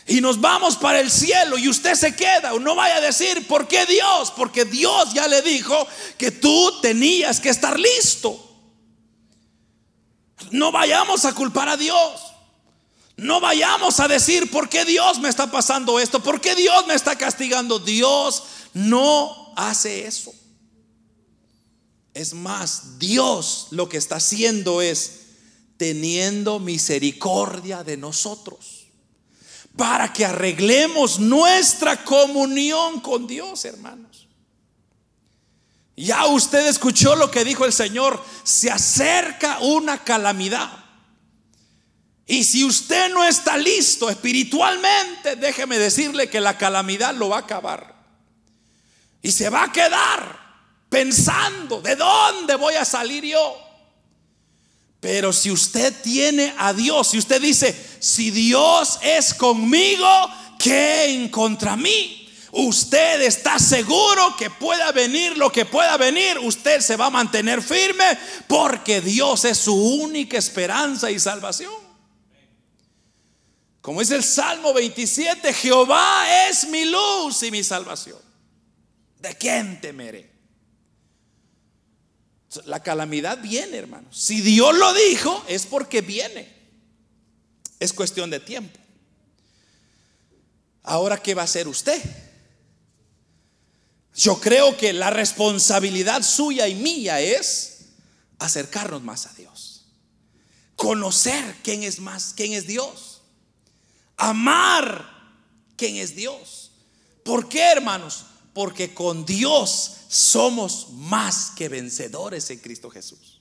y 0.07 0.20
nos 0.20 0.40
vamos 0.40 0.76
para 0.76 1.01
el 1.01 1.11
cielo 1.11 1.59
y 1.59 1.68
usted 1.68 1.94
se 1.94 2.14
queda, 2.16 2.53
no 2.59 2.74
vaya 2.74 2.96
a 2.96 3.01
decir, 3.01 3.46
¿por 3.46 3.68
qué 3.68 3.86
Dios? 3.86 4.32
Porque 4.36 4.64
Dios 4.64 5.12
ya 5.12 5.28
le 5.28 5.42
dijo 5.42 5.86
que 6.18 6.30
tú 6.30 6.80
tenías 6.80 7.40
que 7.40 7.51
estar 7.51 7.78
listo. 7.78 8.46
No 10.51 10.72
vayamos 10.72 11.24
a 11.24 11.34
culpar 11.34 11.68
a 11.68 11.76
Dios. 11.76 12.20
No 13.16 13.40
vayamos 13.40 14.01
a 14.01 14.09
decir, 14.09 14.51
¿por 14.51 14.68
qué 14.68 14.84
Dios 14.84 15.20
me 15.20 15.28
está 15.28 15.51
pasando 15.51 16.01
esto? 16.01 16.22
¿Por 16.22 16.40
qué 16.40 16.55
Dios 16.55 16.86
me 16.86 16.94
está 16.94 17.16
castigando? 17.16 17.78
Dios 17.78 18.42
no 18.72 19.53
hace 19.57 20.07
eso. 20.07 20.32
Es 22.14 22.32
más, 22.32 22.98
Dios 22.98 23.68
lo 23.70 23.88
que 23.88 23.98
está 23.98 24.16
haciendo 24.16 24.80
es 24.80 25.20
teniendo 25.76 26.59
misericordia 26.59 27.84
de 27.84 27.96
nosotros 27.96 28.79
para 29.76 30.12
que 30.12 30.24
arreglemos 30.24 31.18
nuestra 31.18 32.04
comunión 32.04 33.00
con 33.00 33.26
Dios, 33.26 33.64
hermanos. 33.64 34.28
Ya 35.96 36.26
usted 36.26 36.66
escuchó 36.66 37.14
lo 37.14 37.30
que 37.30 37.44
dijo 37.44 37.64
el 37.64 37.72
Señor, 37.72 38.22
se 38.42 38.70
acerca 38.70 39.58
una 39.60 40.02
calamidad. 40.02 40.70
Y 42.26 42.44
si 42.44 42.64
usted 42.64 43.12
no 43.12 43.24
está 43.24 43.58
listo 43.58 44.08
espiritualmente, 44.08 45.36
déjeme 45.36 45.78
decirle 45.78 46.30
que 46.30 46.40
la 46.40 46.56
calamidad 46.56 47.14
lo 47.14 47.28
va 47.28 47.36
a 47.36 47.40
acabar. 47.40 47.94
Y 49.20 49.32
se 49.32 49.50
va 49.50 49.64
a 49.64 49.72
quedar 49.72 50.38
pensando, 50.88 51.82
¿de 51.82 51.96
dónde 51.96 52.54
voy 52.54 52.74
a 52.74 52.84
salir 52.84 53.24
yo? 53.24 53.69
Pero 55.01 55.32
si 55.32 55.51
usted 55.51 55.94
tiene 56.03 56.55
a 56.59 56.74
Dios, 56.74 57.09
si 57.09 57.18
usted 57.18 57.40
dice, 57.40 57.74
si 58.01 58.30
Dios 58.30 58.98
es 59.03 59.32
conmigo, 59.32 60.07
¿qué 60.59 61.07
en 61.07 61.30
contra 61.30 61.74
mí? 61.74 62.28
Usted 62.53 63.22
está 63.22 63.59
seguro 63.59 64.36
que 64.36 64.51
pueda 64.51 64.92
venir 64.92 65.38
lo 65.38 65.51
que 65.51 65.64
pueda 65.64 65.96
venir, 65.96 66.38
usted 66.40 66.80
se 66.80 66.96
va 66.96 67.07
a 67.07 67.11
mantener 67.11 67.62
firme 67.62 68.05
porque 68.46 69.01
Dios 69.01 69.44
es 69.44 69.57
su 69.57 69.74
única 69.74 70.36
esperanza 70.36 71.11
y 71.11 71.18
salvación. 71.18 71.72
Como 73.80 74.01
dice 74.01 74.16
el 74.16 74.24
Salmo 74.24 74.74
27, 74.74 75.55
Jehová 75.55 76.48
es 76.48 76.68
mi 76.68 76.84
luz 76.84 77.42
y 77.44 77.51
mi 77.51 77.64
salvación. 77.64 78.18
¿De 79.18 79.34
quién 79.36 79.80
temeré? 79.80 80.29
La 82.64 82.82
calamidad 82.82 83.40
viene, 83.40 83.76
hermanos. 83.76 84.16
Si 84.16 84.40
Dios 84.40 84.76
lo 84.76 84.92
dijo, 84.94 85.44
es 85.48 85.66
porque 85.66 86.01
viene. 86.01 86.53
Es 87.78 87.92
cuestión 87.92 88.30
de 88.30 88.40
tiempo. 88.40 88.78
Ahora, 90.82 91.22
¿qué 91.22 91.34
va 91.34 91.42
a 91.42 91.44
hacer 91.44 91.68
usted? 91.68 92.03
Yo 94.14 94.40
creo 94.40 94.76
que 94.76 94.92
la 94.92 95.11
responsabilidad 95.11 96.22
suya 96.22 96.66
y 96.66 96.74
mía 96.74 97.20
es 97.20 97.86
acercarnos 98.38 99.03
más 99.03 99.26
a 99.26 99.32
Dios. 99.34 99.86
Conocer 100.74 101.57
quién 101.62 101.84
es 101.84 102.01
más, 102.01 102.34
quién 102.34 102.53
es 102.53 102.66
Dios. 102.66 103.22
Amar 104.16 105.09
quién 105.76 105.96
es 105.96 106.14
Dios. 106.14 106.72
¿Por 107.24 107.48
qué, 107.48 107.62
hermanos? 107.62 108.26
Porque 108.61 108.92
con 108.92 109.24
Dios 109.24 109.92
somos 110.08 110.90
más 110.90 111.50
que 111.56 111.70
vencedores 111.70 112.50
en 112.50 112.58
Cristo 112.58 112.90
Jesús. 112.90 113.40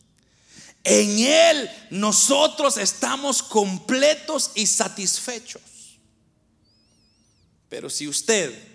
En 0.81 1.19
Él 1.19 1.69
nosotros 1.89 2.77
estamos 2.77 3.43
completos 3.43 4.51
y 4.55 4.65
satisfechos. 4.65 5.99
Pero 7.67 7.89
si 7.89 8.07
usted 8.07 8.65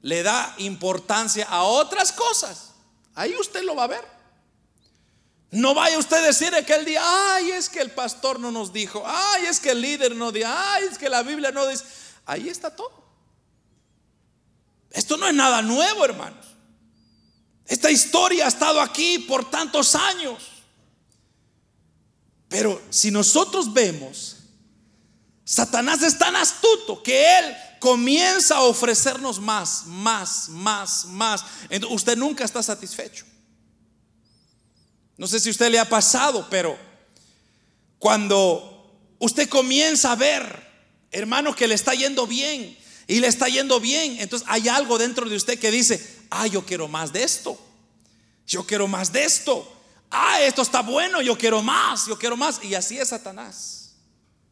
le 0.00 0.22
da 0.22 0.54
importancia 0.56 1.44
a 1.44 1.64
otras 1.64 2.10
cosas, 2.10 2.70
ahí 3.14 3.34
usted 3.38 3.62
lo 3.62 3.74
va 3.74 3.84
a 3.84 3.88
ver. 3.88 4.04
No 5.50 5.74
vaya 5.74 5.98
usted 5.98 6.16
a 6.16 6.22
decir 6.22 6.54
aquel 6.54 6.86
día, 6.86 7.02
ay, 7.04 7.50
es 7.50 7.68
que 7.68 7.82
el 7.82 7.90
pastor 7.90 8.40
no 8.40 8.50
nos 8.50 8.72
dijo, 8.72 9.02
ay, 9.04 9.44
es 9.44 9.60
que 9.60 9.72
el 9.72 9.82
líder 9.82 10.16
no 10.16 10.32
dijo, 10.32 10.48
ay, 10.50 10.84
es 10.90 10.96
que 10.96 11.10
la 11.10 11.22
Biblia 11.22 11.52
no 11.52 11.66
dice. 11.66 11.84
Ahí 12.24 12.48
está 12.48 12.74
todo. 12.74 13.11
Esto 14.92 15.16
no 15.16 15.26
es 15.26 15.34
nada 15.34 15.62
nuevo, 15.62 16.04
hermanos. 16.04 16.46
Esta 17.66 17.90
historia 17.90 18.44
ha 18.44 18.48
estado 18.48 18.80
aquí 18.80 19.20
por 19.20 19.50
tantos 19.50 19.94
años. 19.94 20.42
Pero 22.48 22.82
si 22.90 23.10
nosotros 23.10 23.72
vemos, 23.72 24.36
Satanás 25.44 26.02
es 26.02 26.18
tan 26.18 26.36
astuto 26.36 27.02
que 27.02 27.38
él 27.38 27.56
comienza 27.80 28.56
a 28.56 28.62
ofrecernos 28.62 29.40
más, 29.40 29.84
más, 29.86 30.50
más, 30.50 31.06
más. 31.06 31.44
Usted 31.90 32.16
nunca 32.16 32.44
está 32.44 32.62
satisfecho. 32.62 33.24
No 35.16 35.26
sé 35.26 35.40
si 35.40 35.48
a 35.48 35.52
usted 35.52 35.70
le 35.70 35.78
ha 35.78 35.88
pasado, 35.88 36.46
pero 36.50 36.78
cuando 37.98 39.14
usted 39.18 39.48
comienza 39.48 40.12
a 40.12 40.16
ver, 40.16 40.70
hermano, 41.10 41.54
que 41.54 41.66
le 41.66 41.74
está 41.74 41.94
yendo 41.94 42.26
bien 42.26 42.76
y 43.06 43.20
le 43.20 43.26
está 43.26 43.48
yendo 43.48 43.80
bien, 43.80 44.18
entonces 44.20 44.46
hay 44.50 44.68
algo 44.68 44.98
dentro 44.98 45.28
de 45.28 45.36
usted 45.36 45.58
que 45.58 45.70
dice, 45.70 46.24
ah, 46.30 46.46
yo 46.46 46.64
quiero 46.64 46.88
más 46.88 47.12
de 47.12 47.22
esto. 47.22 47.58
Yo 48.46 48.64
quiero 48.66 48.88
más 48.88 49.12
de 49.12 49.24
esto. 49.24 49.80
Ah, 50.10 50.40
esto 50.42 50.62
está 50.62 50.82
bueno, 50.82 51.22
yo 51.22 51.36
quiero 51.36 51.62
más, 51.62 52.06
yo 52.06 52.18
quiero 52.18 52.36
más. 52.36 52.62
Y 52.62 52.74
así 52.74 52.98
es 52.98 53.08
Satanás. 53.08 53.94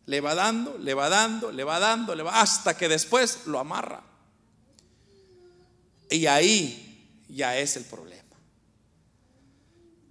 Le 0.07 0.21
va 0.21 0.35
dando, 0.35 0.79
le 0.79 0.95
va 0.95 1.09
dando, 1.09 1.53
le 1.53 1.65
va 1.65 1.79
dando, 1.79 2.15
le 2.15 2.23
va 2.23 2.41
hasta 2.41 2.77
que 2.77 2.89
después 2.89 3.41
lo 3.47 3.59
amarra. 3.59 4.03
Y 6.11 6.27
ahí 6.27 7.25
ya 7.29 7.57
es 7.57 7.77
el 7.77 7.85
problema. 7.85 8.21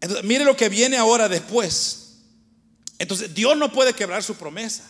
Entonces, 0.01 0.25
mire 0.25 0.45
lo 0.45 0.55
que 0.55 0.69
viene 0.69 0.97
ahora 0.97 1.27
después. 1.27 2.19
Entonces, 2.99 3.33
Dios 3.33 3.57
no 3.57 3.71
puede 3.71 3.93
quebrar 3.93 4.23
su 4.23 4.35
promesa, 4.35 4.89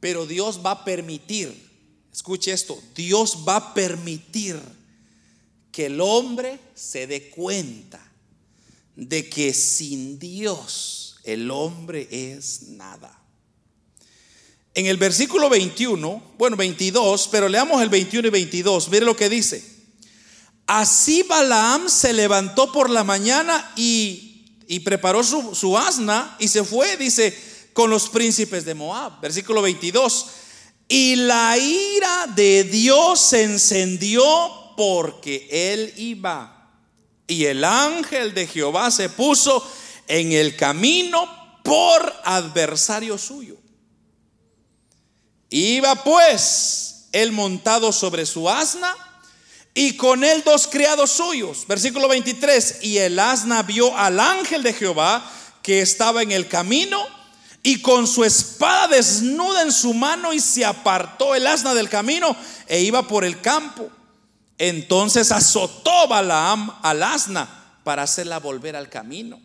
pero 0.00 0.26
Dios 0.26 0.60
va 0.64 0.72
a 0.72 0.84
permitir, 0.84 1.73
escuche 2.14 2.52
esto, 2.52 2.80
Dios 2.94 3.38
va 3.46 3.56
a 3.56 3.74
permitir 3.74 4.56
que 5.72 5.86
el 5.86 6.00
hombre 6.00 6.60
se 6.72 7.08
dé 7.08 7.28
cuenta 7.28 8.00
de 8.94 9.28
que 9.28 9.52
sin 9.52 10.20
Dios 10.20 11.16
el 11.24 11.50
hombre 11.50 12.06
es 12.08 12.68
nada. 12.68 13.20
En 14.74 14.86
el 14.86 14.96
versículo 14.96 15.48
21, 15.48 16.22
bueno, 16.38 16.56
22, 16.56 17.28
pero 17.32 17.48
leamos 17.48 17.82
el 17.82 17.88
21 17.88 18.28
y 18.28 18.30
22, 18.30 18.88
mire 18.90 19.04
lo 19.04 19.16
que 19.16 19.28
dice. 19.28 19.64
Así 20.68 21.24
Balaam 21.24 21.88
se 21.88 22.12
levantó 22.12 22.70
por 22.70 22.90
la 22.90 23.02
mañana 23.02 23.72
y, 23.76 24.46
y 24.68 24.80
preparó 24.80 25.24
su, 25.24 25.52
su 25.56 25.76
asna 25.76 26.36
y 26.38 26.46
se 26.46 26.62
fue, 26.62 26.96
dice, 26.96 27.36
con 27.72 27.90
los 27.90 28.08
príncipes 28.08 28.64
de 28.64 28.74
Moab. 28.74 29.20
Versículo 29.20 29.62
22. 29.62 30.26
Y 30.88 31.16
la 31.16 31.56
ira 31.56 32.26
de 32.34 32.64
Dios 32.64 33.20
se 33.20 33.44
encendió 33.44 34.24
porque 34.76 35.48
él 35.50 35.92
iba. 35.96 36.70
Y 37.26 37.46
el 37.46 37.64
ángel 37.64 38.34
de 38.34 38.46
Jehová 38.46 38.90
se 38.90 39.08
puso 39.08 39.66
en 40.06 40.32
el 40.32 40.56
camino 40.56 41.26
por 41.62 42.12
adversario 42.24 43.16
suyo. 43.16 43.56
Iba 45.48 45.94
pues 46.04 47.08
él 47.12 47.32
montado 47.32 47.92
sobre 47.92 48.26
su 48.26 48.50
asna 48.50 48.94
y 49.72 49.96
con 49.96 50.22
él 50.22 50.42
dos 50.44 50.66
criados 50.66 51.12
suyos. 51.12 51.64
Versículo 51.66 52.08
23. 52.08 52.78
Y 52.82 52.98
el 52.98 53.18
asna 53.18 53.62
vio 53.62 53.96
al 53.96 54.20
ángel 54.20 54.62
de 54.62 54.74
Jehová 54.74 55.30
que 55.62 55.80
estaba 55.80 56.22
en 56.22 56.32
el 56.32 56.46
camino 56.46 57.06
y 57.66 57.80
con 57.80 58.06
su 58.06 58.22
espada 58.24 58.88
desnuda 58.88 59.62
en 59.62 59.72
su 59.72 59.94
mano 59.94 60.34
y 60.34 60.38
se 60.38 60.66
apartó 60.66 61.34
el 61.34 61.46
asna 61.46 61.72
del 61.72 61.88
camino 61.88 62.36
e 62.68 62.82
iba 62.82 63.08
por 63.08 63.24
el 63.24 63.40
campo. 63.40 63.88
Entonces 64.58 65.32
azotó 65.32 66.06
Balaam 66.06 66.70
al 66.82 67.02
asna 67.02 67.80
para 67.82 68.02
hacerla 68.02 68.38
volver 68.38 68.76
al 68.76 68.90
camino. 68.90 69.40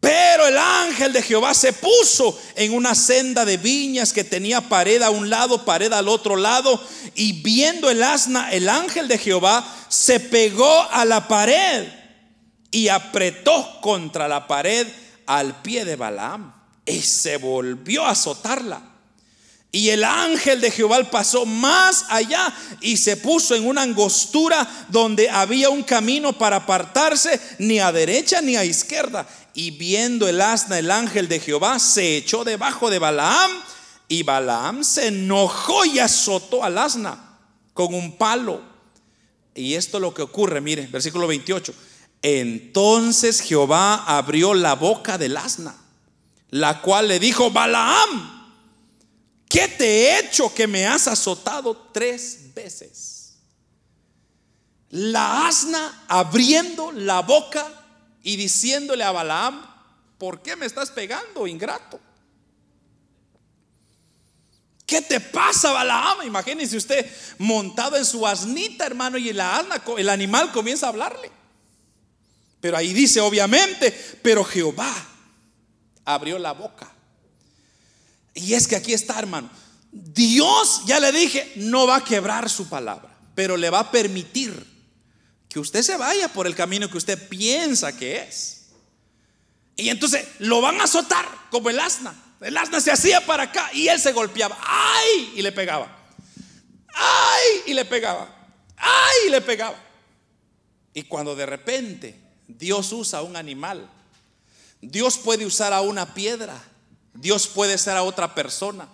Pero 0.00 0.46
el 0.46 0.56
ángel 0.56 1.12
de 1.12 1.22
Jehová 1.22 1.52
se 1.52 1.74
puso 1.74 2.40
en 2.56 2.72
una 2.72 2.94
senda 2.94 3.44
de 3.44 3.58
viñas 3.58 4.14
que 4.14 4.24
tenía 4.24 4.62
pared 4.62 5.02
a 5.02 5.10
un 5.10 5.28
lado, 5.28 5.66
pared 5.66 5.92
al 5.92 6.08
otro 6.08 6.36
lado. 6.36 6.82
Y 7.14 7.42
viendo 7.42 7.90
el 7.90 8.02
asna, 8.02 8.50
el 8.50 8.70
ángel 8.70 9.08
de 9.08 9.18
Jehová 9.18 9.62
se 9.88 10.20
pegó 10.20 10.88
a 10.90 11.04
la 11.04 11.28
pared 11.28 11.86
y 12.70 12.88
apretó 12.88 13.78
contra 13.82 14.26
la 14.26 14.46
pared 14.46 14.86
al 15.26 15.60
pie 15.60 15.84
de 15.84 15.96
Balaam. 15.96 16.63
Y 16.86 17.00
se 17.00 17.36
volvió 17.36 18.04
a 18.04 18.10
azotarla. 18.10 18.94
Y 19.74 19.88
el 19.88 20.04
ángel 20.04 20.60
de 20.60 20.70
Jehová 20.70 21.02
pasó 21.10 21.44
más 21.44 22.04
allá 22.08 22.54
y 22.80 22.96
se 22.96 23.16
puso 23.16 23.56
en 23.56 23.66
una 23.66 23.82
angostura 23.82 24.86
donde 24.88 25.28
había 25.28 25.68
un 25.68 25.82
camino 25.82 26.32
para 26.32 26.56
apartarse 26.56 27.40
ni 27.58 27.80
a 27.80 27.90
derecha 27.90 28.40
ni 28.40 28.54
a 28.54 28.64
izquierda. 28.64 29.26
Y 29.52 29.72
viendo 29.72 30.28
el 30.28 30.40
asna, 30.40 30.78
el 30.78 30.92
ángel 30.92 31.26
de 31.28 31.40
Jehová 31.40 31.80
se 31.80 32.18
echó 32.18 32.44
debajo 32.44 32.88
de 32.88 33.00
Balaam 33.00 33.50
y 34.06 34.22
Balaam 34.22 34.84
se 34.84 35.08
enojó 35.08 35.84
y 35.84 35.98
azotó 35.98 36.62
al 36.62 36.78
asna 36.78 37.38
con 37.72 37.94
un 37.94 38.16
palo. 38.16 38.62
Y 39.54 39.74
esto 39.74 39.98
es 39.98 40.02
lo 40.02 40.14
que 40.14 40.22
ocurre, 40.22 40.60
mire, 40.60 40.86
versículo 40.86 41.26
28. 41.26 41.74
Entonces 42.22 43.40
Jehová 43.40 44.04
abrió 44.06 44.54
la 44.54 44.74
boca 44.74 45.18
del 45.18 45.36
asna, 45.36 45.74
la 46.54 46.80
cual 46.80 47.08
le 47.08 47.18
dijo, 47.18 47.50
Balaam, 47.50 48.52
¿qué 49.48 49.66
te 49.66 49.84
he 49.84 50.20
hecho 50.20 50.54
que 50.54 50.68
me 50.68 50.86
has 50.86 51.08
azotado 51.08 51.76
tres 51.92 52.54
veces? 52.54 53.38
La 54.90 55.48
asna 55.48 56.04
abriendo 56.06 56.92
la 56.92 57.22
boca 57.22 57.66
y 58.22 58.36
diciéndole 58.36 59.02
a 59.02 59.10
Balaam, 59.10 59.66
¿por 60.16 60.42
qué 60.42 60.54
me 60.54 60.66
estás 60.66 60.92
pegando, 60.92 61.48
ingrato? 61.48 61.98
¿Qué 64.86 65.00
te 65.02 65.18
pasa, 65.18 65.72
Balaam? 65.72 66.24
Imagínense 66.24 66.76
usted 66.76 67.04
montado 67.38 67.96
en 67.96 68.04
su 68.04 68.24
asnita, 68.24 68.86
hermano, 68.86 69.18
y 69.18 69.32
la 69.32 69.56
asna, 69.56 69.82
el 69.98 70.08
animal 70.08 70.52
comienza 70.52 70.86
a 70.86 70.90
hablarle. 70.90 71.32
Pero 72.60 72.76
ahí 72.76 72.92
dice, 72.92 73.20
obviamente, 73.20 73.90
pero 74.22 74.44
Jehová 74.44 75.13
abrió 76.04 76.38
la 76.38 76.52
boca. 76.52 76.90
Y 78.34 78.54
es 78.54 78.66
que 78.66 78.76
aquí 78.76 78.92
está, 78.92 79.18
hermano. 79.18 79.50
Dios, 79.92 80.82
ya 80.86 80.98
le 80.98 81.12
dije, 81.12 81.52
no 81.56 81.86
va 81.86 81.96
a 81.96 82.04
quebrar 82.04 82.50
su 82.50 82.68
palabra, 82.68 83.16
pero 83.34 83.56
le 83.56 83.70
va 83.70 83.80
a 83.80 83.90
permitir 83.90 84.66
que 85.48 85.60
usted 85.60 85.82
se 85.82 85.96
vaya 85.96 86.28
por 86.28 86.48
el 86.48 86.56
camino 86.56 86.90
que 86.90 86.98
usted 86.98 87.28
piensa 87.28 87.96
que 87.96 88.22
es. 88.22 88.64
Y 89.76 89.88
entonces 89.88 90.26
lo 90.40 90.60
van 90.60 90.80
a 90.80 90.84
azotar 90.84 91.26
como 91.50 91.70
el 91.70 91.78
asna. 91.78 92.14
El 92.40 92.56
asna 92.56 92.80
se 92.80 92.90
hacía 92.90 93.24
para 93.24 93.44
acá 93.44 93.70
y 93.72 93.88
él 93.88 94.00
se 94.00 94.12
golpeaba. 94.12 94.58
¡Ay! 94.60 95.32
Y 95.36 95.42
le 95.42 95.52
pegaba. 95.52 95.96
¡Ay! 96.88 97.62
Y 97.66 97.74
le 97.74 97.84
pegaba. 97.84 98.28
¡Ay! 98.76 99.28
Y 99.28 99.30
le 99.30 99.40
pegaba. 99.40 99.80
Y 100.92 101.04
cuando 101.04 101.34
de 101.36 101.46
repente 101.46 102.20
Dios 102.46 102.92
usa 102.92 103.22
un 103.22 103.36
animal, 103.36 103.88
Dios 104.90 105.18
puede 105.18 105.46
usar 105.46 105.72
a 105.72 105.80
una 105.80 106.14
piedra, 106.14 106.62
Dios 107.14 107.46
puede 107.46 107.76
usar 107.76 107.96
a 107.96 108.02
otra 108.02 108.34
persona, 108.34 108.88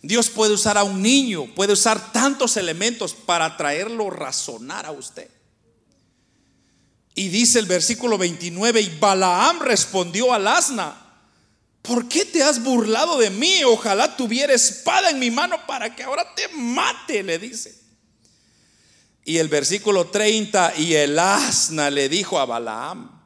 Dios 0.00 0.30
puede 0.30 0.54
usar 0.54 0.78
a 0.78 0.84
un 0.84 1.02
niño, 1.02 1.52
puede 1.54 1.72
usar 1.72 2.12
tantos 2.12 2.56
elementos 2.56 3.12
para 3.12 3.56
traerlo 3.56 4.10
razonar 4.10 4.86
a 4.86 4.92
usted. 4.92 5.28
Y 7.14 7.28
dice 7.28 7.58
el 7.58 7.66
versículo 7.66 8.18
29, 8.18 8.80
y 8.80 8.98
Balaam 8.98 9.60
respondió 9.60 10.32
al 10.32 10.46
asna, 10.46 10.96
¿por 11.82 12.08
qué 12.08 12.24
te 12.24 12.42
has 12.42 12.62
burlado 12.62 13.18
de 13.18 13.30
mí? 13.30 13.64
Ojalá 13.64 14.16
tuviera 14.16 14.54
espada 14.54 15.10
en 15.10 15.18
mi 15.18 15.30
mano 15.30 15.56
para 15.66 15.94
que 15.94 16.04
ahora 16.04 16.24
te 16.34 16.48
mate, 16.48 17.22
le 17.22 17.38
dice. 17.38 17.78
Y 19.24 19.38
el 19.38 19.48
versículo 19.48 20.06
30, 20.06 20.74
y 20.78 20.94
el 20.94 21.18
asna 21.18 21.90
le 21.90 22.08
dijo 22.08 22.38
a 22.38 22.46
Balaam, 22.46 23.21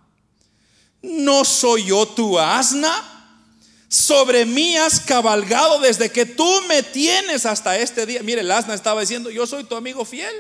¿no 1.03 1.45
soy 1.45 1.87
yo 1.87 2.07
tu 2.07 2.39
asna? 2.39 3.13
Sobre 3.89 4.45
mí 4.45 4.77
has 4.77 5.01
cabalgado 5.01 5.81
desde 5.81 6.11
que 6.11 6.27
tú 6.27 6.63
me 6.69 6.83
tienes 6.83 7.47
hasta 7.47 7.79
este 7.79 8.05
día. 8.07 8.23
Mire, 8.23 8.41
el 8.41 8.51
asna 8.51 8.75
estaba 8.75 9.01
diciendo, 9.01 9.31
yo 9.31 9.47
soy 9.47 9.65
tu 9.65 9.77
amigo 9.77 10.05
fiel 10.05 10.35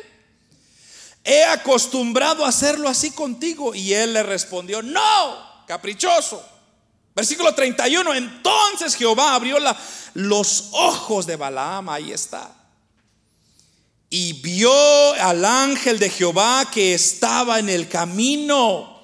he 1.26 1.42
acostumbrado 1.44 2.46
a 2.46 2.48
hacerlo 2.48 2.88
así 2.88 3.10
contigo. 3.10 3.74
Y 3.74 3.92
él 3.92 4.14
le 4.14 4.22
respondió, 4.22 4.80
no, 4.80 5.64
caprichoso. 5.66 6.42
Versículo 7.14 7.54
31, 7.54 8.14
entonces 8.14 8.94
Jehová 8.94 9.34
abrió 9.34 9.56
los 10.14 10.68
ojos 10.72 11.26
de 11.26 11.36
Balaam, 11.36 11.88
ahí 11.88 12.12
está. 12.12 12.54
Y 14.08 14.34
vio 14.34 14.70
al 15.14 15.44
ángel 15.44 15.98
de 15.98 16.10
Jehová 16.10 16.68
que 16.70 16.94
estaba 16.94 17.58
en 17.58 17.70
el 17.70 17.88
camino 17.88 18.95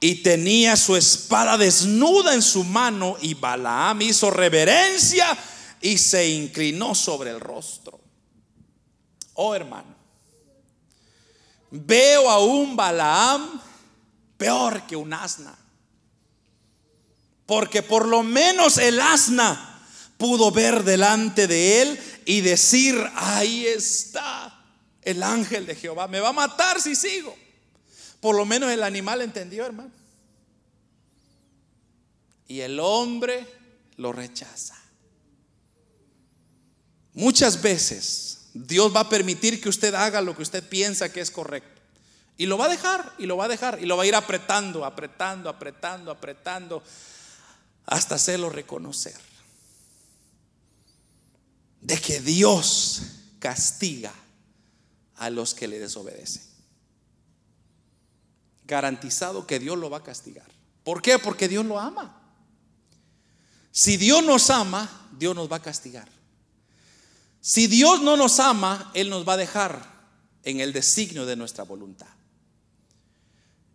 y 0.00 0.16
tenía 0.16 0.76
su 0.76 0.96
espada 0.96 1.58
desnuda 1.58 2.34
en 2.34 2.42
su 2.42 2.64
mano 2.64 3.16
y 3.20 3.34
Balaam 3.34 4.00
hizo 4.02 4.30
reverencia 4.30 5.36
y 5.80 5.98
se 5.98 6.28
inclinó 6.28 6.94
sobre 6.94 7.30
el 7.30 7.40
rostro. 7.40 8.00
Oh 9.34 9.54
hermano, 9.54 10.00
Veo 11.70 12.28
a 12.28 12.44
un 12.44 12.74
Balaam 12.74 13.60
peor 14.36 14.86
que 14.86 14.96
un 14.96 15.12
asna. 15.12 15.56
Porque 17.46 17.82
por 17.82 18.06
lo 18.06 18.22
menos 18.22 18.78
el 18.78 19.00
asna 19.00 19.82
pudo 20.16 20.50
ver 20.50 20.84
delante 20.84 21.46
de 21.46 21.82
él 21.82 22.00
y 22.24 22.40
decir, 22.40 22.96
ahí 23.14 23.66
está 23.66 24.64
el 25.02 25.22
ángel 25.22 25.66
de 25.66 25.74
Jehová, 25.74 26.08
me 26.08 26.20
va 26.20 26.28
a 26.28 26.32
matar 26.32 26.80
si 26.80 26.94
sigo. 26.94 27.36
Por 28.20 28.36
lo 28.36 28.44
menos 28.44 28.70
el 28.70 28.82
animal 28.82 29.22
entendió, 29.22 29.66
hermano. 29.66 29.90
Y 32.46 32.60
el 32.60 32.78
hombre 32.80 33.46
lo 33.96 34.12
rechaza. 34.12 34.76
Muchas 37.14 37.60
veces 37.60 38.50
Dios 38.52 38.94
va 38.94 39.00
a 39.00 39.08
permitir 39.08 39.60
que 39.60 39.68
usted 39.68 39.94
haga 39.94 40.20
lo 40.20 40.36
que 40.36 40.42
usted 40.42 40.68
piensa 40.68 41.12
que 41.12 41.20
es 41.20 41.30
correcto. 41.30 41.80
Y 42.36 42.46
lo 42.46 42.56
va 42.56 42.66
a 42.66 42.70
dejar, 42.70 43.14
y 43.18 43.26
lo 43.26 43.36
va 43.36 43.44
a 43.44 43.48
dejar, 43.48 43.78
y 43.82 43.86
lo 43.86 43.96
va 43.96 44.04
a 44.04 44.06
ir 44.06 44.14
apretando, 44.14 44.84
apretando, 44.84 45.48
apretando, 45.50 46.10
apretando, 46.10 46.82
hasta 47.84 48.14
hacerlo 48.14 48.48
reconocer. 48.48 49.14
De 51.82 52.00
que 52.00 52.20
Dios 52.20 53.02
castiga 53.38 54.12
a 55.16 55.28
los 55.28 55.54
que 55.54 55.68
le 55.68 55.78
desobedecen. 55.78 56.49
Garantizado 58.70 59.48
que 59.48 59.58
Dios 59.58 59.76
lo 59.76 59.90
va 59.90 59.96
a 59.96 60.04
castigar. 60.04 60.46
¿Por 60.84 61.02
qué? 61.02 61.18
Porque 61.18 61.48
Dios 61.48 61.66
lo 61.66 61.80
ama. 61.80 62.22
Si 63.72 63.96
Dios 63.96 64.24
nos 64.24 64.48
ama, 64.48 65.08
Dios 65.18 65.34
nos 65.34 65.50
va 65.50 65.56
a 65.56 65.62
castigar. 65.62 66.08
Si 67.40 67.66
Dios 67.66 68.00
no 68.00 68.16
nos 68.16 68.38
ama, 68.38 68.92
Él 68.94 69.10
nos 69.10 69.28
va 69.28 69.32
a 69.32 69.38
dejar 69.38 69.84
en 70.44 70.60
el 70.60 70.72
designio 70.72 71.26
de 71.26 71.34
nuestra 71.34 71.64
voluntad. 71.64 72.06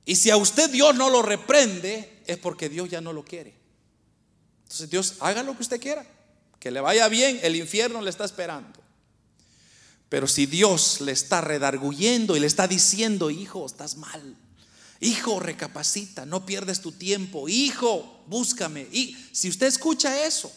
Y 0.06 0.16
si 0.16 0.30
a 0.30 0.38
usted 0.38 0.70
Dios 0.70 0.96
no 0.96 1.10
lo 1.10 1.22
reprende, 1.22 2.24
es 2.26 2.38
porque 2.38 2.70
Dios 2.70 2.89
ya 2.89 3.02
no 3.02 3.12
lo 3.12 3.26
quiere. 3.26 3.54
Entonces 4.64 4.89
Dios, 4.89 5.16
haga 5.20 5.43
lo 5.43 5.58
que 5.58 5.64
usted 5.64 5.82
quiera, 5.82 6.06
que 6.58 6.72
le 6.72 6.80
vaya 6.80 7.10
bien, 7.10 7.38
el 7.43 7.58
infierno 7.58 8.00
le 8.00 8.12
está 8.12 8.24
esperando. 8.24 8.80
Pero 10.08 10.26
si 10.26 10.46
Dios 10.46 11.02
le 11.02 11.12
está 11.12 11.41
redarguyendo 11.41 12.38
y 12.38 12.39
le 12.39 12.48
está 12.48 12.66
diciendo, 12.66 13.30
hijo, 13.30 13.66
estás 13.66 13.98
mal, 13.98 14.38
hijo, 15.00 15.39
recapacita, 15.39 16.26
no 16.26 16.46
pierdes 16.46 16.82
tu 16.82 16.91
tiempo, 16.91 17.48
hijo, 17.50 18.24
búscame. 18.28 18.88
Y 18.91 19.16
si 19.32 19.50
usted 19.50 19.68
escucha 19.68 20.26
eso, 20.26 20.52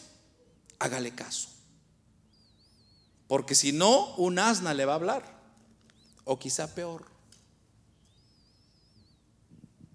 hágale 0.79 1.13
caso. 1.13 1.49
Porque 3.27 3.53
si 3.53 3.71
no, 3.71 4.15
un 4.15 4.39
asna 4.39 4.73
le 4.73 4.85
va 4.85 4.93
a 4.93 4.95
hablar. 4.95 5.39
O 6.23 6.39
quizá 6.39 6.73
peor. 6.73 7.05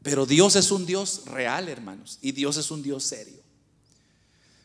Pero 0.02 0.26
Dios 0.26 0.54
es 0.54 0.70
un 0.70 0.86
Dios 0.86 1.22
real, 1.26 1.68
hermanos. 1.68 2.18
Y 2.20 2.32
Dios 2.32 2.56
es 2.58 2.70
un 2.70 2.82
Dios 2.82 3.04
serio. 3.04 3.42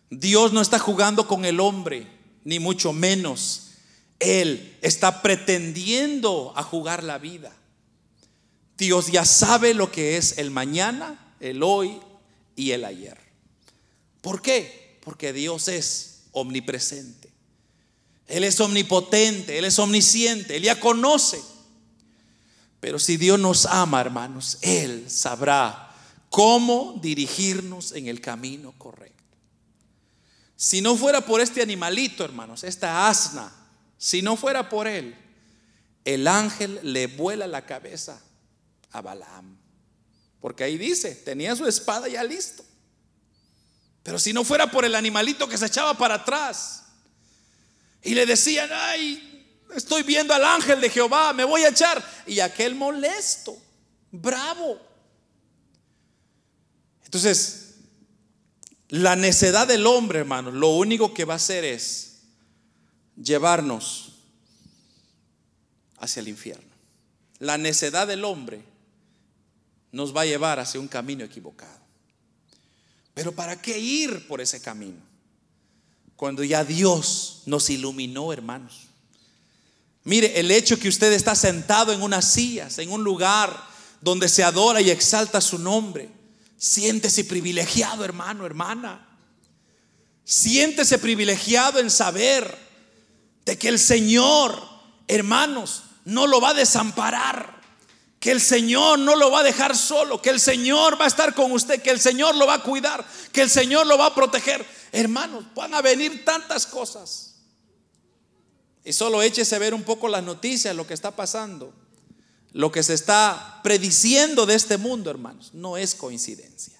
Dios 0.09 0.53
no 0.53 0.61
está 0.61 0.79
jugando 0.79 1.27
con 1.27 1.45
el 1.45 1.59
hombre, 1.59 2.07
ni 2.43 2.59
mucho 2.59 2.93
menos. 2.93 3.71
Él 4.19 4.77
está 4.81 5.21
pretendiendo 5.21 6.53
a 6.55 6.63
jugar 6.63 7.03
la 7.03 7.17
vida. 7.17 7.55
Dios 8.79 9.11
ya 9.11 9.25
sabe 9.25 9.73
lo 9.73 9.91
que 9.91 10.15
es 10.15 10.37
el 10.37 10.51
mañana, 10.51 11.35
el 11.41 11.61
hoy 11.61 11.99
y 12.55 12.71
el 12.71 12.85
ayer. 12.85 13.19
¿Por 14.21 14.41
qué? 14.41 14.97
Porque 15.03 15.33
Dios 15.33 15.67
es 15.67 16.21
omnipresente. 16.31 17.29
Él 18.25 18.45
es 18.45 18.59
omnipotente, 18.61 19.57
Él 19.57 19.65
es 19.65 19.77
omnisciente, 19.79 20.55
Él 20.55 20.63
ya 20.63 20.79
conoce. 20.79 21.41
Pero 22.79 22.99
si 22.99 23.17
Dios 23.17 23.37
nos 23.37 23.65
ama, 23.65 23.99
hermanos, 23.99 24.57
Él 24.61 25.09
sabrá 25.09 25.93
cómo 26.29 26.97
dirigirnos 27.01 27.91
en 27.91 28.07
el 28.07 28.21
camino 28.21 28.73
correcto. 28.77 29.17
Si 30.55 30.81
no 30.81 30.95
fuera 30.95 31.25
por 31.25 31.41
este 31.41 31.61
animalito, 31.61 32.23
hermanos, 32.23 32.63
esta 32.63 33.09
asna, 33.09 33.51
si 33.97 34.21
no 34.21 34.37
fuera 34.37 34.69
por 34.69 34.87
él, 34.87 35.15
el 36.05 36.27
ángel 36.27 36.79
le 36.83 37.07
vuela 37.07 37.47
la 37.47 37.65
cabeza 37.65 38.21
a 38.91 39.01
Balaam. 39.01 39.57
Porque 40.39 40.63
ahí 40.63 40.77
dice, 40.77 41.15
tenía 41.15 41.55
su 41.55 41.67
espada 41.67 42.07
ya 42.07 42.23
listo. 42.23 42.63
Pero 44.03 44.17
si 44.17 44.33
no 44.33 44.43
fuera 44.43 44.71
por 44.71 44.85
el 44.85 44.95
animalito 44.95 45.47
que 45.47 45.57
se 45.57 45.65
echaba 45.65 45.93
para 45.95 46.15
atrás 46.15 46.83
y 48.01 48.15
le 48.15 48.25
decían, 48.25 48.69
ay, 48.71 49.59
estoy 49.75 50.03
viendo 50.03 50.33
al 50.33 50.45
ángel 50.45 50.79
de 50.79 50.89
Jehová, 50.89 51.33
me 51.33 51.43
voy 51.43 51.63
a 51.63 51.69
echar. 51.69 52.03
Y 52.25 52.39
aquel 52.39 52.75
molesto, 52.75 53.57
bravo. 54.11 54.79
Entonces, 57.03 57.75
la 58.87 59.15
necedad 59.15 59.67
del 59.67 59.85
hombre, 59.85 60.19
hermano, 60.19 60.51
lo 60.51 60.69
único 60.69 61.13
que 61.13 61.25
va 61.25 61.33
a 61.33 61.37
hacer 61.37 61.65
es 61.65 62.21
llevarnos 63.21 64.13
hacia 65.97 66.21
el 66.21 66.29
infierno. 66.29 66.69
La 67.39 67.57
necedad 67.57 68.07
del 68.07 68.23
hombre 68.23 68.63
nos 69.91 70.15
va 70.15 70.21
a 70.21 70.25
llevar 70.25 70.59
hacia 70.59 70.79
un 70.79 70.87
camino 70.87 71.23
equivocado. 71.23 71.79
Pero 73.13 73.31
¿para 73.33 73.61
qué 73.61 73.77
ir 73.77 74.27
por 74.27 74.41
ese 74.41 74.61
camino? 74.61 75.01
Cuando 76.15 76.43
ya 76.43 76.63
Dios 76.63 77.43
nos 77.45 77.69
iluminó, 77.69 78.31
hermanos. 78.31 78.87
Mire, 80.03 80.39
el 80.39 80.51
hecho 80.51 80.79
que 80.79 80.89
usted 80.89 81.11
está 81.13 81.35
sentado 81.35 81.93
en 81.93 82.01
unas 82.01 82.25
sillas, 82.25 82.77
en 82.77 82.91
un 82.91 83.03
lugar 83.03 83.67
donde 84.01 84.29
se 84.29 84.43
adora 84.43 84.81
y 84.81 84.89
exalta 84.89 85.41
su 85.41 85.59
nombre, 85.59 86.09
siéntese 86.57 87.25
privilegiado, 87.25 88.05
hermano, 88.05 88.45
hermana. 88.45 89.05
Siéntese 90.23 90.99
privilegiado 90.99 91.79
en 91.79 91.89
saber 91.89 92.57
de 93.45 93.57
que 93.57 93.67
el 93.67 93.79
Señor, 93.79 94.61
hermanos, 95.07 95.83
no 96.05 96.27
lo 96.27 96.39
va 96.39 96.49
a 96.51 96.53
desamparar 96.53 97.58
que 98.19 98.31
el 98.31 98.41
Señor 98.41 98.99
no 98.99 99.15
lo 99.15 99.31
va 99.31 99.39
a 99.39 99.43
dejar 99.43 99.75
solo, 99.77 100.21
que 100.21 100.29
el 100.29 100.39
Señor 100.39 100.99
va 100.99 101.05
a 101.05 101.07
estar 101.07 101.33
con 101.33 101.51
usted, 101.51 101.81
que 101.81 101.89
el 101.89 102.01
Señor 102.01 102.35
lo 102.35 102.45
va 102.45 102.55
a 102.55 102.63
cuidar, 102.63 103.05
que 103.31 103.41
el 103.41 103.49
Señor 103.49 103.87
lo 103.87 103.97
va 103.97 104.07
a 104.07 104.15
proteger. 104.15 104.65
Hermanos, 104.91 105.45
van 105.55 105.73
a 105.73 105.81
venir 105.81 106.25
tantas 106.25 106.67
cosas. 106.67 107.35
Y 108.83 108.91
solo 108.91 109.21
échese 109.21 109.55
a 109.55 109.59
ver 109.59 109.73
un 109.73 109.83
poco 109.83 110.09
las 110.09 110.23
noticias, 110.23 110.75
lo 110.75 110.85
que 110.85 110.93
está 110.93 111.15
pasando, 111.15 111.73
lo 112.51 112.71
que 112.71 112.83
se 112.83 112.93
está 112.93 113.61
prediciendo 113.63 114.45
de 114.45 114.55
este 114.55 114.77
mundo, 114.77 115.09
hermanos. 115.09 115.51
No 115.53 115.77
es 115.77 115.95
coincidencia. 115.95 116.77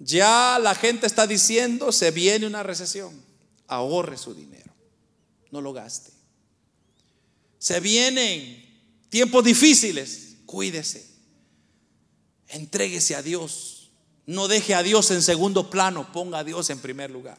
Ya 0.00 0.58
la 0.60 0.74
gente 0.74 1.06
está 1.06 1.26
diciendo, 1.26 1.92
se 1.92 2.10
viene 2.10 2.46
una 2.46 2.62
recesión. 2.62 3.22
Ahorre 3.68 4.16
su 4.16 4.34
dinero, 4.34 4.72
no 5.50 5.60
lo 5.60 5.72
gaste. 5.72 6.10
Se 7.58 7.80
vienen 7.80 8.67
tiempos 9.08 9.44
difíciles, 9.44 10.36
cuídese. 10.46 11.08
Entréguese 12.48 13.14
a 13.14 13.22
Dios. 13.22 13.90
No 14.26 14.48
deje 14.48 14.74
a 14.74 14.82
Dios 14.82 15.10
en 15.10 15.22
segundo 15.22 15.70
plano, 15.70 16.12
ponga 16.12 16.38
a 16.38 16.44
Dios 16.44 16.68
en 16.70 16.78
primer 16.80 17.10
lugar. 17.10 17.38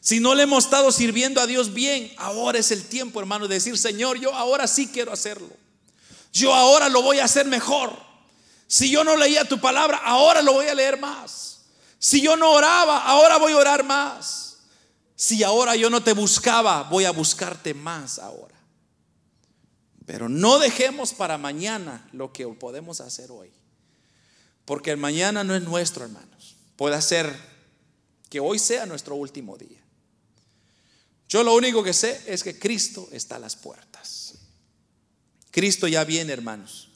Si 0.00 0.20
no 0.20 0.34
le 0.34 0.44
hemos 0.44 0.64
estado 0.64 0.92
sirviendo 0.92 1.40
a 1.40 1.46
Dios 1.46 1.72
bien, 1.74 2.12
ahora 2.18 2.58
es 2.58 2.70
el 2.70 2.84
tiempo, 2.84 3.20
hermano, 3.20 3.48
de 3.48 3.54
decir, 3.54 3.76
Señor, 3.78 4.18
yo 4.18 4.34
ahora 4.34 4.66
sí 4.66 4.88
quiero 4.88 5.12
hacerlo. 5.12 5.50
Yo 6.32 6.54
ahora 6.54 6.88
lo 6.88 7.02
voy 7.02 7.18
a 7.18 7.24
hacer 7.24 7.46
mejor. 7.46 7.96
Si 8.66 8.90
yo 8.90 9.02
no 9.02 9.16
leía 9.16 9.48
tu 9.48 9.58
palabra, 9.58 9.98
ahora 10.04 10.42
lo 10.42 10.52
voy 10.52 10.66
a 10.66 10.74
leer 10.74 11.00
más. 11.00 11.60
Si 11.98 12.20
yo 12.20 12.36
no 12.36 12.50
oraba, 12.50 13.02
ahora 13.04 13.38
voy 13.38 13.52
a 13.52 13.56
orar 13.56 13.82
más. 13.82 14.58
Si 15.16 15.42
ahora 15.42 15.74
yo 15.74 15.90
no 15.90 16.02
te 16.02 16.12
buscaba, 16.12 16.82
voy 16.84 17.04
a 17.04 17.10
buscarte 17.10 17.74
más 17.74 18.18
ahora. 18.18 18.57
Pero 20.08 20.30
no 20.30 20.58
dejemos 20.58 21.12
para 21.12 21.36
mañana 21.36 22.08
lo 22.14 22.32
que 22.32 22.46
podemos 22.46 23.02
hacer 23.02 23.30
hoy. 23.30 23.50
Porque 24.64 24.90
el 24.90 24.96
mañana 24.96 25.44
no 25.44 25.54
es 25.54 25.62
nuestro, 25.62 26.02
hermanos. 26.02 26.56
Puede 26.76 27.00
ser 27.02 27.30
que 28.30 28.40
hoy 28.40 28.58
sea 28.58 28.86
nuestro 28.86 29.16
último 29.16 29.58
día. 29.58 29.82
Yo 31.28 31.44
lo 31.44 31.54
único 31.54 31.82
que 31.84 31.92
sé 31.92 32.22
es 32.26 32.42
que 32.42 32.58
Cristo 32.58 33.06
está 33.12 33.36
a 33.36 33.38
las 33.38 33.54
puertas. 33.54 34.36
Cristo 35.50 35.86
ya 35.86 36.04
viene, 36.04 36.32
hermanos. 36.32 36.88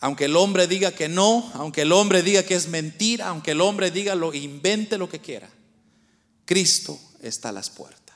Aunque 0.00 0.26
el 0.26 0.36
hombre 0.36 0.66
diga 0.66 0.92
que 0.92 1.08
no, 1.08 1.50
aunque 1.54 1.82
el 1.82 1.92
hombre 1.92 2.22
diga 2.22 2.42
que 2.42 2.54
es 2.54 2.68
mentira, 2.68 3.28
aunque 3.28 3.52
el 3.52 3.62
hombre 3.62 3.90
diga 3.90 4.14
lo 4.14 4.34
invente 4.34 4.98
lo 4.98 5.08
que 5.08 5.20
quiera, 5.20 5.48
Cristo 6.44 7.00
está 7.22 7.48
a 7.48 7.52
las 7.52 7.70
puertas. 7.70 8.07